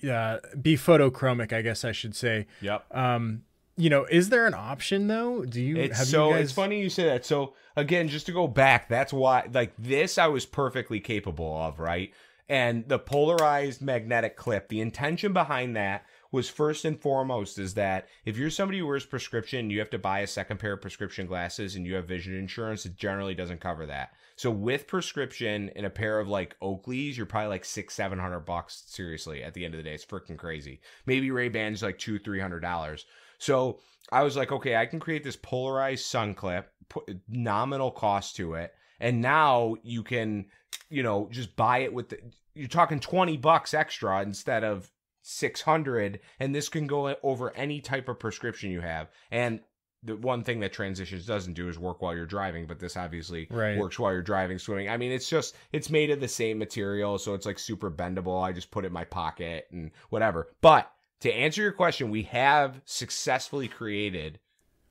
uh, 0.09 0.39
be 0.61 0.77
photochromic. 0.77 1.53
I 1.53 1.61
guess 1.61 1.85
I 1.85 1.93
should 1.93 2.17
say. 2.17 2.47
Yep. 2.63 2.87
Um, 2.97 3.43
you 3.77 3.91
know, 3.91 4.05
is 4.05 4.31
there 4.31 4.47
an 4.47 4.55
option 4.55 5.09
though? 5.09 5.45
Do 5.45 5.61
you 5.61 5.77
it's 5.77 5.99
have 5.99 6.07
so 6.07 6.29
you 6.29 6.35
guys... 6.37 6.45
it's 6.45 6.53
funny 6.53 6.81
you 6.81 6.89
say 6.89 7.05
that. 7.05 7.27
So 7.27 7.55
again, 7.77 8.09
just 8.09 8.27
to 8.27 8.33
go 8.33 8.49
back, 8.49 8.89
that's 8.89 9.13
why 9.13 9.49
like 9.53 9.75
this 9.79 10.17
I 10.17 10.29
was 10.29 10.47
perfectly 10.47 11.01
capable 11.01 11.55
of, 11.61 11.79
right? 11.79 12.13
And 12.49 12.89
the 12.89 12.99
polarized 12.99 13.83
magnetic 13.83 14.37
clip, 14.37 14.69
the 14.69 14.81
intention 14.81 15.33
behind 15.33 15.77
that 15.77 16.07
was 16.35 16.51
first 16.51 16.85
and 16.85 17.01
foremost 17.01 17.59
is 17.59 17.75
that 17.75 18.09
if 18.25 18.37
you're 18.37 18.51
somebody 18.51 18.81
who 18.81 18.87
wears 18.87 19.07
prescription, 19.07 19.71
you 19.71 19.79
have 19.79 19.91
to 19.91 19.99
buy 19.99 20.19
a 20.19 20.27
second 20.27 20.59
pair 20.59 20.73
of 20.73 20.83
prescription 20.83 21.27
glasses 21.27 21.77
and 21.77 21.87
you 21.87 21.95
have 21.95 22.07
vision 22.07 22.35
insurance, 22.35 22.85
it 22.85 22.97
generally 22.97 23.35
doesn't 23.35 23.61
cover 23.61 23.87
that. 23.87 24.11
So 24.35 24.51
with 24.51 24.89
prescription 24.89 25.71
and 25.77 25.87
a 25.87 25.91
pair 25.91 26.19
of 26.19 26.29
like 26.29 26.59
Oakleys, 26.61 27.17
you're 27.17 27.25
probably 27.25 27.51
like 27.51 27.65
six, 27.65 27.95
seven 27.95 28.19
hundred 28.19 28.41
bucks. 28.41 28.83
Seriously, 28.87 29.45
at 29.45 29.55
the 29.55 29.65
end 29.65 29.75
of 29.75 29.79
the 29.79 29.85
day, 29.85 29.95
it's 29.95 30.05
freaking 30.05 30.37
crazy. 30.37 30.81
Maybe 31.07 31.31
Ray 31.31 31.49
Bans 31.49 31.85
like 31.85 31.99
two, 31.99 32.19
three 32.19 32.41
hundred 32.41 32.61
dollars. 32.61 33.07
So 33.39 33.79
I 34.11 34.25
was 34.25 34.37
like, 34.37 34.51
okay, 34.51 34.75
I 34.75 34.87
can 34.87 34.99
create 34.99 35.23
this 35.23 35.37
polarized 35.37 36.05
sun 36.05 36.35
clip, 36.35 36.73
put 36.89 37.09
nominal 37.29 37.93
cost 37.93 38.35
to 38.37 38.55
it, 38.55 38.75
and 38.99 39.23
now 39.23 39.77
you 39.85 40.03
can, 40.03 40.47
you 40.91 41.05
know, 41.05 41.29
just 41.31 41.55
buy 41.55 41.79
it 41.79 41.95
with 41.95 42.09
the. 42.09 42.19
You're 42.57 42.69
talking 42.69 42.99
twenty 42.99 43.37
bucks 43.37 43.73
extra 43.73 44.21
instead 44.23 44.65
of 44.65 44.91
600 45.27 46.21
and 46.39 46.55
this 46.55 46.69
can 46.69 46.87
go 46.87 47.15
over 47.23 47.55
any 47.57 47.81
type 47.81 48.09
of 48.09 48.19
prescription 48.19 48.71
you 48.71 48.81
have 48.81 49.09
and 49.31 49.61
the 50.03 50.17
one 50.17 50.45
thing 50.45 50.61
that 50.61 50.71
transitions 50.71 51.25
doesn't 51.25 51.55
do 51.55 51.67
is 51.67 51.79
work 51.79 52.03
while 52.03 52.15
you're 52.15 52.27
driving 52.27 52.67
but 52.67 52.79
this 52.79 52.95
obviously 52.95 53.49
right. 53.51 53.79
works 53.79 53.99
while 53.99 54.13
you're 54.13 54.21
driving 54.21 54.59
swimming 54.59 54.89
i 54.91 54.99
mean 54.99 55.11
it's 55.11 55.29
just 55.31 55.57
it's 55.73 55.89
made 55.89 56.11
of 56.11 56.21
the 56.21 56.29
same 56.29 56.59
material 56.59 57.17
so 57.19 57.33
it's 57.33 57.47
like 57.47 57.59
super 57.59 57.91
bendable 57.91 58.43
i 58.43 58.53
just 58.53 58.71
put 58.71 58.85
it 58.85 58.89
in 58.89 58.93
my 58.93 59.05
pocket 59.05 59.67
and 59.73 59.91
whatever 60.11 60.49
but 60.61 60.93
to 61.21 61.33
answer 61.33 61.63
your 61.63 61.73
question 61.73 62.11
we 62.11 62.25
have 62.25 62.83
successfully 62.85 63.67
created 63.67 64.39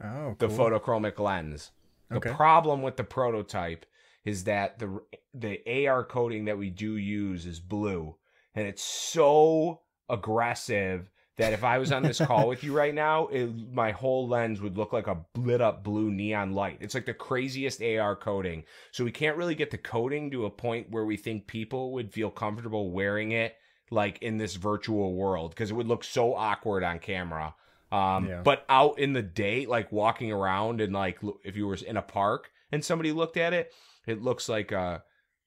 oh, 0.04 0.36
cool. 0.36 0.36
the 0.40 0.48
photochromic 0.48 1.20
lens 1.20 1.72
The 2.10 2.18
Okay. 2.18 2.32
problem 2.34 2.82
with 2.82 2.98
the 2.98 3.04
prototype 3.04 3.86
is 4.26 4.46
that 4.46 4.80
the 4.80 5.00
the 5.34 5.88
AR 5.88 6.04
coating 6.04 6.46
that 6.46 6.58
we 6.58 6.70
do 6.70 6.96
use 6.98 7.46
is 7.46 7.60
blue, 7.60 8.16
and 8.56 8.66
it's 8.68 8.84
so 8.84 9.82
aggressive 10.14 11.10
that 11.38 11.54
if 11.54 11.64
I 11.64 11.80
was 11.80 11.92
on 11.92 12.04
this 12.04 12.20
call 12.20 12.48
with 12.48 12.64
you 12.64 12.74
right 12.78 12.94
now, 12.94 13.28
it, 13.28 13.50
my 13.72 13.92
whole 13.92 14.28
lens 14.28 14.62
would 14.62 14.78
look 14.78 14.94
like 14.94 15.08
a 15.08 15.18
lit 15.36 15.62
up 15.62 15.84
blue 15.84 16.12
neon 16.12 16.54
light. 16.54 16.78
It's 16.80 16.94
like 16.94 17.08
the 17.08 17.14
craziest 17.14 17.82
AR 17.82 18.16
coating. 18.16 18.64
So 18.92 19.04
we 19.04 19.12
can't 19.12 19.38
really 19.38 19.56
get 19.56 19.72
the 19.72 19.78
coating 19.80 20.30
to 20.32 20.46
a 20.46 20.52
point 20.52 20.92
where 20.92 21.06
we 21.06 21.18
think 21.18 21.48
people 21.48 21.92
would 21.94 22.14
feel 22.14 22.30
comfortable 22.30 22.92
wearing 22.92 23.32
it 23.32 23.56
like 23.90 24.20
in 24.22 24.38
this 24.38 24.56
virtual 24.56 25.14
world 25.16 25.52
because 25.52 25.72
it 25.72 25.74
would 25.74 25.88
look 25.88 26.04
so 26.04 26.36
awkward 26.36 26.84
on 26.84 27.00
camera. 27.00 27.56
Um, 27.92 28.28
Yeah. 28.28 28.42
but 28.44 28.66
out 28.70 29.00
in 29.00 29.14
the 29.14 29.22
day, 29.22 29.66
like 29.66 29.92
walking 29.92 30.32
around 30.32 30.82
and 30.82 30.94
like 30.94 31.20
if 31.44 31.56
you 31.56 31.68
were 31.68 31.76
in 31.76 31.98
a 31.98 32.02
park 32.02 32.52
and 32.72 32.86
somebody 32.86 33.12
looked 33.12 33.38
at 33.38 33.54
it, 33.54 33.74
it 34.06 34.22
looks 34.22 34.50
like 34.50 34.72
a 34.72 35.04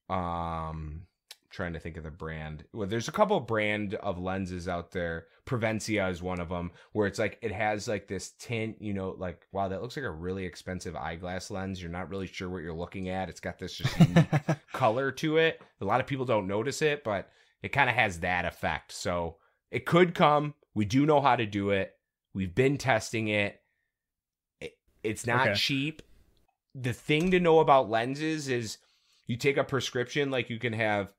um 0.08 1.02
trying 1.57 1.72
to 1.72 1.80
think 1.80 1.96
of 1.96 2.04
the 2.04 2.11
brand. 2.11 2.64
Well, 2.72 2.86
there's 2.86 3.09
a 3.09 3.12
couple 3.12 3.40
brand 3.40 3.94
of 3.94 4.18
lenses 4.18 4.68
out 4.68 4.92
there. 4.92 5.26
Prevencia 5.46 6.07
is 6.09 6.22
one 6.22 6.38
of 6.38 6.50
them 6.50 6.70
where 6.92 7.07
it's 7.07 7.18
like 7.18 7.38
it 7.40 7.50
has 7.50 7.88
like 7.88 8.07
this 8.07 8.32
tint, 8.38 8.76
you 8.80 8.92
know, 8.92 9.16
like 9.18 9.46
wow, 9.52 9.66
that 9.68 9.80
looks 9.80 9.96
like 9.96 10.04
a 10.04 10.11
really 10.11 10.44
expensive 10.44 10.94
eyeglass 10.94 11.50
lens. 11.50 11.80
You're 11.80 11.90
not 11.90 12.11
really 12.11 12.26
sure 12.26 12.50
what 12.50 12.62
you're 12.62 12.74
looking 12.74 13.09
at. 13.09 13.30
It's 13.30 13.40
got 13.40 13.59
this 13.59 13.74
just 13.74 13.96
color 14.72 15.11
to 15.12 15.38
it. 15.38 15.62
A 15.80 15.84
lot 15.84 16.00
of 16.00 16.07
people 16.07 16.26
don't 16.26 16.46
notice 16.46 16.82
it, 16.82 17.02
but 17.02 17.30
it 17.62 17.70
kind 17.70 17.88
of 17.88 17.96
has 17.96 18.20
that 18.20 18.44
effect. 18.44 18.92
So 18.92 19.36
it 19.70 19.86
could 19.86 20.14
come. 20.14 20.54
We 20.74 20.84
do 20.84 21.07
know 21.07 21.22
how 21.22 21.36
to 21.36 21.46
do 21.46 21.70
it. 21.70 21.94
We've 22.34 22.54
been 22.54 22.76
testing 22.76 23.28
it. 23.28 23.62
it 24.61 24.76
it's 25.02 25.26
not 25.26 25.48
Okay. 25.48 25.54
cheap. 25.54 26.02
The 26.74 26.92
thing 26.92 27.30
to 27.30 27.40
know 27.40 27.61
about 27.61 27.88
lenses 27.88 28.48
is 28.48 28.76
you 29.26 29.36
take 29.38 29.57
a 29.57 29.64
prescription, 29.64 30.30
like 30.30 30.50
you 30.50 30.59
can 30.59 30.74
have 30.74 31.14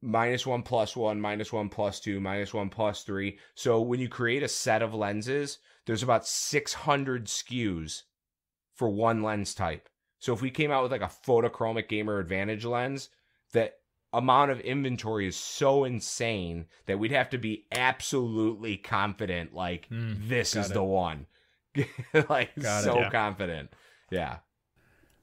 minus 0.00 0.46
one 0.46 0.62
plus 0.62 0.96
one, 0.96 1.20
minus 1.20 1.52
one 1.52 1.68
plus 1.68 2.00
two, 2.00 2.20
minus 2.20 2.54
one 2.54 2.68
plus 2.70 3.02
three. 3.02 3.38
So 3.54 3.80
when 3.80 4.00
you 4.00 4.08
create 4.08 4.42
a 4.42 4.48
set 4.48 4.82
of 4.82 4.94
lenses, 4.94 5.58
there's 5.86 6.02
about 6.02 6.26
600 6.26 7.26
SKUs 7.26 8.02
for 8.74 8.88
one 8.88 9.22
lens 9.22 9.54
type. 9.54 9.88
So 10.20 10.32
if 10.32 10.42
we 10.42 10.50
came 10.50 10.70
out 10.70 10.82
with 10.82 10.92
like 10.92 11.00
a 11.02 11.10
photochromic 11.26 11.88
gamer 11.88 12.18
advantage 12.18 12.64
lens, 12.64 13.08
that 13.52 13.78
amount 14.12 14.50
of 14.50 14.60
inventory 14.60 15.26
is 15.26 15.36
so 15.36 15.84
insane 15.84 16.66
that 16.86 16.98
we'd 16.98 17.12
have 17.12 17.30
to 17.30 17.38
be 17.38 17.66
absolutely 17.72 18.76
confident 18.76 19.54
like 19.54 19.86
Hmm, 19.88 20.14
this 20.28 20.56
is 20.56 20.70
it. 20.70 20.74
the 20.74 20.82
one. 20.84 21.26
like 22.28 22.54
Got 22.60 22.80
it. 22.80 22.84
so 22.84 22.98
Yeah. 22.98 23.10
confident. 23.10 23.70
Yeah. 24.10 24.38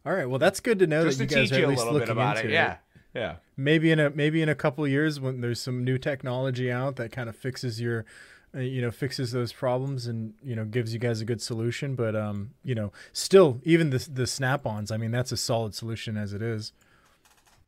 All 0.06 0.14
right. 0.14 0.30
Well, 0.30 0.40
that's 0.40 0.60
good 0.60 0.80
to 0.80 0.88
know 0.88 1.04
Just 1.04 1.18
that 1.18 1.30
to 1.30 1.36
you 1.42 1.48
guys 1.48 1.52
are 1.52 1.56
at 1.56 1.64
a 1.64 1.68
least 1.68 1.80
little 1.80 1.94
looking 1.94 2.08
bit 2.08 2.12
about 2.12 2.38
into 2.38 2.50
it. 2.50 2.54
Yeah. 2.54 2.78
Yeah. 3.16 3.38
Maybe 3.58 3.92
in 3.92 4.00
a 4.00 4.10
maybe 4.10 4.42
in 4.42 4.50
a 4.50 4.56
couple 4.56 4.86
years 4.88 5.20
when 5.20 5.42
there's 5.42 5.62
some 5.62 5.84
new 5.84 5.98
technology 5.98 6.72
out 6.72 6.98
that 6.98 7.12
kind 7.12 7.30
of 7.30 7.36
fixes 7.36 7.80
your 7.80 8.06
uh, 8.54 8.60
you 8.60 8.82
know 8.82 8.92
fixes 8.92 9.32
those 9.32 9.54
problems 9.54 10.06
and 10.06 10.34
you 10.44 10.56
know 10.56 10.66
gives 10.66 10.94
you 10.94 11.00
guys 11.00 11.22
a 11.22 11.26
good 11.26 11.42
solution 11.42 11.96
but 11.96 12.16
um 12.16 12.52
you 12.64 12.76
know 12.76 12.92
still 13.14 13.62
even 13.64 13.90
the 13.90 14.08
the 14.14 14.28
snap-ons 14.28 14.92
i 14.92 14.98
mean 14.98 15.12
that's 15.12 15.32
a 15.32 15.38
solid 15.38 15.74
solution 15.74 16.18
as 16.18 16.34
it 16.34 16.42
is 16.42 16.74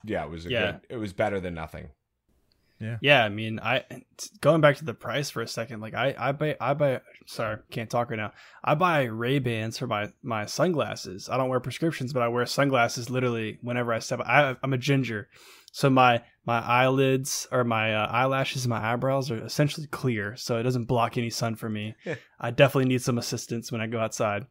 Yeah, 0.03 0.23
it 0.25 0.29
was 0.29 0.45
a 0.45 0.49
Yeah. 0.49 0.71
good 0.73 0.81
it 0.89 0.97
was 0.97 1.13
better 1.13 1.39
than 1.39 1.53
nothing. 1.53 1.89
Yeah 2.79 2.97
yeah, 3.01 3.23
I 3.25 3.29
mean, 3.29 3.59
I 3.59 3.83
going 4.39 4.61
back 4.61 4.75
to 4.77 4.85
the 4.85 4.93
price 4.93 5.31
for 5.31 5.41
a 5.41 5.47
second. 5.47 5.79
Like, 5.81 5.95
I 5.95 6.13
I 6.17 6.31
buy 6.31 6.55
I 6.61 6.73
buy. 6.75 7.01
Sorry, 7.29 7.57
can't 7.71 7.89
talk 7.89 8.09
right 8.09 8.15
now. 8.15 8.31
I 8.63 8.75
buy 8.75 9.03
Ray 9.03 9.39
Bans 9.39 9.77
for 9.77 9.85
my 9.85 10.13
my 10.23 10.45
sunglasses. 10.45 11.27
I 11.27 11.35
don't 11.35 11.49
wear 11.49 11.59
prescriptions, 11.59 12.13
but 12.13 12.23
I 12.23 12.29
wear 12.29 12.45
sunglasses 12.45 13.09
literally 13.09 13.59
whenever 13.61 13.91
I 13.91 13.99
step. 13.99 14.21
I 14.21 14.55
I'm 14.63 14.71
a 14.71 14.77
ginger, 14.77 15.27
so 15.73 15.89
my 15.89 16.23
my 16.45 16.59
eyelids 16.59 17.45
or 17.51 17.65
my 17.65 17.93
uh, 17.93 18.07
eyelashes 18.07 18.63
and 18.63 18.69
my 18.69 18.93
eyebrows 18.93 19.29
are 19.29 19.43
essentially 19.43 19.87
clear, 19.87 20.37
so 20.37 20.57
it 20.57 20.63
doesn't 20.63 20.85
block 20.85 21.17
any 21.17 21.29
sun 21.29 21.57
for 21.57 21.67
me. 21.67 21.95
I 22.39 22.51
definitely 22.51 22.87
need 22.87 23.01
some 23.01 23.17
assistance 23.17 23.73
when 23.73 23.81
I 23.81 23.87
go 23.87 23.99
outside. 23.99 24.45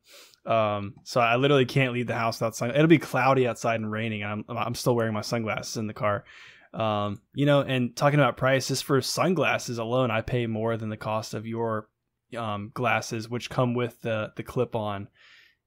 Um, 0.45 0.97
so 1.03 1.23
I 1.23 1.37
literally 1.37 1.65
can't 1.65 1.95
leave 1.95 2.07
the 2.07 2.15
house 2.15 2.39
without 2.39 2.57
sun. 2.57 2.73
It'll 2.73 2.89
be 2.89 2.99
cloudy 2.99 3.49
outside 3.49 3.81
and 3.81 3.91
raining, 3.91 4.23
and 4.23 4.45
I'm 4.51 4.57
I'm 4.59 4.75
still 4.75 4.95
wearing 4.95 5.15
my 5.15 5.23
sunglasses 5.23 5.79
in 5.79 5.87
the 5.87 5.95
car. 5.95 6.27
Um, 6.75 7.23
you 7.33 7.47
know, 7.47 7.63
and 7.63 7.97
talking 7.97 8.21
about 8.21 8.37
price, 8.37 8.69
just 8.69 8.85
for 8.85 9.01
sunglasses 9.01 9.79
alone, 9.79 10.11
I 10.11 10.21
pay 10.21 10.47
more 10.47 10.77
than 10.77 10.91
the 10.91 10.99
cost 10.99 11.33
of 11.33 11.47
your 11.47 11.89
um, 12.37 12.71
glasses, 12.75 13.29
which 13.29 13.51
come 13.51 13.75
with 13.75 14.01
the 14.03 14.33
the 14.37 14.43
clip 14.43 14.75
on. 14.75 15.09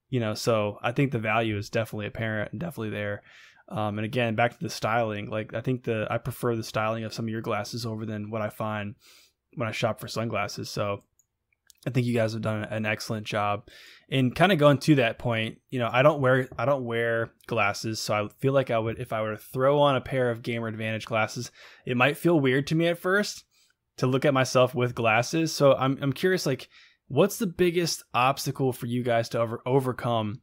You 0.08 0.20
know, 0.20 0.34
so 0.34 0.78
I 0.82 0.92
think 0.92 1.12
the 1.12 1.20
value 1.20 1.56
is 1.56 1.70
definitely 1.70 2.06
apparent 2.06 2.50
and 2.52 2.60
definitely 2.60 2.90
there. 2.90 3.22
Um, 3.68 3.98
and 3.98 4.04
again, 4.04 4.34
back 4.34 4.52
to 4.52 4.58
the 4.60 4.70
styling, 4.70 5.30
like 5.30 5.54
I 5.54 5.60
think 5.60 5.84
the 5.84 6.06
I 6.10 6.18
prefer 6.18 6.56
the 6.56 6.64
styling 6.64 7.04
of 7.04 7.14
some 7.14 7.26
of 7.26 7.30
your 7.30 7.40
glasses 7.40 7.86
over 7.86 8.04
than 8.04 8.30
what 8.30 8.42
I 8.42 8.48
find 8.48 8.96
when 9.54 9.68
I 9.68 9.72
shop 9.72 10.00
for 10.00 10.08
sunglasses. 10.08 10.68
So 10.68 11.04
I 11.86 11.90
think 11.90 12.06
you 12.06 12.14
guys 12.14 12.32
have 12.32 12.42
done 12.42 12.64
an 12.64 12.84
excellent 12.84 13.26
job. 13.26 13.68
And 14.10 14.34
kind 14.34 14.50
of 14.50 14.58
going 14.58 14.78
to 14.78 14.96
that 14.96 15.18
point, 15.18 15.58
you 15.70 15.78
know, 15.78 15.88
I 15.90 16.02
don't 16.02 16.20
wear 16.20 16.48
I 16.58 16.64
don't 16.64 16.84
wear 16.84 17.32
glasses, 17.46 18.00
so 18.00 18.14
I 18.14 18.28
feel 18.40 18.52
like 18.52 18.72
I 18.72 18.78
would 18.78 18.98
if 18.98 19.12
I 19.12 19.22
were 19.22 19.36
to 19.36 19.38
throw 19.38 19.78
on 19.78 19.94
a 19.94 20.00
pair 20.00 20.30
of 20.30 20.42
Gamer 20.42 20.66
Advantage 20.66 21.06
glasses, 21.06 21.52
it 21.86 21.96
might 21.96 22.16
feel 22.16 22.40
weird 22.40 22.66
to 22.68 22.74
me 22.74 22.88
at 22.88 22.98
first 22.98 23.44
to 24.00 24.06
look 24.06 24.24
at 24.24 24.34
myself 24.34 24.74
with 24.74 24.94
glasses. 24.94 25.54
So 25.54 25.74
I'm 25.74 25.98
I'm 26.02 26.12
curious 26.12 26.44
like 26.44 26.68
what's 27.08 27.38
the 27.38 27.46
biggest 27.46 28.02
obstacle 28.12 28.72
for 28.72 28.86
you 28.86 29.02
guys 29.02 29.30
to 29.30 29.40
over, 29.40 29.60
overcome 29.64 30.42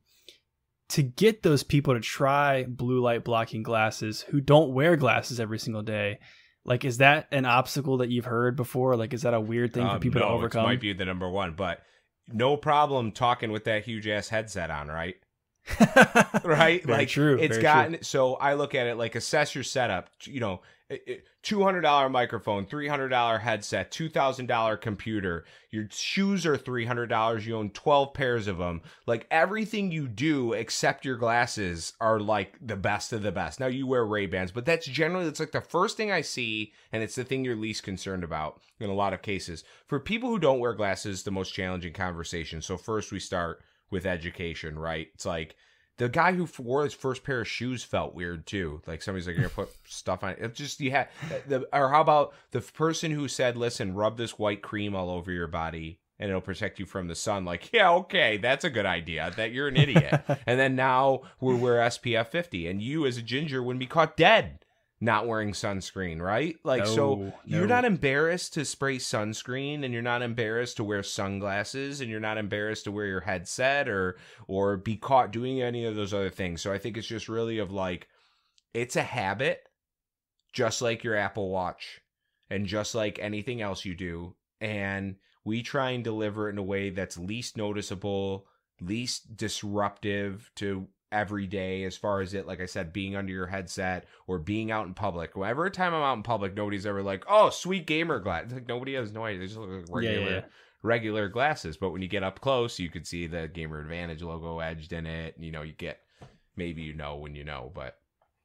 to 0.90 1.04
get 1.04 1.44
those 1.44 1.64
people 1.64 1.94
to 1.94 2.00
try 2.00 2.64
blue 2.64 3.02
light 3.02 3.24
blocking 3.24 3.62
glasses 3.64 4.22
who 4.22 4.40
don't 4.42 4.74
wear 4.74 4.96
glasses 4.96 5.40
every 5.40 5.60
single 5.60 5.82
day? 5.84 6.20
Like 6.66 6.86
is 6.86 6.98
that 6.98 7.28
an 7.32 7.46
obstacle 7.46 7.98
that 7.98 8.10
you've 8.10 8.26
heard 8.26 8.56
before? 8.56 8.96
Like 8.96 9.14
is 9.14 9.22
that 9.24 9.34
a 9.34 9.42
weird 9.42 9.74
thing 9.74 9.86
for 9.88 9.96
Um, 9.96 10.00
people 10.00 10.22
no, 10.22 10.28
to 10.28 10.34
it 10.34 10.38
overcome? 10.38 10.64
might 10.64 10.82
be 10.82 10.94
the 10.94 11.06
number 11.06 11.30
one, 11.30 11.54
but 11.54 11.80
no 12.28 12.58
problem 12.58 13.12
talking 13.12 13.52
with 13.52 13.64
that 13.66 13.86
huge 13.86 14.08
ass 14.08 14.28
headset 14.28 14.70
on, 14.70 14.88
right? 14.88 15.16
right? 16.44 16.84
Very 16.84 17.00
like 17.00 17.10
true, 17.10 17.38
It's 17.40 17.58
gotten 17.58 18.02
so 18.04 18.36
I 18.36 18.54
look 18.54 18.76
at 18.76 18.88
it 18.88 18.96
like 18.96 19.16
assess 19.16 19.54
your 19.56 19.64
setup. 19.64 20.10
You 20.24 20.40
know, 20.40 20.62
two 21.44 21.64
hundred 21.64 21.82
dollar 21.82 22.10
microphone, 22.10 22.66
three 22.66 22.88
hundred 22.88 23.10
dollar 23.10 23.38
headset, 23.38 23.92
two 23.92 24.10
thousand 24.10 24.48
dollar 24.48 24.78
computer. 24.78 25.44
Your 25.70 25.88
shoes 25.92 26.46
are 26.46 26.58
three 26.58 26.86
hundred 26.86 27.08
dollars. 27.08 27.46
You 27.46 27.58
own 27.58 27.72
twelve 27.72 28.14
pairs 28.14 28.48
of 28.48 28.58
them. 28.58 28.82
Like 29.06 29.28
everything 29.30 29.92
you 29.92 30.08
do 30.08 30.54
except 30.54 31.04
your 31.04 31.18
glasses 31.18 31.94
are 32.00 32.20
like 32.20 32.58
the 32.66 32.78
best 32.78 33.12
of 33.12 33.22
the 33.22 33.32
best. 33.32 33.60
Now 33.60 33.68
you 33.68 33.86
wear 33.86 34.06
Ray 34.06 34.28
Bans, 34.28 34.52
but 34.52 34.66
that's 34.66 34.88
generally 34.88 35.28
it's 35.28 35.40
like 35.40 35.52
the 35.52 35.62
first 35.62 35.98
thing 35.98 36.12
I 36.12 36.22
see, 36.22 36.74
and 36.92 37.04
it's 37.04 37.16
the 37.16 37.26
thing 37.26 37.44
you're 37.44 37.56
least 37.56 37.84
concerned 37.84 38.24
about 38.24 38.62
in 38.80 38.90
a 38.90 38.96
lot 38.96 39.14
of 39.14 39.22
cases. 39.22 39.64
For 39.88 40.00
people 40.00 40.30
who 40.30 40.40
don't 40.40 40.60
wear 40.60 40.74
glasses, 40.74 41.24
the 41.24 41.32
most 41.32 41.54
challenging 41.54 41.94
conversation. 41.94 42.62
So 42.62 42.78
first 42.78 43.12
we 43.12 43.20
start 43.20 43.62
with 43.90 44.06
education, 44.06 44.78
right? 44.78 45.08
It's 45.14 45.26
like 45.26 45.56
the 45.98 46.10
guy 46.10 46.34
who 46.34 46.48
wore 46.60 46.84
his 46.84 46.94
first 46.94 47.24
pair 47.24 47.42
of 47.42 47.48
shoes 47.48 47.84
felt 47.84 48.16
weird 48.16 48.46
too. 48.46 48.82
Like 48.86 49.02
somebody's 49.02 49.28
like, 49.28 49.36
"You're 49.36 49.50
gonna 49.50 49.68
put 49.68 49.76
stuff 49.86 50.24
on 50.24 50.32
it." 50.32 50.40
It's 50.40 50.58
just 50.58 50.80
you 50.80 50.92
had 50.92 51.10
the, 51.48 51.68
or 51.74 51.90
how 51.90 52.02
about 52.02 52.34
the 52.52 52.62
person 52.62 53.12
who 53.12 53.28
said, 53.28 53.58
"Listen, 53.58 53.96
rub 53.96 54.18
this 54.18 54.38
white 54.38 54.62
cream 54.62 54.96
all 54.96 55.10
over 55.10 55.32
your 55.32 55.48
body." 55.48 56.00
And 56.20 56.30
it'll 56.30 56.42
protect 56.42 56.80
you 56.80 56.88
from 56.88 57.08
the 57.08 57.14
sun. 57.14 57.46
Like, 57.46 57.70
yeah, 57.74 57.92
okay, 57.92 58.38
that's 58.38 58.66
a 58.66 58.72
good 58.72 58.88
idea. 58.88 59.32
That 59.38 59.52
you're 59.52 59.68
an 59.68 59.78
idiot. 59.78 60.24
and 60.48 60.60
then 60.60 60.76
now 60.76 61.22
we 61.40 61.54
wear 61.54 61.76
SPF 61.76 62.30
50, 62.30 62.68
and 62.68 62.82
you 62.82 63.06
as 63.06 63.18
a 63.18 63.22
ginger 63.22 63.62
wouldn't 63.62 63.80
be 63.80 63.86
caught 63.86 64.18
dead 64.18 64.66
not 65.00 65.28
wearing 65.28 65.52
sunscreen, 65.52 66.20
right? 66.20 66.58
Like, 66.64 66.88
so 66.88 67.16
No, 67.16 67.34
you're 67.46 67.68
not 67.68 67.86
embarrassed 67.86 68.54
to 68.56 68.66
spray 68.66 68.98
sunscreen, 68.98 69.84
and 69.84 69.94
you're 69.94 70.02
not 70.02 70.24
embarrassed 70.24 70.78
to 70.78 70.84
wear 70.84 71.04
sunglasses, 71.04 72.02
and 72.02 72.10
you're 72.10 72.20
not 72.20 72.38
embarrassed 72.40 72.86
to 72.86 72.92
wear 72.92 73.06
your 73.06 73.22
headset 73.22 73.88
or 73.88 74.18
or 74.48 74.78
be 74.78 74.96
caught 74.96 75.32
doing 75.32 75.62
any 75.62 75.86
of 75.86 75.96
those 75.96 76.14
other 76.14 76.32
things. 76.32 76.62
So 76.62 76.74
I 76.74 76.80
think 76.80 76.98
it's 76.98 77.08
just 77.08 77.30
really 77.30 77.60
of 77.60 77.72
like, 77.72 78.08
it's 78.74 78.96
a 78.96 79.04
habit, 79.04 79.62
just 80.52 80.82
like 80.82 81.04
your 81.04 81.16
Apple 81.16 81.50
Watch, 81.50 82.02
and 82.50 82.66
just 82.66 82.96
like 82.96 83.20
anything 83.20 83.62
else 83.62 83.86
you 83.86 83.94
do, 83.94 84.36
and 84.60 85.18
we 85.44 85.62
try 85.62 85.92
and 85.92 86.04
deliver 86.04 86.50
it 86.50 86.54
in 86.54 86.58
a 86.58 86.64
way 86.64 86.90
that's 86.90 87.18
least 87.18 87.56
noticeable, 87.56 88.48
least 88.82 89.38
disruptive 89.38 90.52
to 90.56 90.88
every 91.12 91.48
day 91.48 91.84
as 91.86 91.96
far 91.96 92.20
as 92.22 92.34
it 92.34 92.46
like 92.46 92.60
i 92.60 92.66
said 92.66 92.92
being 92.92 93.16
under 93.16 93.32
your 93.32 93.48
headset 93.48 94.06
or 94.28 94.38
being 94.40 94.72
out 94.72 94.88
in 94.88 94.94
public. 94.94 95.36
Whenever 95.36 95.70
time 95.70 95.94
i'm 95.94 96.02
out 96.02 96.18
in 96.18 96.24
public 96.24 96.54
nobody's 96.56 96.86
ever 96.86 97.02
like 97.02 97.24
oh 97.30 97.50
sweet 97.50 97.88
gamer 97.88 98.20
glass. 98.20 98.52
Like 98.52 98.68
nobody 98.68 98.94
has 98.96 99.14
no 99.14 99.24
idea. 99.26 99.40
They 99.40 99.46
just 99.48 99.58
look 99.58 99.70
like 99.90 100.04
Yeah, 100.04 100.10
regular 100.10 100.30
yeah, 100.30 100.36
yeah. 100.36 100.46
regular 100.84 101.30
glasses. 101.30 101.78
But 101.78 101.92
when 101.92 102.02
you 102.02 102.08
get 102.08 102.24
up 102.24 102.42
close 102.42 102.78
you 102.80 102.90
could 102.90 103.08
see 103.08 103.26
the 103.28 103.48
gamer 103.48 103.80
advantage 103.80 104.22
logo 104.22 104.60
edged 104.60 104.92
in 104.92 105.06
it. 105.06 105.36
You 105.40 105.52
know 105.52 105.62
you 105.62 105.74
get 105.74 106.00
maybe 106.56 106.82
you 106.82 106.94
know 106.94 107.16
when 107.18 107.36
you 107.36 107.44
know 107.46 107.72
but 107.74 107.98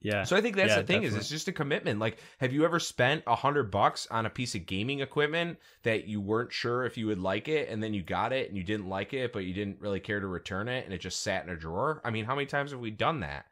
Yeah. 0.02 0.24
So 0.24 0.36
I 0.36 0.40
think 0.40 0.56
that's 0.56 0.70
Yeah, 0.70 0.80
the 0.80 0.86
thing 0.86 1.04
is 1.04 1.14
it's 1.14 1.28
just 1.28 1.48
a 1.48 1.52
commitment. 1.52 1.98
Like, 2.00 2.18
have 2.38 2.52
you 2.52 2.64
ever 2.64 2.78
spent 2.78 3.22
a 3.26 3.34
hundred 3.36 3.70
bucks 3.70 4.06
on 4.10 4.26
a 4.26 4.30
piece 4.30 4.54
of 4.54 4.66
gaming 4.66 5.00
equipment 5.00 5.58
that 5.84 6.06
you 6.06 6.20
weren't 6.20 6.52
sure 6.52 6.84
if 6.84 6.96
you 6.96 7.06
would 7.06 7.20
like 7.20 7.48
it, 7.48 7.68
and 7.68 7.82
then 7.82 7.94
you 7.94 8.02
got 8.02 8.32
it 8.32 8.48
and 8.48 8.56
you 8.56 8.64
didn't 8.64 8.88
like 8.88 9.14
it, 9.14 9.32
but 9.32 9.44
you 9.44 9.54
didn't 9.54 9.80
really 9.80 10.00
care 10.00 10.20
to 10.20 10.26
return 10.26 10.68
it, 10.68 10.84
and 10.84 10.92
it 10.92 10.98
just 11.00 11.22
sat 11.22 11.44
in 11.44 11.50
a 11.50 11.56
drawer? 11.56 12.00
I 12.04 12.10
mean, 12.10 12.24
how 12.24 12.34
many 12.34 12.46
times 12.46 12.72
have 12.72 12.80
we 12.80 12.90
done 12.90 13.20
that? 13.20 13.46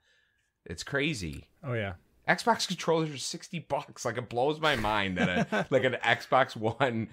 It's 0.67 0.83
crazy. 0.83 1.49
Oh 1.65 1.73
yeah. 1.75 1.95
Xbox 2.29 2.69
controllers 2.69 3.11
are 3.11 3.19
sixty 3.19 3.61
bucks. 3.61 4.05
Like 4.05 4.19
it 4.19 4.29
blows 4.29 4.61
my 4.61 4.77
mind 4.77 5.17
that 5.19 5.29
a 5.53 5.67
like 5.71 5.85
an 5.85 5.97
Xbox 6.05 6.55
One 6.57 7.09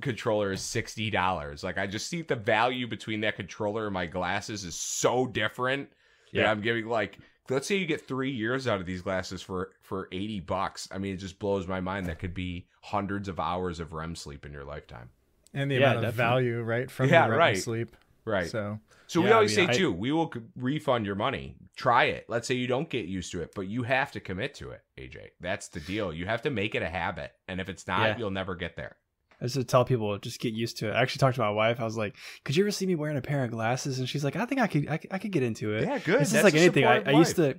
controller 0.00 0.52
is 0.52 0.62
sixty 0.62 1.10
dollars. 1.10 1.62
Like 1.62 1.78
I 1.78 1.86
just 1.86 2.08
see 2.08 2.22
the 2.22 2.36
value 2.36 2.86
between 2.86 3.20
that 3.22 3.36
controller 3.36 3.86
and 3.86 3.94
my 3.94 4.06
glasses 4.06 4.64
is 4.64 4.74
so 4.76 5.26
different. 5.26 5.90
Yeah, 6.32 6.42
Yeah. 6.42 6.50
I'm 6.50 6.60
giving 6.62 6.86
like 6.86 7.18
let's 7.52 7.66
say 7.66 7.76
you 7.76 7.86
get 7.86 8.06
three 8.06 8.30
years 8.30 8.66
out 8.66 8.80
of 8.80 8.86
these 8.86 9.02
glasses 9.02 9.42
for 9.42 9.70
for 9.80 10.08
eighty 10.12 10.40
bucks. 10.40 10.88
I 10.90 10.98
mean, 10.98 11.14
it 11.14 11.18
just 11.18 11.38
blows 11.38 11.66
my 11.66 11.80
mind. 11.80 12.06
That 12.06 12.18
could 12.18 12.34
be 12.34 12.66
hundreds 12.82 13.28
of 13.28 13.38
hours 13.38 13.80
of 13.80 13.92
REM 13.92 14.14
sleep 14.16 14.44
in 14.46 14.52
your 14.52 14.64
lifetime. 14.64 15.10
And 15.54 15.70
the 15.70 15.76
Yeah, 15.76 15.92
amount 15.92 15.96
of 15.98 16.02
definitely. 16.16 16.44
value, 16.44 16.62
right, 16.62 16.90
from 16.90 17.08
Yeah, 17.10 17.24
the 17.26 17.30
REM 17.32 17.38
right. 17.38 17.58
sleep. 17.58 17.96
Right. 18.24 18.48
So 18.48 18.78
So 19.08 19.20
we 19.20 19.26
Yeah, 19.26 19.32
I 19.32 19.34
always 19.36 19.56
mean, 19.56 19.66
say 19.68 19.72
I- 19.74 19.76
too, 19.76 19.92
we 19.92 20.10
will 20.12 20.32
refund 20.56 21.04
your 21.04 21.16
money. 21.16 21.56
Try 21.76 22.04
it. 22.04 22.24
Let's 22.28 22.48
say 22.48 22.54
you 22.54 22.66
don't 22.66 22.88
get 22.88 23.04
used 23.06 23.30
to 23.32 23.42
it, 23.42 23.52
but 23.54 23.66
you 23.68 23.82
have 23.82 24.10
to 24.12 24.20
commit 24.20 24.54
to 24.54 24.70
it, 24.70 24.80
AJ. 24.96 25.30
That's 25.40 25.68
the 25.68 25.80
deal. 25.80 26.12
You 26.14 26.24
have 26.26 26.40
to 26.42 26.50
make 26.50 26.74
it 26.74 26.82
a 26.82 26.88
habit. 26.88 27.32
And 27.48 27.60
if 27.60 27.68
it's 27.68 27.86
not, 27.86 28.06
Yeah. 28.08 28.18
you'll 28.18 28.30
never 28.30 28.54
get 28.54 28.76
there. 28.76 28.96
I 29.42 29.46
just 29.46 29.68
tell 29.68 29.84
people 29.84 30.16
just 30.18 30.38
get 30.40 30.54
used 30.54 30.76
to 30.78 30.88
it. 30.88 30.92
I 30.92 31.02
actually 31.02 31.18
talked 31.18 31.34
to 31.34 31.40
my 31.42 31.50
wife. 31.50 31.80
I 31.80 31.84
was 31.84 31.96
like, 31.96 32.14
"Could 32.44 32.54
you 32.56 32.62
ever 32.62 32.70
see 32.70 32.86
me 32.86 32.94
wearing 32.94 33.16
a 33.16 33.20
pair 33.22 33.44
of 33.44 33.50
glasses?" 33.50 33.98
And 33.98 34.08
she's 34.08 34.22
like, 34.22 34.36
"I 34.36 34.46
think 34.46 34.60
I 34.60 34.68
could. 34.68 34.88
I, 34.88 34.96
could- 34.98 35.12
I 35.12 35.18
could 35.18 35.32
get 35.32 35.42
into 35.42 35.74
it." 35.74 35.82
Yeah, 35.84 35.98
good. 35.98 36.20
This 36.20 36.32
is 36.32 36.44
like 36.44 36.54
anything. 36.54 36.84
I, 36.84 37.02
I 37.06 37.10
used 37.18 37.36
to. 37.36 37.58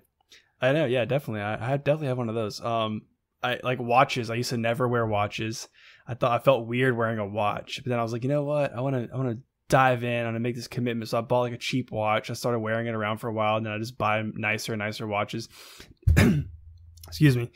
I 0.62 0.72
know. 0.72 0.86
Yeah, 0.86 1.04
definitely. 1.06 1.42
I, 1.42 1.74
I 1.74 1.78
definitely 1.78 2.08
have 2.08 2.18
one 2.18 2.30
of 2.30 2.36
those. 2.36 2.62
Um, 2.62 3.02
I 3.44 3.60
like 3.64 3.80
watches. 3.82 4.30
I 4.30 4.36
used 4.36 4.52
to 4.52 4.58
never 4.58 4.88
wear 4.88 5.06
watches. 5.06 5.68
I 6.08 6.14
thought 6.14 6.32
I 6.40 6.42
felt 6.42 6.66
weird 6.68 6.96
wearing 6.96 7.20
a 7.20 7.28
watch, 7.28 7.82
but 7.84 7.90
then 7.90 8.00
I 8.00 8.04
was 8.04 8.14
like, 8.14 8.24
you 8.24 8.30
know 8.30 8.44
what? 8.46 8.74
I 8.74 8.80
want 8.80 8.96
to. 8.96 9.14
I 9.14 9.18
want 9.18 9.30
to 9.38 9.44
dive 9.68 10.04
in. 10.06 10.22
I 10.22 10.24
want 10.26 10.36
to 10.36 10.40
make 10.40 10.56
this 10.56 10.68
commitment. 10.70 11.10
So 11.10 11.18
I 11.18 11.22
bought 11.22 11.42
like 11.42 11.54
a 11.54 11.58
cheap 11.58 11.92
watch. 11.92 12.30
I 12.30 12.34
started 12.34 12.60
wearing 12.60 12.88
it 12.88 12.96
around 12.96 13.18
for 13.18 13.28
a 13.28 13.34
while, 13.34 13.58
and 13.58 13.66
then 13.66 13.74
I 13.74 13.78
just 13.78 13.98
buy 13.98 14.24
nicer 14.36 14.72
and 14.72 14.80
nicer 14.80 15.06
watches. 15.06 15.50
Excuse 17.08 17.36
me. 17.38 17.52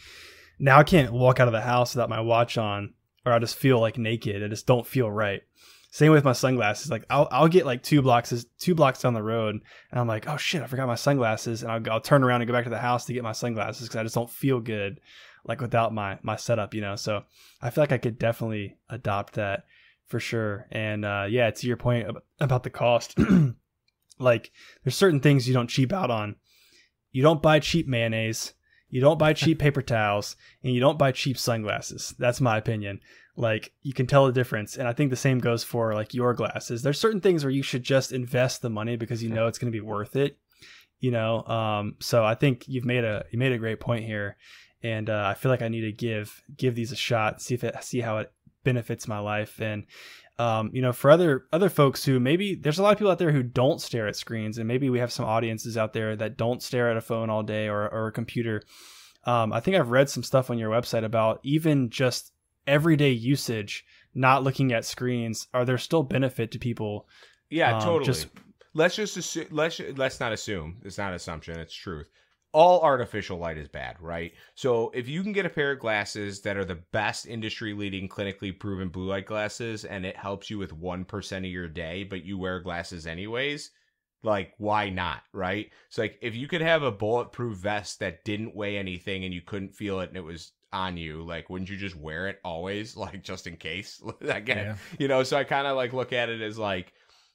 Now 0.59 0.79
I 0.79 0.83
can't 0.83 1.13
walk 1.13 1.39
out 1.39 1.47
of 1.47 1.51
the 1.53 1.61
house 1.61 1.95
without 1.95 2.09
my 2.09 2.19
watch 2.21 2.57
on, 2.57 2.93
or 3.27 3.33
I 3.33 3.39
just 3.39 3.57
feel 3.57 3.79
like 3.79 3.97
naked. 3.97 4.41
I 4.41 4.47
just 4.47 4.65
don't 4.65 4.87
feel 4.87 5.11
right. 5.11 5.43
Same 5.91 6.11
with 6.11 6.23
my 6.23 6.33
sunglasses. 6.33 6.89
Like 6.89 7.03
I'll 7.09 7.27
I'll 7.29 7.47
get 7.47 7.65
like 7.65 7.83
two 7.83 8.01
blocks 8.01 8.45
two 8.57 8.73
blocks 8.73 9.01
down 9.01 9.13
the 9.13 9.23
road, 9.23 9.55
and 9.91 9.99
I'm 9.99 10.07
like, 10.07 10.27
oh 10.27 10.37
shit, 10.37 10.61
I 10.61 10.67
forgot 10.67 10.87
my 10.87 10.95
sunglasses, 10.95 11.61
and 11.61 11.71
I'll, 11.71 11.81
I'll 11.91 12.01
turn 12.01 12.23
around 12.23 12.41
and 12.41 12.47
go 12.47 12.53
back 12.53 12.63
to 12.63 12.69
the 12.69 12.77
house 12.77 13.05
to 13.05 13.13
get 13.13 13.23
my 13.23 13.33
sunglasses 13.33 13.87
because 13.87 13.99
I 13.99 14.03
just 14.03 14.15
don't 14.15 14.29
feel 14.29 14.61
good, 14.61 15.01
like 15.45 15.59
without 15.59 15.93
my 15.93 16.19
my 16.21 16.37
setup, 16.37 16.73
you 16.73 16.81
know. 16.81 16.95
So 16.95 17.23
I 17.61 17.69
feel 17.69 17.81
like 17.81 17.91
I 17.91 17.97
could 17.97 18.17
definitely 18.17 18.77
adopt 18.89 19.33
that 19.33 19.65
for 20.05 20.19
sure. 20.19 20.67
And 20.71 21.03
uh, 21.03 21.25
yeah, 21.29 21.51
to 21.51 21.67
your 21.67 21.77
point 21.77 22.07
ab- 22.07 22.23
about 22.39 22.63
the 22.63 22.69
cost, 22.69 23.17
like 24.19 24.51
there's 24.83 24.95
certain 24.95 25.19
things 25.19 25.47
you 25.47 25.53
don't 25.53 25.69
cheap 25.69 25.91
out 25.91 26.11
on. 26.11 26.35
You 27.11 27.23
don't 27.23 27.41
buy 27.41 27.59
cheap 27.59 27.87
mayonnaise. 27.87 28.53
You 28.89 29.01
don't 29.01 29.19
buy 29.19 29.33
cheap 29.33 29.59
paper 29.59 29.81
towels, 29.81 30.35
and 30.63 30.73
you 30.73 30.79
don't 30.79 30.97
buy 30.97 31.11
cheap 31.11 31.37
sunglasses. 31.37 32.15
That's 32.17 32.41
my 32.41 32.57
opinion. 32.57 33.01
Like 33.35 33.73
you 33.83 33.93
can 33.93 34.07
tell 34.07 34.25
the 34.25 34.31
difference 34.31 34.77
and 34.77 34.87
i 34.87 34.93
think 34.93 35.11
the 35.11 35.15
same 35.15 35.37
goes 35.37 35.63
for 35.63 35.93
like 35.93 36.15
your 36.15 36.33
glasses. 36.33 36.81
There's 36.81 36.99
certain 36.99 37.21
things 37.21 37.43
where 37.43 37.51
you 37.51 37.61
should 37.61 37.83
just 37.83 38.11
invest 38.11 38.63
the 38.63 38.69
money 38.69 38.95
because 38.95 39.21
you 39.21 39.29
know 39.29 39.45
it's 39.45 39.59
going 39.59 39.71
to 39.71 39.77
be 39.77 39.85
worth 39.85 40.15
it 40.15 40.39
you 40.99 41.11
know? 41.11 41.43
Um 41.43 41.95
so 41.99 42.25
i 42.25 42.35
think 42.35 42.67
you've 42.67 42.85
made 42.85 43.03
a 43.03 43.25
you 43.31 43.39
made 43.39 43.51
a 43.51 43.57
great 43.57 43.79
point 43.79 44.05
here 44.05 44.37
and 44.83 45.09
uh, 45.09 45.25
i 45.27 45.33
feel 45.33 45.51
like 45.51 45.61
i 45.61 45.67
need 45.67 45.81
to 45.81 45.91
give 45.91 46.41
give 46.55 46.75
these 46.75 46.91
a 46.91 46.95
shot 46.95 47.41
see 47.41 47.53
if 47.53 47.63
it 47.63 47.83
see 47.83 48.01
how 48.01 48.17
it 48.17 48.31
benefits 48.63 49.07
my 49.07 49.19
life 49.19 49.61
and 49.61 49.85
um, 50.39 50.69
you 50.73 50.81
know 50.81 50.93
for 50.93 51.09
other 51.11 51.45
other 51.51 51.69
folks 51.69 52.03
who 52.05 52.19
maybe 52.19 52.55
there's 52.55 52.79
a 52.79 52.83
lot 52.83 52.91
of 52.91 52.97
people 52.97 53.11
out 53.11 53.17
there 53.19 53.31
who 53.31 53.43
don't 53.43 53.81
stare 53.81 54.07
at 54.07 54.15
screens 54.15 54.57
and 54.57 54.67
maybe 54.67 54.89
we 54.89 54.99
have 54.99 55.11
some 55.11 55.25
audiences 55.25 55.77
out 55.77 55.93
there 55.93 56.15
that 56.15 56.37
don't 56.37 56.61
stare 56.61 56.89
at 56.91 56.97
a 56.97 57.01
phone 57.01 57.29
all 57.29 57.43
day 57.43 57.67
or, 57.67 57.87
or 57.89 58.07
a 58.07 58.11
computer 58.11 58.61
um, 59.25 59.51
i 59.51 59.59
think 59.59 59.75
i've 59.75 59.89
read 59.89 60.09
some 60.09 60.23
stuff 60.23 60.49
on 60.49 60.57
your 60.57 60.69
website 60.69 61.03
about 61.03 61.39
even 61.43 61.89
just 61.89 62.31
everyday 62.67 63.11
usage, 63.11 63.85
not 64.13 64.43
looking 64.43 64.73
at 64.73 64.83
screens, 64.83 65.47
are 65.53 65.63
there 65.63 65.77
still 65.77 66.03
benefit 66.03 66.51
to 66.51 66.59
people? 66.59 67.07
Yeah, 67.49 67.77
Um, 67.77 67.81
totally. 67.81 68.03
just- 68.05 68.27
let's 68.73 68.97
just 68.97 69.15
assume. 69.15 69.47
Let's 69.51 69.79
let's 69.95 70.19
not 70.19 70.33
assume. 70.33 70.81
It's 70.83 70.97
not 70.97 71.13
assumption. 71.13 71.57
It's 71.59 71.73
truth. 71.73 72.09
All 72.57 72.81
artificial 72.81 73.37
light 73.37 73.59
is 73.59 73.67
bad, 73.67 73.97
right? 73.99 74.33
So 74.55 74.89
if 74.95 75.07
you 75.07 75.21
can 75.21 75.31
get 75.31 75.45
a 75.45 75.49
pair 75.49 75.73
of 75.73 75.79
glasses 75.79 76.41
that 76.41 76.57
are 76.57 76.65
the 76.65 76.81
best 76.91 77.27
industry 77.27 77.75
leading, 77.75 78.09
clinically 78.09 78.57
proven 78.57 78.89
blue 78.89 79.09
light 79.09 79.27
glasses, 79.27 79.85
and 79.85 80.07
it 80.07 80.17
helps 80.17 80.49
you 80.49 80.57
with 80.57 80.73
one 80.73 81.05
percent 81.05 81.45
of 81.45 81.51
your 81.51 81.67
day, 81.67 82.03
but 82.03 82.25
you 82.25 82.39
wear 82.39 82.59
glasses 82.59 83.05
anyways, 83.05 83.69
like 84.23 84.53
why 84.57 84.89
not, 84.89 85.21
right? 85.33 85.69
So 85.89 86.01
like 86.01 86.17
if 86.19 86.33
you 86.35 86.47
could 86.47 86.61
have 86.61 86.81
a 86.81 86.91
bulletproof 86.91 87.57
vest 87.57 87.99
that 87.99 88.23
didn't 88.23 88.55
weigh 88.55 88.77
anything 88.77 89.23
and 89.23 89.31
you 89.31 89.41
couldn't 89.41 89.75
feel 89.75 89.99
it 89.99 90.09
and 90.09 90.17
it 90.17 90.23
was 90.23 90.53
on 90.73 90.97
you, 90.97 91.23
like 91.23 91.51
wouldn't 91.51 91.69
you 91.69 91.77
just 91.77 91.95
wear 91.95 92.27
it 92.27 92.39
always, 92.43 92.97
like 93.05 93.21
just 93.21 93.45
in 93.45 93.57
case? 93.57 94.01
It 94.21 94.47
yeah. 94.47 94.75
you 94.97 95.07
know 95.07 95.21
so 95.21 95.37
i 95.37 95.43
kind 95.43 95.67
of 95.67 95.77
like 95.77 95.93
look 95.93 96.11
at 96.11 96.29
it 96.29 96.41
as 96.41 96.57
like 96.57 96.91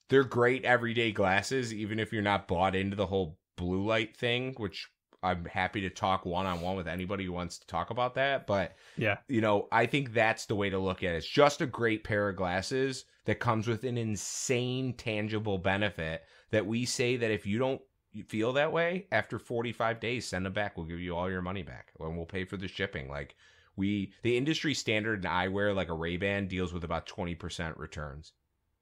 they're 0.08 0.24
great 0.24 0.64
everyday 0.64 1.12
glasses 1.12 1.72
even 1.72 2.00
if 2.00 2.12
you're 2.12 2.22
not 2.22 2.48
bought 2.48 2.74
into 2.74 2.96
the 2.96 3.06
whole 3.06 3.38
blue 3.56 3.86
light 3.86 4.16
thing 4.16 4.54
which 4.56 4.88
i'm 5.22 5.44
happy 5.44 5.80
to 5.80 5.90
talk 5.90 6.24
one-on-one 6.26 6.76
with 6.76 6.88
anybody 6.88 7.24
who 7.24 7.32
wants 7.32 7.58
to 7.58 7.66
talk 7.66 7.90
about 7.90 8.14
that 8.14 8.46
but 8.46 8.74
Yeah. 8.96 9.18
you 9.28 9.40
know 9.40 9.68
i 9.72 9.86
think 9.86 10.12
that's 10.12 10.46
the 10.46 10.56
way 10.56 10.70
to 10.70 10.78
look 10.78 11.02
at 11.02 11.14
it. 11.14 11.18
It's 11.18 11.26
just 11.26 11.60
a 11.60 11.66
great 11.66 12.04
pair 12.04 12.28
of 12.28 12.36
glasses 12.36 13.04
that 13.24 13.38
comes 13.40 13.68
with 13.68 13.84
an 13.84 13.96
insane 13.98 14.94
tangible 14.94 15.58
benefit 15.58 16.24
that 16.50 16.66
we 16.66 16.84
say 16.84 17.16
that 17.16 17.30
if 17.30 17.46
you 17.46 17.58
don't 17.58 17.80
feel 18.28 18.52
that 18.52 18.72
way 18.72 19.06
after 19.10 19.38
45 19.38 19.98
days 20.00 20.26
send 20.26 20.44
them 20.44 20.52
back. 20.52 20.76
We'll 20.76 20.86
give 20.86 21.00
you 21.00 21.16
all 21.16 21.30
your 21.30 21.40
money 21.40 21.62
back 21.62 21.92
and 21.98 22.16
we'll 22.16 22.26
pay 22.26 22.44
for 22.44 22.58
the 22.58 22.68
shipping. 22.68 23.08
Like 23.08 23.36
we 23.76 24.12
the 24.22 24.36
industry 24.36 24.74
standard 24.74 25.24
in 25.24 25.30
eyewear 25.30 25.74
like 25.74 25.88
a 25.88 25.94
ray-ban 25.94 26.46
deals 26.48 26.74
with 26.74 26.84
about 26.84 27.06
20% 27.06 27.78
returns. 27.78 28.32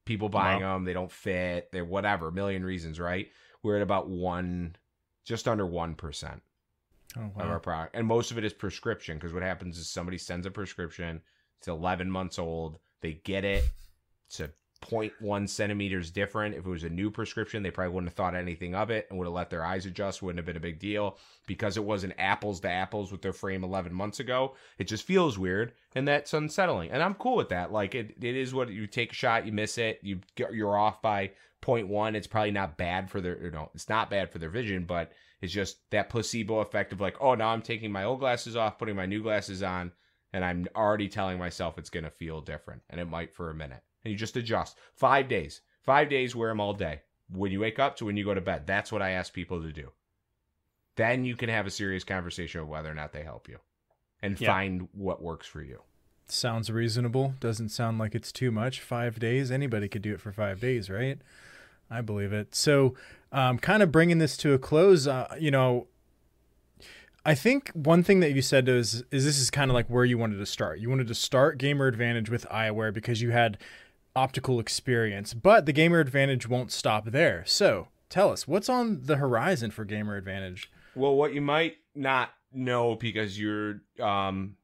People 0.05 0.29
buying 0.29 0.63
them 0.63 0.85
they 0.85 0.93
don't 0.93 1.13
fit 1.13 1.71
they're 1.71 1.85
whatever 1.85 2.33
million 2.33 2.65
reasons 2.65 2.99
right? 2.99 3.29
We're 3.63 3.77
at 3.77 3.83
about 3.83 4.09
one 4.09 4.75
just 5.31 5.47
under 5.47 5.65
1% 5.65 6.41
Oh 7.17 7.33
of 7.37 7.49
our 7.49 7.61
product. 7.61 7.95
And 7.95 8.05
most 8.07 8.33
of 8.33 8.39
it 8.39 8.45
is 8.45 8.53
prescription 8.53 9.17
because 9.17 9.33
what 9.33 9.45
happens 9.45 9.79
is 9.79 9.89
somebody 9.89 10.19
sends 10.19 10.45
a 10.45 10.51
prescription 10.51 11.21
it's 11.61 11.69
11 11.69 12.11
months 12.11 12.39
old 12.39 12.79
they 13.01 13.15
get 13.25 13.45
it 13.45 13.65
it's 14.27 14.41
a 14.41 14.51
0.1 14.83 15.49
centimeters 15.49 16.11
different. 16.11 16.55
If 16.55 16.67
it 16.67 16.71
was 16.71 16.85
a 16.85 16.91
new 16.91 17.11
prescription 17.11 17.63
they 17.63 17.71
probably 17.71 17.93
wouldn't 17.93 18.11
have 18.11 18.17
thought 18.17 18.35
anything 18.35 18.75
of 18.75 18.91
it 18.91 19.07
and 19.09 19.19
would 19.19 19.27
have 19.27 19.35
let 19.35 19.51
their 19.51 19.65
eyes 19.65 19.87
adjust. 19.87 20.23
Wouldn't 20.23 20.39
have 20.39 20.47
been 20.47 20.57
a 20.57 20.61
big 20.61 20.79
deal. 20.79 21.19
Because 21.47 21.77
it 21.77 21.85
wasn't 21.85 22.15
apples 22.19 22.61
to 22.61 22.71
apples 22.71 23.13
with 23.13 23.23
their 23.23 23.33
frame 23.33 23.65
11 23.65 23.93
months 23.93 24.21
ago 24.21 24.55
it 24.79 24.85
just 24.85 25.05
feels 25.05 25.39
weird 25.39 25.73
and 25.95 26.07
that's 26.07 26.33
unsettling. 26.33 26.91
And 26.91 27.03
i'm 27.03 27.15
cool 27.15 27.37
with 27.37 27.51
that. 27.51 27.73
Like 27.73 27.95
it, 27.95 28.15
it 28.21 28.37
is 28.37 28.55
what 28.55 28.71
you 28.71 28.87
take 28.87 29.13
a 29.13 29.15
shot 29.15 29.47
you 29.47 29.53
miss 29.53 29.79
it 29.79 30.01
you 30.03 30.21
get 30.37 30.55
you're 30.55 30.79
off 30.79 31.03
by 31.03 31.31
0.1 31.63 32.15
it's 32.15 32.27
probably 32.27 32.51
not 32.51 32.79
bad 32.79 33.11
for 33.11 33.21
their 33.21 33.43
you 33.43 33.51
know 33.51 33.71
it's 33.75 33.89
not 33.89 34.11
bad 34.11 34.31
for 34.31 34.39
their 34.39 34.49
vision 34.49 34.85
but 34.85 35.13
it's 35.41 35.53
just 35.53 35.79
that 35.91 36.09
placebo 36.09 36.61
effect 36.61 36.93
of 36.93 37.01
like 37.01 37.17
oh 37.21 37.35
now 37.35 37.49
i'm 37.49 37.63
taking 37.63 37.93
my 37.93 38.05
old 38.05 38.21
glasses 38.21 38.57
off 38.57 38.79
putting 38.79 38.97
my 38.97 39.07
new 39.07 39.23
glasses 39.23 39.63
on 39.63 39.93
and 40.33 40.45
i'm 40.45 40.67
already 40.75 41.09
telling 41.09 41.39
myself 41.39 41.77
it's 41.77 41.91
going 41.91 42.05
to 42.05 42.11
feel 42.11 42.41
different 42.41 42.83
and 42.89 43.01
it 43.01 43.09
might 43.09 43.35
for 43.35 43.51
a 43.51 43.55
minute 43.55 43.83
and 44.05 44.13
you 44.13 44.17
just 44.19 44.37
adjust 44.37 44.77
five 44.95 45.29
days 45.29 45.61
five 45.83 46.09
days 46.09 46.35
wear 46.37 46.49
them 46.51 46.61
all 46.61 46.73
day 46.75 47.01
when 47.33 47.51
you 47.53 47.61
wake 47.61 47.79
up 47.79 47.97
to 47.97 48.05
when 48.05 48.17
you 48.17 48.25
go 48.25 48.35
to 48.35 48.41
bed 48.41 48.67
that's 48.67 48.91
what 48.93 49.03
i 49.03 49.11
ask 49.11 49.33
people 49.33 49.61
to 49.63 49.73
do 49.73 49.91
then 50.97 51.25
you 51.25 51.37
can 51.37 51.49
have 51.49 51.67
a 51.67 51.71
serious 51.71 52.05
conversation 52.05 52.61
of 52.61 52.69
whether 52.69 52.91
or 52.91 52.95
not 52.95 53.13
they 53.13 53.23
help 53.23 53.49
you 53.49 53.59
and 54.23 54.39
Yeah. 54.41 54.49
find 54.49 54.89
what 54.93 55.23
works 55.23 55.47
for 55.47 55.63
you 55.63 55.83
Sounds 56.27 56.71
reasonable. 56.71 57.35
Doesn't 57.41 57.71
sound 57.71 57.99
like 57.99 58.15
it's 58.15 58.31
too 58.31 58.53
much. 58.53 58.81
Five 58.81 59.19
days. 59.19 59.51
Anybody 59.51 59.89
could 59.89 60.03
do 60.03 60.15
it 60.15 60.21
for 60.21 60.31
five 60.31 60.61
days, 60.61 60.89
right? 60.89 61.19
I 61.91 62.03
believe 62.03 62.33
it. 62.33 62.55
So, 62.55 62.95
um, 63.33 63.59
kind 63.59 63.83
of 63.83 63.91
bringing 63.91 64.19
this 64.19 64.37
to 64.37 64.53
a 64.53 64.59
close, 64.61 65.09
uh, 65.09 65.35
you 65.41 65.51
know, 65.51 65.89
I 67.25 67.35
think 67.35 67.71
one 67.75 68.05
thing 68.05 68.21
that 68.21 68.31
you 68.33 68.43
said 68.43 68.69
is 68.69 69.03
is 69.11 69.25
this 69.25 69.41
is 69.41 69.51
kind 69.51 69.71
of 69.71 69.75
like 69.75 69.89
where 69.89 70.05
you 70.05 70.19
wanted 70.19 70.37
to 70.39 70.47
start. 70.47 70.79
You 70.79 70.89
wanted 70.89 71.09
to 71.09 71.17
start 71.17 71.59
Gamer 71.59 71.89
Advantage 71.89 72.31
with 72.31 72.47
eyewear 72.49 72.95
because 72.95 73.21
you 73.21 73.33
had 73.33 73.59
optical 74.15 74.61
experience, 74.61 75.35
but 75.35 75.67
the 75.67 75.73
Gamer 75.73 76.01
Advantage 76.01 76.49
won't 76.49 76.73
stop 76.73 77.07
there. 77.07 77.45
So, 77.47 77.89
tell 78.09 78.31
us 78.31 78.49
what's 78.49 78.69
on 78.69 79.03
the 79.05 79.17
horizon 79.17 79.71
for 79.71 79.85
Gamer 79.85 80.17
Advantage. 80.17 80.71
Well, 80.95 81.15
what 81.15 81.35
you 81.35 81.41
might 81.41 81.77
not 81.95 82.31
know 82.53 82.97
because 82.97 83.39
you're 83.39 83.81
um 84.01 84.57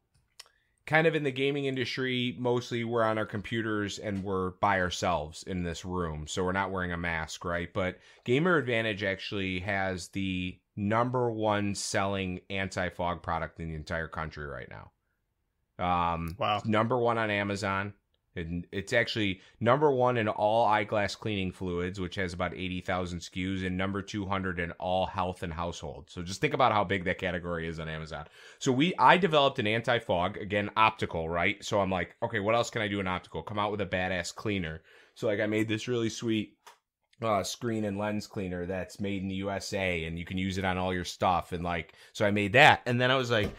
kind 0.87 1.07
of 1.07 1.15
in 1.17 1.25
the 1.25 1.33
gaming 1.33 1.65
industry, 1.65 2.35
mostly 2.39 2.85
we're 2.85 3.03
on 3.03 3.19
our 3.19 3.27
computers 3.27 3.99
and 3.99 4.23
we're 4.23 4.51
by 4.53 4.81
ourselves 4.81 5.43
in 5.43 5.65
this 5.65 5.85
room. 5.85 6.27
So 6.29 6.45
we're 6.45 6.53
not 6.53 6.71
wearing 6.71 6.93
a 6.93 6.97
mask, 6.97 7.45
right? 7.45 7.69
But 7.73 7.99
Gamer 8.25 8.57
Advantage 8.57 9.03
actually 9.03 9.61
has 9.61 10.09
the 10.09 10.59
number 10.77 11.31
one 11.31 11.75
selling 11.75 12.41
anti 12.51 12.89
fog 12.91 13.23
product 13.23 13.59
in 13.59 13.69
the 13.69 13.75
entire 13.75 14.09
country 14.09 14.47
right 14.47 14.69
now. 14.71 14.93
Um, 15.79 16.37
wow. 16.39 16.63
Number 16.65 16.97
one 16.97 17.19
on 17.19 17.31
Amazon. 17.31 17.93
And 18.37 18.67
it's 18.73 18.93
actually 18.93 19.41
number 19.61 19.91
one 19.91 20.17
in 20.17 20.29
all 20.29 20.67
eyeglass 20.67 21.15
cleaning 21.15 21.53
fluids, 21.53 22.01
which 22.01 22.17
has 22.17 22.33
about 22.33 22.55
80,000 22.55 23.21
SKUs, 23.21 23.67
and 23.67 23.77
number 23.77 24.03
200 24.03 24.59
in 24.59 24.73
all 24.73 25.07
health 25.07 25.43
and 25.43 25.53
household. 25.53 26.11
So 26.11 26.23
just 26.23 26.41
think 26.41 26.55
about 26.55 26.73
how 26.73 26.85
big 26.85 27.05
that 27.05 27.19
category 27.19 27.69
is 27.69 27.81
on 27.81 27.89
Amazon. 27.89 28.27
So 28.59 28.73
we, 28.73 28.95
I 28.99 29.17
developed 29.17 29.59
an 29.59 29.67
anti 29.67 29.99
fog, 29.99 30.37
again, 30.37 30.71
optical, 30.77 31.29
right? 31.29 31.63
So 31.65 31.81
I'm 31.81 31.91
like, 31.91 32.17
okay, 32.23 32.41
what 32.41 32.55
else 32.55 32.71
can 32.71 32.83
I 32.83 32.89
do 32.89 33.01
in 33.01 33.07
optical? 33.07 33.43
Come 33.43 33.59
out 33.59 33.71
with 33.71 33.81
a 33.81 33.87
badass 33.87 34.35
cleaner. 34.35 34.83
So 35.15 35.27
like 35.27 35.41
I 35.41 35.47
made 35.47 35.69
this 35.69 35.89
really 35.89 36.11
sweet 36.11 36.57
uh, 37.23 37.43
screen 37.43 37.85
and 37.85 37.99
lens 37.99 38.27
cleaner 38.27 38.67
that's 38.67 39.01
made 39.01 39.23
in 39.23 39.29
the 39.29 39.35
USA, 39.37 40.05
and 40.05 40.19
you 40.19 40.25
can 40.25 40.39
use 40.39 40.59
it 40.59 40.65
on 40.65 40.77
all 40.77 40.93
your 40.93 41.05
stuff. 41.05 41.53
And 41.53 41.65
like, 41.65 41.95
so 42.13 42.27
I 42.27 42.31
made 42.31 42.53
that, 42.53 42.83
and 42.87 43.01
then 43.01 43.11
I 43.11 43.17
was 43.17 43.31
like 43.31 43.51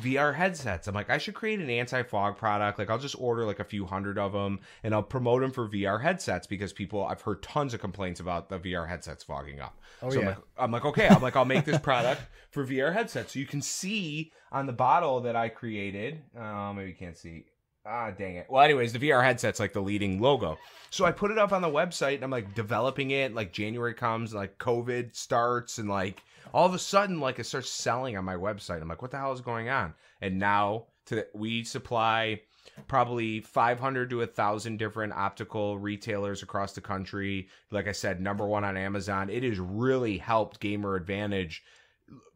VR 0.00 0.34
headsets. 0.34 0.86
I'm 0.86 0.94
like, 0.94 1.10
I 1.10 1.18
should 1.18 1.34
create 1.34 1.60
an 1.60 1.70
anti 1.70 2.02
fog 2.02 2.36
product. 2.36 2.78
Like, 2.78 2.90
I'll 2.90 2.98
just 2.98 3.16
order 3.18 3.44
like 3.44 3.60
a 3.60 3.64
few 3.64 3.86
hundred 3.86 4.18
of 4.18 4.32
them 4.32 4.60
and 4.82 4.94
I'll 4.94 5.02
promote 5.02 5.42
them 5.42 5.50
for 5.50 5.68
VR 5.68 6.00
headsets 6.02 6.46
because 6.46 6.72
people, 6.72 7.04
I've 7.04 7.20
heard 7.20 7.42
tons 7.42 7.74
of 7.74 7.80
complaints 7.80 8.20
about 8.20 8.48
the 8.48 8.58
VR 8.58 8.88
headsets 8.88 9.24
fogging 9.24 9.60
up. 9.60 9.78
Oh, 10.02 10.10
so 10.10 10.20
yeah. 10.20 10.20
I'm, 10.20 10.26
like, 10.26 10.38
I'm 10.58 10.70
like, 10.72 10.84
okay, 10.84 11.08
I'm 11.08 11.22
like, 11.22 11.36
I'll 11.36 11.44
make 11.44 11.64
this 11.64 11.78
product 11.78 12.22
for 12.50 12.66
VR 12.66 12.92
headsets. 12.92 13.32
So 13.32 13.38
you 13.38 13.46
can 13.46 13.62
see 13.62 14.32
on 14.52 14.66
the 14.66 14.72
bottle 14.72 15.20
that 15.20 15.36
I 15.36 15.48
created, 15.48 16.20
uh, 16.38 16.72
maybe 16.72 16.90
you 16.90 16.96
can't 16.96 17.16
see. 17.16 17.44
Ah, 17.86 18.10
dang 18.10 18.36
it. 18.36 18.46
Well, 18.50 18.62
anyways, 18.62 18.92
the 18.92 18.98
VR 18.98 19.24
headset's 19.24 19.58
like 19.58 19.72
the 19.72 19.80
leading 19.80 20.20
logo. 20.20 20.58
So 20.90 21.06
I 21.06 21.12
put 21.12 21.30
it 21.30 21.38
up 21.38 21.52
on 21.52 21.62
the 21.62 21.68
website 21.68 22.16
and 22.16 22.24
I'm 22.24 22.30
like 22.30 22.54
developing 22.54 23.12
it. 23.12 23.34
Like 23.34 23.50
January 23.50 23.94
comes, 23.94 24.34
like 24.34 24.58
COVID 24.58 25.16
starts, 25.16 25.78
and 25.78 25.88
like 25.88 26.22
all 26.52 26.66
of 26.66 26.74
a 26.74 26.78
sudden, 26.78 27.20
like 27.20 27.38
it 27.38 27.44
starts 27.44 27.70
selling 27.70 28.16
on 28.16 28.24
my 28.24 28.36
website. 28.36 28.80
I'm 28.80 28.88
like, 28.88 29.02
what 29.02 29.10
the 29.10 29.18
hell 29.18 29.32
is 29.32 29.40
going 29.40 29.68
on? 29.68 29.94
And 30.20 30.38
now 30.38 30.86
to 31.06 31.26
we 31.34 31.64
supply 31.64 32.40
probably 32.86 33.40
500 33.40 34.10
to 34.10 34.22
a 34.22 34.26
thousand 34.26 34.78
different 34.78 35.12
optical 35.12 35.78
retailers 35.78 36.42
across 36.42 36.72
the 36.72 36.80
country. 36.80 37.48
Like 37.70 37.88
I 37.88 37.92
said, 37.92 38.20
number 38.20 38.46
one 38.46 38.64
on 38.64 38.76
Amazon. 38.76 39.30
It 39.30 39.42
has 39.42 39.58
really 39.58 40.18
helped 40.18 40.60
Gamer 40.60 40.94
Advantage 40.94 41.62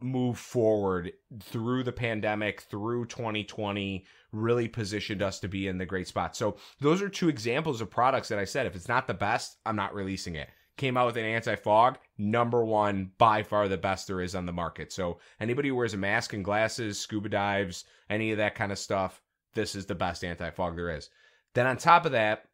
move 0.01 0.39
forward 0.39 1.13
through 1.41 1.83
the 1.83 1.93
pandemic, 1.93 2.63
through 2.63 3.07
2020, 3.07 4.05
really 4.33 4.69
positioned 4.69 5.23
us 5.23 5.41
to 5.41 5.49
be 5.49 5.69
in 5.69 5.79
the 5.79 5.87
great 5.87 6.09
spot. 6.09 6.37
So 6.37 6.57
those 6.81 7.01
are 7.01 7.09
two 7.09 7.29
examples 7.29 7.81
of 7.81 7.91
products 7.91 8.29
that 8.29 8.39
I 8.39 8.45
said, 8.45 8.67
if 8.67 8.77
it's 8.77 8.89
not 8.89 9.07
the 9.07 9.15
best, 9.15 9.59
I'm 9.65 9.77
not 9.77 9.95
releasing 9.95 10.35
it. 10.35 10.49
Came 10.83 10.97
out 10.97 11.07
with 11.07 11.17
an 11.17 11.25
anti-fog, 11.25 11.99
number 12.19 12.65
one, 12.65 13.13
by 13.17 13.45
far 13.45 13.69
the 13.69 13.77
best 13.77 14.09
there 14.09 14.21
is 14.21 14.35
on 14.35 14.47
the 14.47 14.53
market. 14.53 14.93
So 14.93 15.21
anybody 15.39 15.69
who 15.69 15.77
wears 15.77 15.95
a 15.95 15.97
mask 15.97 16.33
and 16.33 16.45
glasses, 16.45 16.99
scuba 16.99 17.29
dives, 17.29 17.85
any 18.11 18.33
of 18.33 18.39
that 18.39 18.57
kind 18.57 18.73
of 18.73 18.81
stuff, 18.81 19.23
this 19.55 19.77
is 19.77 19.87
the 19.87 19.95
best 19.95 20.25
anti-fog 20.25 20.75
there 20.75 20.91
is. 20.91 21.09
Then 21.55 21.69
on 21.69 21.77
top 21.77 22.05
of 22.05 22.11
that, 22.11 22.47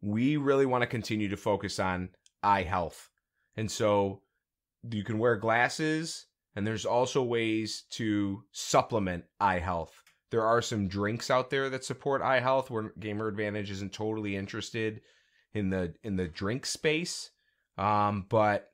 we 0.00 0.36
really 0.36 0.66
want 0.66 0.82
to 0.82 0.86
continue 0.86 1.28
to 1.30 1.36
focus 1.36 1.80
on 1.80 2.10
eye 2.44 2.62
health. 2.62 3.10
And 3.56 3.68
so 3.68 4.22
you 4.88 5.02
can 5.02 5.18
wear 5.18 5.34
glasses 5.34 6.26
and 6.54 6.64
there's 6.64 6.86
also 6.86 7.24
ways 7.24 7.86
to 7.90 8.44
supplement 8.52 9.24
eye 9.40 9.58
health. 9.58 10.00
There 10.30 10.46
are 10.46 10.62
some 10.62 10.86
drinks 10.86 11.28
out 11.28 11.50
there 11.50 11.70
that 11.70 11.84
support 11.84 12.22
eye 12.22 12.38
health 12.38 12.70
where 12.70 12.92
Gamer 13.00 13.26
Advantage 13.26 13.72
isn't 13.72 13.92
totally 13.92 14.36
interested 14.36 15.00
in 15.54 15.70
the 15.70 15.94
in 16.02 16.16
the 16.16 16.28
drink 16.28 16.66
space. 16.66 17.30
Um, 17.78 18.26
but 18.28 18.70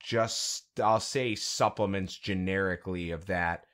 just 0.00 0.64
I'll 0.82 1.00
say 1.00 1.34
supplements 1.34 2.16
generically 2.16 3.10
of 3.10 3.26
that. 3.26 3.64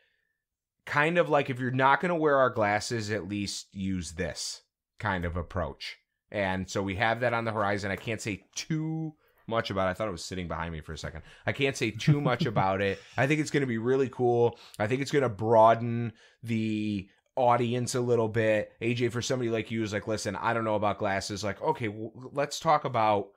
Kind 0.85 1.19
of 1.19 1.29
like 1.29 1.51
if 1.51 1.59
you're 1.59 1.71
not 1.71 2.01
going 2.01 2.11
to 2.11 2.15
wear 2.15 2.37
our 2.37 2.51
glasses, 2.51 3.11
at 3.11 3.29
least 3.29 3.69
use 3.73 4.13
this 4.13 4.63
kind 4.99 5.25
of 5.25 5.37
approach. 5.37 5.97
And 6.31 6.69
so 6.69 6.83
we 6.83 6.97
have 6.97 7.21
that 7.21 7.33
on 7.33 7.45
the 7.45 7.53
horizon. 7.53 7.91
I 7.91 7.97
can't 7.97 8.21
say 8.21 8.45
too 8.55 9.15
much 9.47 9.71
about 9.71 9.89
it. 9.89 9.91
I 9.91 9.95
thought 9.95 10.09
it 10.09 10.13
was 10.13 10.25
sitting 10.25 10.49
behind 10.49 10.73
me 10.73 10.81
for 10.81 10.93
a 10.93 10.99
second. 10.99 11.23
I 11.47 11.53
can't 11.53 11.77
say 11.77 11.91
too 11.91 12.21
much 12.21 12.47
about 12.47 12.81
it. 12.81 13.01
I 13.17 13.27
think 13.27 13.41
it's 13.41 13.51
going 13.51 13.63
to 13.63 13.67
be 13.67 13.79
really 13.79 14.09
cool. 14.09 14.59
I 14.79 14.87
think 14.87 15.03
it's 15.03 15.11
going 15.11 15.23
to 15.23 15.29
broaden 15.29 16.13
the 16.43 17.09
audience 17.37 17.95
a 17.95 18.01
little 18.01 18.29
bit. 18.29 18.73
AJ, 18.81 19.13
for 19.13 19.23
somebody 19.23 19.51
like 19.51 19.71
you, 19.71 19.83
is 19.83 19.93
like, 19.93 20.09
listen, 20.09 20.37
I 20.37 20.55
don't 20.55 20.65
know 20.65 20.75
about 20.75 20.99
glasses. 20.99 21.45
Like, 21.45 21.61
okay, 21.63 21.89
well, 21.89 22.13
let's 22.33 22.59
talk 22.59 22.85
about 22.85 23.29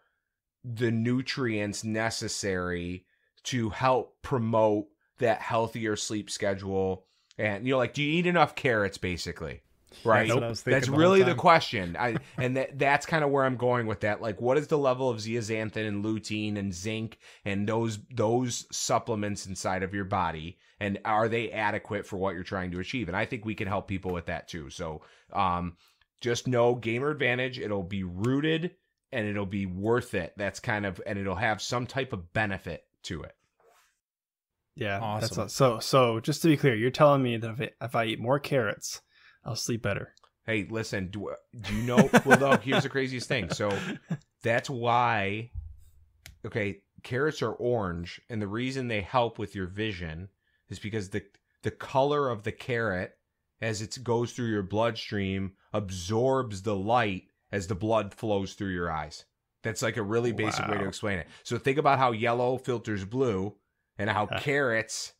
the 0.63 0.91
nutrients 0.91 1.83
necessary 1.83 3.05
to 3.43 3.69
help 3.69 4.21
promote 4.21 4.87
that 5.19 5.41
healthier 5.41 5.95
sleep 5.95 6.29
schedule. 6.29 7.05
And, 7.37 7.65
you 7.65 7.73
know, 7.73 7.77
like, 7.77 7.93
do 7.93 8.03
you 8.03 8.19
eat 8.19 8.27
enough 8.27 8.55
carrots, 8.55 8.97
basically? 8.97 9.61
right? 10.03 10.27
That's 10.27 10.39
was 10.39 10.63
That's 10.63 10.87
the 10.87 10.93
really 10.93 11.19
the 11.19 11.31
time. 11.31 11.37
question. 11.37 11.97
I 11.99 12.17
and 12.37 12.57
that 12.57 12.77
that's 12.77 13.05
kind 13.05 13.23
of 13.23 13.29
where 13.31 13.45
I'm 13.45 13.57
going 13.57 13.87
with 13.87 14.01
that. 14.01 14.21
Like, 14.21 14.41
what 14.41 14.57
is 14.57 14.67
the 14.67 14.77
level 14.77 15.09
of 15.09 15.17
zeaxanthin 15.17 15.87
and 15.87 16.03
lutein 16.03 16.57
and 16.57 16.73
zinc 16.73 17.17
and 17.45 17.67
those 17.67 17.99
those 18.13 18.65
supplements 18.71 19.45
inside 19.45 19.83
of 19.83 19.93
your 19.93 20.05
body, 20.05 20.57
and 20.79 20.99
are 21.05 21.27
they 21.27 21.51
adequate 21.51 22.05
for 22.05 22.17
what 22.17 22.35
you're 22.35 22.43
trying 22.43 22.71
to 22.71 22.79
achieve? 22.79 23.07
And 23.07 23.17
I 23.17 23.25
think 23.25 23.45
we 23.45 23.55
can 23.55 23.67
help 23.67 23.87
people 23.87 24.13
with 24.13 24.27
that 24.27 24.47
too. 24.47 24.69
So, 24.69 25.01
um, 25.33 25.77
just 26.21 26.47
know 26.47 26.75
Gamer 26.75 27.09
Advantage. 27.09 27.59
It'll 27.59 27.83
be 27.83 28.03
rooted 28.03 28.75
and 29.11 29.27
it'll 29.27 29.45
be 29.45 29.65
worth 29.65 30.13
it. 30.13 30.33
That's 30.37 30.59
kind 30.59 30.85
of 30.85 31.01
and 31.05 31.17
it'll 31.17 31.35
have 31.35 31.61
some 31.61 31.87
type 31.87 32.13
of 32.13 32.33
benefit 32.33 32.83
to 33.03 33.23
it. 33.23 33.35
Yeah, 34.75 34.99
Awesome. 34.99 35.21
That's 35.21 35.37
a, 35.37 35.55
so 35.55 35.79
so. 35.79 36.19
Just 36.19 36.41
to 36.43 36.47
be 36.47 36.57
clear, 36.57 36.75
you're 36.75 36.91
telling 36.91 37.21
me 37.21 37.37
that 37.37 37.51
if 37.51 37.61
I, 37.61 37.85
if 37.85 37.95
I 37.95 38.05
eat 38.05 38.19
more 38.19 38.39
carrots, 38.39 39.01
I'll 39.43 39.55
sleep 39.55 39.81
better. 39.81 40.13
Hey, 40.45 40.67
listen, 40.69 41.09
do, 41.11 41.31
do 41.59 41.75
you 41.75 41.83
know? 41.83 42.09
well, 42.25 42.39
no, 42.39 42.57
here's 42.57 42.83
the 42.83 42.89
craziest 42.89 43.27
thing. 43.27 43.49
So 43.51 43.77
that's 44.43 44.69
why, 44.69 45.51
okay, 46.45 46.81
carrots 47.03 47.41
are 47.41 47.51
orange, 47.51 48.21
and 48.29 48.41
the 48.41 48.47
reason 48.47 48.87
they 48.87 49.01
help 49.01 49.37
with 49.37 49.53
your 49.53 49.67
vision 49.67 50.29
is 50.69 50.79
because 50.79 51.09
the 51.09 51.23
the 51.63 51.71
color 51.71 52.29
of 52.29 52.43
the 52.43 52.51
carrot, 52.51 53.17
as 53.61 53.81
it 53.81 53.97
goes 54.03 54.31
through 54.31 54.47
your 54.47 54.63
bloodstream, 54.63 55.53
absorbs 55.73 56.61
the 56.61 56.75
light 56.75 57.23
as 57.51 57.67
the 57.67 57.75
blood 57.75 58.13
flows 58.13 58.53
through 58.53 58.69
your 58.69 58.91
eyes. 58.91 59.25
That's 59.61 59.81
like 59.81 59.97
a 59.97 60.03
really 60.03 60.31
basic 60.31 60.67
way 60.67 60.77
to 60.77 60.87
explain 60.87 61.19
it. 61.19 61.27
So 61.43 61.57
think 61.57 61.77
about 61.77 61.99
how 61.99 62.11
yellow 62.11 62.57
filters 62.57 63.03
blue, 63.03 63.55
and 63.97 64.09
how 64.09 64.25
uh. 64.27 64.39
carrots 64.39 65.13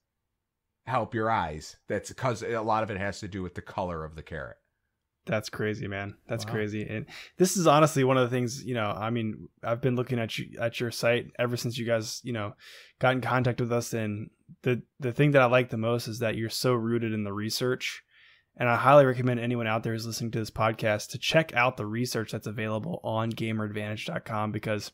help 0.86 1.14
your 1.14 1.30
eyes. 1.30 1.76
That's 1.88 2.10
because 2.10 2.42
a 2.42 2.62
lot 2.62 2.84
of 2.84 2.90
it 2.90 2.98
has 2.98 3.20
to 3.20 3.28
do 3.28 3.44
with 3.44 3.56
the 3.56 3.62
color 3.62 4.06
of 4.06 4.16
the 4.16 4.24
carrot. 4.24 4.58
That's 5.30 5.50
crazy, 5.50 5.88
man. 5.88 6.16
That's 6.28 6.44
Wow. 6.46 6.54
crazy. 6.54 6.88
And 6.90 7.06
this 7.38 7.56
is 7.56 7.68
honestly 7.68 8.04
one 8.04 8.18
of 8.18 8.28
the 8.28 8.36
things, 8.36 8.64
you 8.66 8.74
know, 8.74 8.88
I 8.90 9.12
mean, 9.12 9.48
I've 9.64 9.80
been 9.80 9.96
looking 9.96 10.18
at 10.20 10.36
you 10.40 10.58
at 10.60 10.80
your 10.80 10.90
site 10.90 11.28
ever 11.38 11.56
since 11.56 11.78
you 11.78 11.86
guys, 11.86 12.20
you 12.24 12.34
know, 12.34 12.56
got 12.98 13.14
in 13.14 13.22
contact 13.22 13.62
with 13.62 13.72
us 13.72 13.94
and 13.94 14.32
the 14.64 14.82
the 15.00 15.14
thing 15.14 15.32
that 15.32 15.44
I 15.44 15.46
like 15.46 15.70
the 15.70 15.78
most 15.78 16.08
is 16.08 16.18
that 16.20 16.36
you're 16.36 16.50
so 16.50 16.74
rooted 16.74 17.14
in 17.14 17.24
the 17.24 17.32
research. 17.32 18.02
And 18.58 18.68
I 18.68 18.76
highly 18.76 19.06
recommend 19.06 19.40
anyone 19.40 19.68
out 19.68 19.84
there 19.84 19.94
who's 19.94 20.08
listening 20.08 20.32
to 20.32 20.40
this 20.40 20.50
podcast 20.52 21.12
to 21.12 21.18
check 21.20 21.54
out 21.56 21.78
the 21.78 21.86
research 21.86 22.32
that's 22.32 22.48
available 22.48 23.00
on 23.04 23.32
gameradvantage.com 23.32 24.52
because 24.52 24.92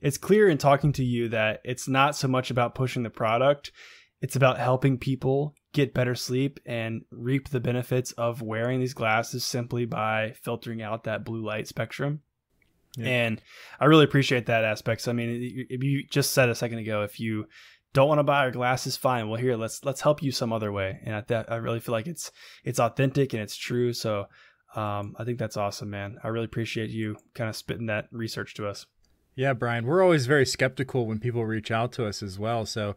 it's 0.00 0.16
clear 0.16 0.48
in 0.48 0.58
talking 0.58 0.92
to 0.94 1.04
you 1.04 1.28
that 1.30 1.60
it's 1.64 1.88
not 1.88 2.16
so 2.16 2.28
much 2.28 2.50
about 2.50 2.74
pushing 2.76 3.02
the 3.02 3.10
product, 3.10 3.72
it's 4.20 4.36
about 4.36 4.58
helping 4.58 4.96
people 4.96 5.54
get 5.72 5.94
better 5.94 6.14
sleep 6.14 6.60
and 6.66 7.02
reap 7.10 7.48
the 7.48 7.60
benefits 7.60 8.12
of 8.12 8.42
wearing 8.42 8.80
these 8.80 8.94
glasses 8.94 9.44
simply 9.44 9.84
by 9.84 10.32
filtering 10.42 10.82
out 10.82 11.04
that 11.04 11.24
blue 11.24 11.44
light 11.44 11.66
spectrum. 11.66 12.20
Yeah. 12.96 13.06
And 13.06 13.42
I 13.80 13.86
really 13.86 14.04
appreciate 14.04 14.46
that 14.46 14.64
aspect. 14.64 15.00
So, 15.00 15.10
I 15.10 15.14
mean, 15.14 15.66
if 15.70 15.82
you 15.82 16.04
just 16.04 16.32
said 16.32 16.50
a 16.50 16.54
second 16.54 16.78
ago, 16.78 17.02
if 17.02 17.18
you 17.18 17.46
don't 17.94 18.08
want 18.08 18.18
to 18.18 18.24
buy 18.24 18.40
our 18.40 18.50
glasses, 18.50 18.96
fine. 18.96 19.28
Well, 19.28 19.40
here 19.40 19.56
let's 19.56 19.84
let's 19.84 20.02
help 20.02 20.22
you 20.22 20.30
some 20.30 20.52
other 20.52 20.72
way. 20.72 21.00
And 21.04 21.16
I, 21.16 21.20
that, 21.28 21.50
I 21.50 21.56
really 21.56 21.80
feel 21.80 21.94
like 21.94 22.06
it's 22.06 22.30
it's 22.64 22.78
authentic 22.78 23.32
and 23.32 23.42
it's 23.42 23.56
true. 23.56 23.94
So, 23.94 24.26
um, 24.74 25.14
I 25.18 25.24
think 25.24 25.38
that's 25.38 25.56
awesome, 25.56 25.90
man. 25.90 26.18
I 26.22 26.28
really 26.28 26.46
appreciate 26.46 26.90
you 26.90 27.16
kind 27.34 27.48
of 27.48 27.56
spitting 27.56 27.86
that 27.86 28.08
research 28.10 28.54
to 28.54 28.68
us. 28.68 28.86
Yeah, 29.34 29.54
Bryan, 29.54 29.86
we're 29.86 30.02
always 30.02 30.26
very 30.26 30.44
skeptical 30.44 31.06
when 31.06 31.18
people 31.18 31.46
reach 31.46 31.70
out 31.70 31.92
to 31.92 32.06
us 32.06 32.22
as 32.22 32.38
well. 32.38 32.66
So 32.66 32.94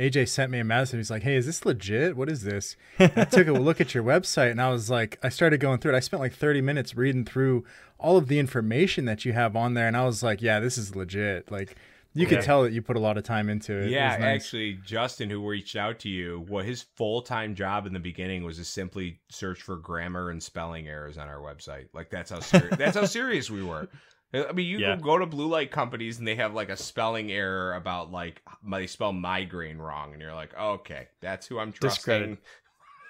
AJ 0.00 0.28
sent 0.28 0.50
me 0.50 0.58
a 0.58 0.64
message. 0.64 0.96
He's 0.98 1.10
like, 1.10 1.22
"Hey, 1.22 1.36
is 1.36 1.44
this 1.46 1.64
legit? 1.66 2.16
What 2.16 2.28
is 2.30 2.42
this?" 2.42 2.76
I 2.98 3.24
took 3.24 3.46
a 3.48 3.52
look 3.52 3.80
at 3.80 3.94
your 3.94 4.02
website 4.02 4.50
and 4.50 4.60
I 4.60 4.70
was 4.70 4.88
like, 4.90 5.18
I 5.22 5.28
started 5.28 5.60
going 5.60 5.78
through 5.78 5.92
it. 5.94 5.96
I 5.96 6.00
spent 6.00 6.20
like 6.20 6.32
30 6.32 6.60
minutes 6.62 6.96
reading 6.96 7.24
through 7.24 7.64
all 7.98 8.16
of 8.16 8.28
the 8.28 8.38
information 8.38 9.04
that 9.04 9.24
you 9.26 9.32
have 9.34 9.54
on 9.56 9.74
there, 9.74 9.86
and 9.86 9.96
I 9.96 10.04
was 10.06 10.22
like, 10.22 10.40
"Yeah, 10.40 10.58
this 10.60 10.78
is 10.78 10.96
legit. 10.96 11.50
Like, 11.52 11.76
You 12.12 12.26
could 12.26 12.40
tell 12.42 12.64
that 12.64 12.72
you 12.72 12.82
put 12.82 12.96
a 12.96 13.00
lot 13.00 13.16
of 13.18 13.22
time 13.24 13.48
into 13.48 13.72
it. 13.72 13.84
It 13.84 13.90
Yeah, 13.90 14.12
was 14.14 14.20
nice. 14.20 14.42
actually, 14.42 14.78
Justin, 14.84 15.30
who 15.30 15.46
reached 15.46 15.76
out 15.76 16.00
to 16.00 16.08
you, 16.08 16.44
what 16.48 16.64
his 16.64 16.82
full 16.96 17.22
time 17.22 17.54
job 17.54 17.86
in 17.86 17.92
the 17.92 18.00
beginning 18.00 18.42
was 18.42 18.56
to 18.56 18.64
simply 18.64 19.20
search 19.28 19.62
for 19.62 19.76
grammar 19.76 20.30
and 20.30 20.42
spelling 20.42 20.88
errors 20.88 21.18
on 21.18 21.28
our 21.28 21.38
website. 21.38 21.86
Like 21.92 22.10
that's 22.10 22.30
how 22.30 22.40
serious 22.40 22.76
that's 22.76 22.96
how 22.96 23.04
serious 23.04 23.48
we 23.50 23.62
were. 23.62 23.88
Uh, 24.32 24.44
I 24.48 24.52
mean, 24.52 24.66
you 24.66 24.78
Yeah. 24.78 24.94
can 24.94 25.02
go 25.02 25.18
to 25.18 25.26
blue 25.26 25.48
light 25.48 25.70
companies 25.70 26.18
and 26.18 26.26
they 26.28 26.36
have 26.36 26.54
like 26.54 26.68
a 26.68 26.76
spelling 26.76 27.30
error 27.32 27.74
about 27.74 28.10
like 28.12 28.42
they 28.68 28.86
spell 28.86 29.12
migraine 29.12 29.78
wrong, 29.78 30.12
and 30.12 30.22
you're 30.22 30.34
like, 30.34 30.56
okay, 30.58 31.08
that's 31.20 31.46
who 31.46 31.58
I'm 31.58 31.72
trusting. 31.72 32.38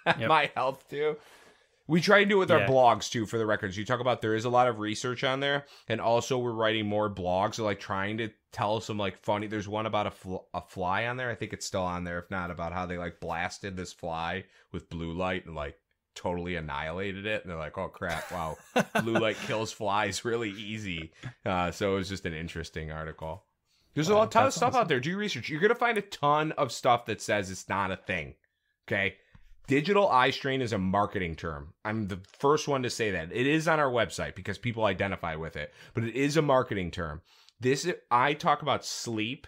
Yep. 0.06 0.28
my 0.28 0.50
health 0.56 0.88
to. 0.88 1.16
We 1.86 2.00
try 2.00 2.20
to 2.20 2.24
do 2.24 2.36
it 2.36 2.38
with 2.38 2.50
our 2.52 2.60
blogs 2.60 3.10
too, 3.10 3.26
for 3.26 3.36
the 3.36 3.44
records. 3.44 3.76
You 3.76 3.84
talk 3.84 4.00
about 4.00 4.22
there 4.22 4.34
is 4.36 4.44
a 4.44 4.48
lot 4.50 4.66
of 4.68 4.78
research 4.78 5.24
on 5.24 5.40
there, 5.40 5.66
and 5.88 6.00
also 6.00 6.38
we're 6.38 6.52
writing 6.52 6.86
more 6.86 7.10
blogs, 7.10 7.56
so 7.56 7.64
like 7.64 7.80
trying 7.80 8.16
to 8.18 8.30
tell 8.52 8.80
some 8.80 8.96
like 8.96 9.18
funny. 9.18 9.46
There's 9.48 9.68
one 9.68 9.86
about 9.86 10.06
a 10.06 10.10
fl- 10.12 10.36
a 10.54 10.60
fly 10.62 11.06
on 11.06 11.16
there. 11.16 11.30
I 11.30 11.34
think 11.34 11.52
it's 11.52 11.66
still 11.66 11.82
on 11.82 12.04
there. 12.04 12.18
If 12.18 12.30
not, 12.30 12.50
about 12.50 12.72
how 12.72 12.86
they 12.86 12.96
like 12.96 13.18
blasted 13.20 13.76
this 13.76 13.92
fly 13.92 14.44
with 14.72 14.88
blue 14.88 15.12
light 15.12 15.46
and 15.46 15.54
like 15.56 15.76
totally 16.14 16.56
annihilated 16.56 17.26
it. 17.26 17.42
And 17.42 17.50
they're 17.50 17.58
like, 17.58 17.78
oh 17.78 17.88
crap, 17.88 18.30
wow, 18.32 18.56
blue 19.02 19.14
light 19.18 19.36
kills 19.46 19.72
flies 19.72 20.24
really 20.24 20.50
easy. 20.50 21.12
Uh, 21.44 21.70
so 21.70 21.92
it 21.92 21.96
was 21.96 22.08
just 22.08 22.26
an 22.26 22.34
interesting 22.34 22.90
article. 22.90 23.44
There's 23.94 24.08
a 24.08 24.12
Wow, 24.12 24.20
lot 24.20 24.32
ton 24.32 24.46
of 24.46 24.52
stuff 24.52 24.68
awesome. 24.70 24.80
out 24.82 24.88
there. 24.88 25.00
Do 25.00 25.10
your 25.10 25.18
research. 25.18 25.48
You're 25.48 25.60
gonna 25.60 25.74
find 25.74 25.98
a 25.98 26.02
ton 26.02 26.52
of 26.52 26.70
stuff 26.72 27.06
that 27.06 27.20
says 27.20 27.50
it's 27.50 27.68
not 27.68 27.90
a 27.90 27.96
thing. 27.96 28.34
Okay. 28.88 29.16
Digital 29.66 30.08
eye 30.08 30.30
strain 30.30 30.62
is 30.62 30.72
a 30.72 30.78
marketing 30.78 31.36
term. 31.36 31.74
I'm 31.84 32.08
the 32.08 32.18
first 32.38 32.66
one 32.66 32.82
to 32.82 32.90
say 32.90 33.12
that. 33.12 33.30
It 33.32 33.46
is 33.46 33.68
on 33.68 33.78
our 33.78 33.90
website 33.90 34.34
because 34.34 34.58
people 34.58 34.84
identify 34.84 35.36
with 35.36 35.56
it, 35.56 35.72
but 35.94 36.02
it 36.02 36.16
is 36.16 36.36
a 36.36 36.42
marketing 36.42 36.90
term. 36.90 37.22
This 37.60 37.88
I 38.10 38.34
talk 38.34 38.62
about 38.62 38.84
sleep 38.84 39.46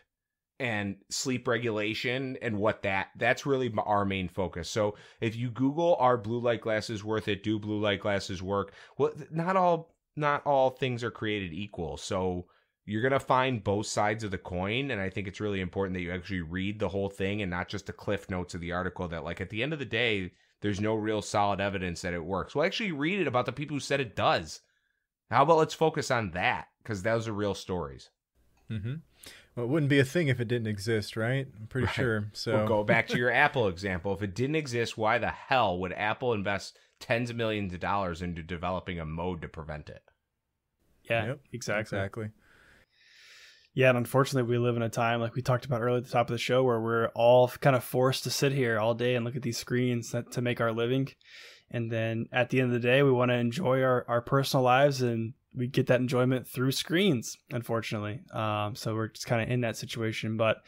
and 0.62 0.94
sleep 1.10 1.48
regulation 1.48 2.38
and 2.40 2.56
what 2.56 2.82
that 2.82 3.08
that's 3.16 3.44
really 3.44 3.74
our 3.84 4.04
main 4.04 4.28
focus. 4.28 4.70
So 4.70 4.94
if 5.20 5.34
you 5.34 5.50
Google 5.50 5.96
are 5.98 6.16
blue 6.16 6.38
light 6.38 6.60
glasses 6.60 7.02
worth 7.02 7.26
it? 7.26 7.42
Do 7.42 7.58
blue 7.58 7.80
light 7.80 8.00
glasses 8.00 8.40
work? 8.40 8.72
Well, 8.96 9.12
not 9.32 9.56
all 9.56 9.92
not 10.14 10.46
all 10.46 10.70
things 10.70 11.02
are 11.02 11.10
created 11.10 11.52
equal. 11.52 11.96
So 11.96 12.46
you're 12.84 13.02
going 13.02 13.10
to 13.12 13.18
find 13.18 13.64
both 13.64 13.86
sides 13.86 14.22
of 14.24 14.32
the 14.32 14.38
coin 14.38 14.90
and 14.90 15.00
i 15.00 15.08
think 15.08 15.28
it's 15.28 15.40
really 15.40 15.60
important 15.60 15.94
that 15.94 16.00
you 16.00 16.10
actually 16.10 16.40
read 16.40 16.80
the 16.80 16.88
whole 16.88 17.08
thing 17.08 17.40
and 17.40 17.48
not 17.48 17.68
just 17.68 17.86
the 17.86 17.92
cliff 17.92 18.28
notes 18.28 18.54
of 18.54 18.60
the 18.60 18.72
article 18.72 19.06
that 19.06 19.22
like 19.22 19.40
at 19.40 19.50
the 19.50 19.62
end 19.62 19.72
of 19.72 19.78
the 19.78 19.84
day 19.84 20.32
there's 20.62 20.80
no 20.80 20.96
real 20.96 21.22
solid 21.22 21.60
evidence 21.60 22.02
that 22.02 22.12
it 22.12 22.24
works 22.24 22.56
well 22.56 22.66
actually 22.66 22.90
read 22.90 23.20
it 23.20 23.28
about 23.28 23.46
the 23.46 23.52
people 23.52 23.76
who 23.76 23.80
said 23.80 24.00
it 24.00 24.16
does 24.16 24.62
how 25.30 25.44
about 25.44 25.58
let's 25.58 25.74
focus 25.74 26.10
on 26.10 26.32
that 26.32 26.66
because 26.82 27.04
those 27.04 27.28
are 27.28 27.32
real 27.32 27.54
stories 27.54 28.10
Mm-hmm. 28.72 28.94
Well, 29.55 29.66
it 29.66 29.68
wouldn't 29.68 29.90
be 29.90 29.98
a 29.98 30.05
thing 30.05 30.28
if 30.28 30.40
it 30.40 30.48
didn't 30.48 30.66
exist, 30.68 31.16
right? 31.16 31.46
I'm 31.61 31.66
pretty 31.66 31.86
Right. 31.86 31.94
sure. 31.94 32.30
So 32.32 32.55
we'll 32.57 32.66
go 32.66 32.84
back 32.84 33.09
to 33.09 33.18
your 33.18 33.30
apple 33.32 33.68
example 33.68 34.14
if 34.14 34.22
it 34.22 34.34
didn't 34.34 34.57
exist 34.57 34.96
why 34.96 35.18
the 35.18 35.30
hell 35.30 35.78
would 35.80 35.92
apple 35.92 36.32
invest 36.32 36.78
tens 37.00 37.30
of 37.30 37.36
millions 37.36 37.74
of 37.74 37.80
dollars 37.80 38.22
into 38.22 38.42
developing 38.42 38.98
a 38.98 39.05
mode 39.05 39.42
to 39.42 39.48
prevent 39.48 39.88
it 39.90 40.03
Yeah, 41.11 41.26
Yep, 41.26 41.40
exactly. 41.53 41.80
exactly. 41.98 42.28
Yeah, 43.74 43.88
and 43.88 43.96
unfortunately, 43.98 44.50
we 44.50 44.59
live 44.59 44.76
in 44.76 44.82
a 44.82 44.90
time 44.90 45.20
like 45.20 45.34
we 45.34 45.40
talked 45.40 45.64
about 45.64 45.80
earlier 45.80 45.96
at 45.98 46.05
the 46.05 46.11
top 46.11 46.28
of 46.28 46.34
the 46.34 46.38
show, 46.38 46.62
where 46.62 46.78
we're 46.80 47.09
all 47.14 47.48
kind 47.48 47.74
of 47.74 47.82
forced 47.82 48.24
to 48.24 48.30
sit 48.30 48.53
here 48.53 48.78
all 48.78 48.92
day 48.94 49.14
and 49.14 49.24
look 49.24 49.34
at 49.34 49.40
these 49.42 49.57
screens 49.57 50.11
that, 50.12 50.30
to 50.32 50.42
make 50.42 50.61
our 50.61 50.72
living. 50.72 51.09
And 51.70 51.90
then 51.90 52.26
at 52.32 52.50
the 52.50 52.61
end 52.61 52.66
of 52.68 52.74
the 52.74 52.86
day, 52.86 53.03
we 53.03 53.11
want 53.11 53.30
to 53.30 53.34
enjoy 53.36 53.80
our, 53.82 54.05
our 54.09 54.20
personal 54.20 54.62
lives, 54.62 55.00
and 55.00 55.32
we 55.55 55.66
get 55.66 55.86
that 55.88 56.00
enjoyment 56.00 56.46
through 56.46 56.72
screens. 56.72 57.36
Unfortunately, 57.50 58.20
um, 58.32 58.74
so 58.74 58.94
we're 58.94 59.09
just 59.09 59.26
kind 59.26 59.42
of 59.42 59.50
in 59.50 59.62
that 59.62 59.76
situation. 59.76 60.36
But 60.36 60.59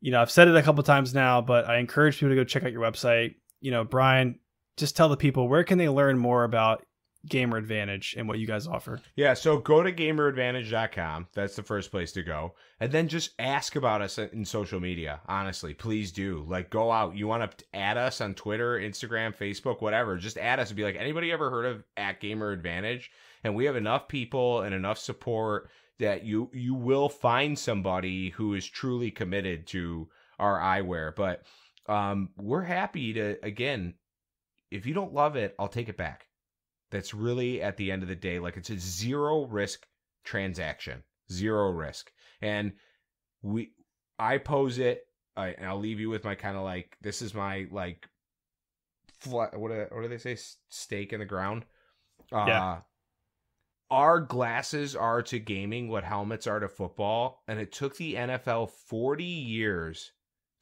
you 0.00 0.12
know, 0.12 0.20
I've 0.20 0.30
said 0.30 0.48
it 0.48 0.56
a 0.56 0.62
couple 0.62 0.82
times 0.82 1.14
now, 1.14 1.40
but 1.40 1.68
I 1.68 1.78
encourage 1.78 2.16
people 2.16 2.30
to 2.30 2.36
go 2.36 2.44
check 2.44 2.64
out 2.64 2.72
your 2.72 2.82
website. 2.82 3.34
You 3.60 3.70
know, 3.70 3.84
Bryan, 3.84 4.38
just 4.76 4.96
tell 4.96 5.08
the 5.08 5.16
people 5.16 5.48
where 5.48 5.64
can 5.64 5.78
they 5.78 5.88
learn 5.88 6.18
more 6.18 6.44
about 6.44 6.84
Gamer 7.26 7.56
Advantage 7.56 8.14
and 8.16 8.28
what 8.28 8.38
you 8.38 8.46
guys 8.46 8.66
offer. 8.66 9.00
Yeah, 9.16 9.34
so 9.34 9.58
go 9.58 9.82
to 9.82 9.92
gameradvantage.com. 9.92 11.28
That's 11.34 11.56
the 11.56 11.62
first 11.62 11.90
place 11.90 12.12
to 12.12 12.22
go. 12.22 12.54
And 12.80 12.92
then 12.92 13.08
just 13.08 13.32
ask 13.38 13.76
about 13.76 14.02
us 14.02 14.18
in 14.18 14.44
social 14.44 14.80
media. 14.80 15.20
Honestly, 15.26 15.74
please 15.74 16.12
do. 16.12 16.44
Like, 16.48 16.70
go 16.70 16.92
out. 16.92 17.16
You 17.16 17.26
want 17.26 17.58
to 17.58 17.64
add 17.74 17.96
us 17.96 18.20
on 18.20 18.34
Twitter, 18.34 18.78
Instagram, 18.78 19.36
Facebook, 19.36 19.80
whatever. 19.80 20.16
Just 20.16 20.38
add 20.38 20.60
us 20.60 20.68
and 20.68 20.76
be 20.76 20.84
like, 20.84 20.96
anybody 20.96 21.32
ever 21.32 21.50
heard 21.50 21.66
of 21.66 21.84
at 21.96 22.20
Gamer 22.20 22.52
Advantage? 22.52 23.10
And 23.44 23.54
we 23.54 23.64
have 23.66 23.76
enough 23.76 24.08
people 24.08 24.62
and 24.62 24.74
enough 24.74 24.98
support 24.98 25.70
that 25.98 26.24
you 26.24 26.50
you 26.52 26.74
will 26.74 27.08
find 27.08 27.58
somebody 27.58 28.30
who 28.30 28.54
is 28.54 28.66
truly 28.66 29.10
committed 29.10 29.66
to 29.68 30.08
our 30.38 30.58
eyewear. 30.58 31.14
But 31.14 31.42
um, 31.88 32.30
we're 32.36 32.62
happy 32.62 33.12
to 33.14 33.36
again. 33.42 33.94
If 34.70 34.84
you 34.84 34.92
don't 34.92 35.14
love 35.14 35.36
it, 35.36 35.54
I'll 35.58 35.68
take 35.68 35.88
it 35.88 35.96
back 35.96 36.28
that's 36.90 37.14
really 37.14 37.62
at 37.62 37.76
the 37.76 37.90
end 37.90 38.02
of 38.02 38.08
the 38.08 38.14
day 38.16 38.38
like 38.38 38.56
it's 38.56 38.70
a 38.70 38.78
zero 38.78 39.44
risk 39.46 39.86
transaction 40.24 41.02
zero 41.30 41.70
risk 41.70 42.10
and 42.40 42.72
we 43.42 43.72
i 44.18 44.38
pose 44.38 44.78
it 44.78 45.02
I, 45.36 45.48
and 45.48 45.66
i'll 45.66 45.78
leave 45.78 46.00
you 46.00 46.10
with 46.10 46.24
my 46.24 46.34
kind 46.34 46.56
of 46.56 46.62
like 46.62 46.96
this 47.00 47.22
is 47.22 47.34
my 47.34 47.66
like 47.70 48.08
what 49.26 49.52
do, 49.52 49.86
what 49.90 50.02
do 50.02 50.08
they 50.08 50.18
say 50.18 50.36
stake 50.68 51.12
in 51.12 51.20
the 51.20 51.26
ground 51.26 51.64
uh 52.32 52.44
Yeah. 52.46 52.78
Our 53.90 54.20
glasses 54.20 54.94
are 54.94 55.22
to 55.22 55.38
gaming 55.38 55.88
what 55.88 56.04
helmets 56.04 56.46
are 56.46 56.60
to 56.60 56.68
football 56.68 57.42
and 57.48 57.58
it 57.58 57.72
took 57.72 57.96
the 57.96 58.14
nfl 58.14 58.70
40 58.70 59.24
years 59.24 60.12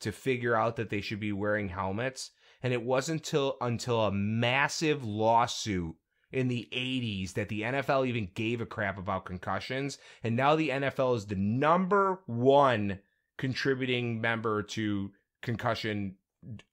to 0.01 0.12
figure 0.12 0.55
out 0.55 0.77
that 0.77 0.91
they 0.91 1.01
should 1.01 1.20
be 1.20 1.33
wearing 1.33 1.68
helmets 1.68 2.31
and 2.62 2.72
it 2.72 2.83
wasn't 2.83 3.20
until 3.20 3.57
until 3.61 4.05
a 4.05 4.12
massive 4.12 5.05
lawsuit 5.05 5.95
in 6.33 6.49
the 6.49 6.68
80s 6.72 7.35
that 7.35 7.49
the 7.49 7.62
NFL 7.62 8.07
even 8.07 8.29
gave 8.35 8.61
a 8.61 8.66
crap 8.66 8.99
about 8.99 9.24
concussions. 9.24 9.99
And 10.22 10.37
now 10.37 10.57
the 10.57 10.70
NFL 10.70 11.16
is 11.16 11.27
the 11.27 11.37
number 11.37 12.20
one 12.27 12.99
contributing 13.39 14.20
member 14.20 14.62
to 14.62 15.12
concussion 15.43 16.16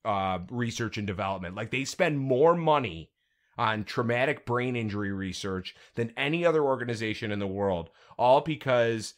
uh, 0.04 0.40
research 0.50 0.98
and 0.98 1.06
development. 1.06 1.54
Like 1.54 1.70
they 1.70 1.84
spend 1.84 2.18
more 2.18 2.54
money 2.54 3.10
on 3.56 3.84
traumatic 3.84 4.46
brain 4.46 4.76
injury 4.76 5.12
research 5.12 5.74
than 5.94 6.12
any 6.16 6.44
other 6.44 6.62
organization 6.62 7.30
in 7.30 7.38
the 7.38 7.46
world, 7.46 7.90
all 8.18 8.40
because 8.40 9.14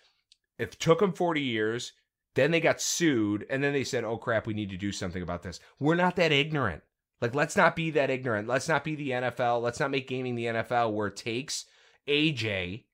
it 0.58 0.72
took 0.72 1.00
them 1.00 1.12
40 1.12 1.40
years. 1.40 1.92
Then 2.34 2.50
they 2.50 2.60
got 2.60 2.82
sued, 2.82 3.46
and 3.48 3.64
then 3.64 3.72
they 3.72 3.84
said, 3.84 4.04
oh 4.04 4.18
crap, 4.18 4.46
we 4.46 4.52
need 4.52 4.68
to 4.68 4.76
do 4.76 4.92
something 4.92 5.22
about 5.22 5.42
this. 5.42 5.58
We're 5.78 5.94
not 5.94 6.16
that 6.16 6.32
ignorant. 6.32 6.82
Like, 7.20 7.34
let's 7.34 7.56
not 7.56 7.74
be 7.74 7.90
that 7.92 8.10
ignorant. 8.10 8.46
Let's 8.46 8.68
not 8.68 8.84
be 8.84 8.94
the 8.94 9.10
NFL. 9.10 9.62
Let's 9.62 9.80
not 9.80 9.90
make 9.90 10.06
gaming 10.06 10.34
the 10.34 10.44
NFL 10.46 10.92
where 10.92 11.06
it 11.06 11.16
takes 11.16 11.64
AJ 12.06 12.84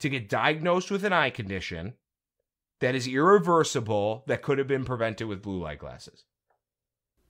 to 0.00 0.08
get 0.08 0.28
diagnosed 0.28 0.90
with 0.90 1.04
an 1.04 1.12
eye 1.12 1.30
condition 1.30 1.94
that 2.80 2.94
is 2.94 3.06
irreversible 3.06 4.24
that 4.26 4.42
could 4.42 4.58
have 4.58 4.68
been 4.68 4.84
prevented 4.84 5.28
with 5.28 5.42
blue 5.42 5.62
light 5.62 5.78
glasses. 5.78 6.24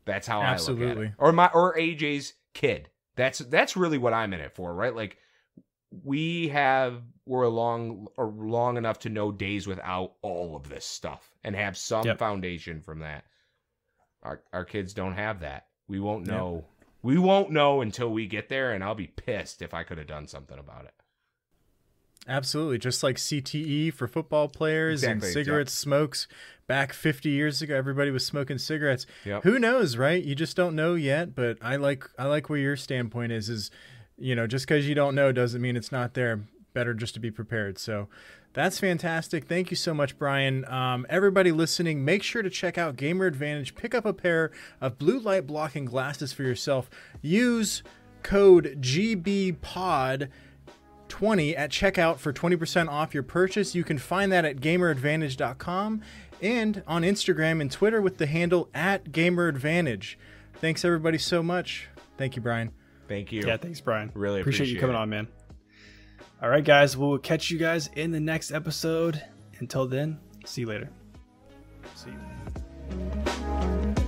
That's 0.04 0.26
how 0.26 0.40
I 0.40 0.42
look 0.42 0.48
at 0.48 0.54
Absolutely. 0.54 1.06
it. 1.06 1.12
Or 1.18 1.32
my 1.32 1.50
or 1.52 1.76
AJ's 1.76 2.34
kid. 2.54 2.88
That's 3.18 3.40
that's 3.40 3.76
really 3.76 3.98
what 3.98 4.14
I'm 4.14 4.32
in 4.32 4.40
it 4.40 4.54
for, 4.54 4.72
right? 4.72 4.94
Like 4.94 5.18
we 6.04 6.48
have 6.48 7.02
we're 7.26 7.46
long 7.48 8.08
or 8.16 8.26
uh, 8.28 8.30
long 8.30 8.76
enough 8.76 9.00
to 9.00 9.08
know 9.08 9.32
days 9.32 9.66
without 9.66 10.12
all 10.22 10.56
of 10.56 10.68
this 10.68 10.84
stuff 10.86 11.30
and 11.44 11.54
have 11.54 11.76
some 11.76 12.04
Yep. 12.06 12.18
foundation 12.18 12.80
from 12.80 13.00
that. 13.00 13.24
Our 14.22 14.42
our 14.52 14.64
kids 14.64 14.94
don't 14.94 15.14
have 15.14 15.40
that. 15.40 15.66
We 15.88 16.00
won't 16.00 16.26
Yep. 16.26 16.34
know. 16.34 16.64
We 17.02 17.18
won't 17.18 17.50
know 17.50 17.80
until 17.80 18.10
we 18.10 18.26
get 18.26 18.48
there, 18.48 18.72
and 18.72 18.82
I'll 18.82 18.94
be 18.94 19.06
pissed 19.06 19.62
if 19.62 19.72
I 19.74 19.84
could 19.84 19.98
have 19.98 20.06
done 20.08 20.26
something 20.26 20.58
about 20.58 20.84
it. 20.84 20.94
Absolutely, 22.26 22.78
just 22.78 23.02
like 23.02 23.16
CTE 23.16 23.90
for 23.94 24.06
football 24.06 24.48
players 24.48 25.02
Exactly, 25.02 25.28
and 25.28 25.32
cigarette 25.32 25.68
smokes. 25.70 26.28
Back 26.68 26.92
50 26.92 27.30
years 27.30 27.62
ago, 27.62 27.74
everybody 27.74 28.10
was 28.10 28.24
smoking 28.24 28.58
cigarettes. 28.58 29.06
Yep. 29.24 29.42
Who 29.42 29.58
knows, 29.58 29.96
right? 29.96 30.22
You 30.22 30.34
just 30.34 30.54
don't 30.54 30.76
know 30.76 30.94
yet. 30.94 31.34
But 31.34 31.58
I 31.62 31.76
like 31.76 32.04
I 32.18 32.26
like 32.26 32.48
where 32.48 32.58
your 32.58 32.76
standpoint 32.76 33.32
is. 33.32 33.48
Is 33.48 33.70
you 34.18 34.36
know, 34.36 34.46
just 34.46 34.66
because 34.68 34.86
you 34.86 34.94
don't 34.94 35.14
know 35.14 35.32
doesn't 35.32 35.62
mean 35.62 35.76
it's 35.76 35.90
not 35.90 36.14
there. 36.14 36.40
Better 36.74 36.92
just 36.92 37.14
to 37.14 37.20
be 37.20 37.30
prepared. 37.30 37.78
So 37.78 38.08
that's 38.52 38.78
fantastic. 38.80 39.44
Thank 39.44 39.70
you 39.70 39.76
so 39.76 39.94
much, 39.94 40.18
Bryan. 40.18 40.64
Um, 40.66 41.06
everybody 41.08 41.52
listening, 41.52 42.04
make 42.04 42.22
sure 42.22 42.42
to 42.42 42.50
check 42.50 42.76
out 42.76 42.96
Gamer 42.96 43.26
Advantage. 43.26 43.74
Pick 43.74 43.94
up 43.94 44.04
a 44.04 44.12
pair 44.12 44.50
of 44.80 44.98
blue 44.98 45.18
light 45.18 45.46
blocking 45.46 45.84
glasses 45.84 46.32
for 46.32 46.42
yourself. 46.42 46.90
Use 47.22 47.82
code 48.22 48.78
GBPOD. 48.80 50.28
20 51.08 51.56
at 51.56 51.70
checkout 51.70 52.18
for 52.18 52.34
20% 52.34 52.88
off 52.90 53.14
your 53.14 53.22
purchase. 53.22 53.74
You 53.74 53.82
can 53.82 53.96
find 53.96 54.30
that 54.30 54.44
at 54.44 54.58
gameradvantage.com 54.58 56.02
and 56.42 56.82
on 56.86 57.02
Instagram 57.02 57.60
and 57.60 57.70
Twitter 57.70 58.00
with 58.00 58.18
the 58.18 58.26
handle 58.26 58.68
at 58.74 59.04
gameradvantage. 59.06 60.16
Thanks 60.54 60.84
everybody 60.84 61.18
so 61.18 61.42
much. 61.42 61.88
Thank 62.16 62.36
you, 62.36 62.42
Bryan. 62.42 62.72
Thank 63.06 63.32
you. 63.32 63.42
Yeah, 63.46 63.56
thanks, 63.56 63.80
Bryan. 63.80 64.10
Really 64.14 64.40
appreciate, 64.40 64.68
you 64.68 64.80
coming 64.80 64.96
it. 64.96 64.98
on, 64.98 65.08
man. 65.08 65.28
All 66.42 66.48
right, 66.48 66.64
guys, 66.64 66.96
we'll 66.96 67.18
catch 67.18 67.50
you 67.50 67.58
guys 67.58 67.88
in 67.94 68.10
the 68.10 68.20
next 68.20 68.52
episode. 68.52 69.22
Until 69.60 69.86
then, 69.86 70.20
See 70.48 70.62
you 70.62 70.66
later. 70.66 70.88
See 71.94 72.10
you. 72.10 74.04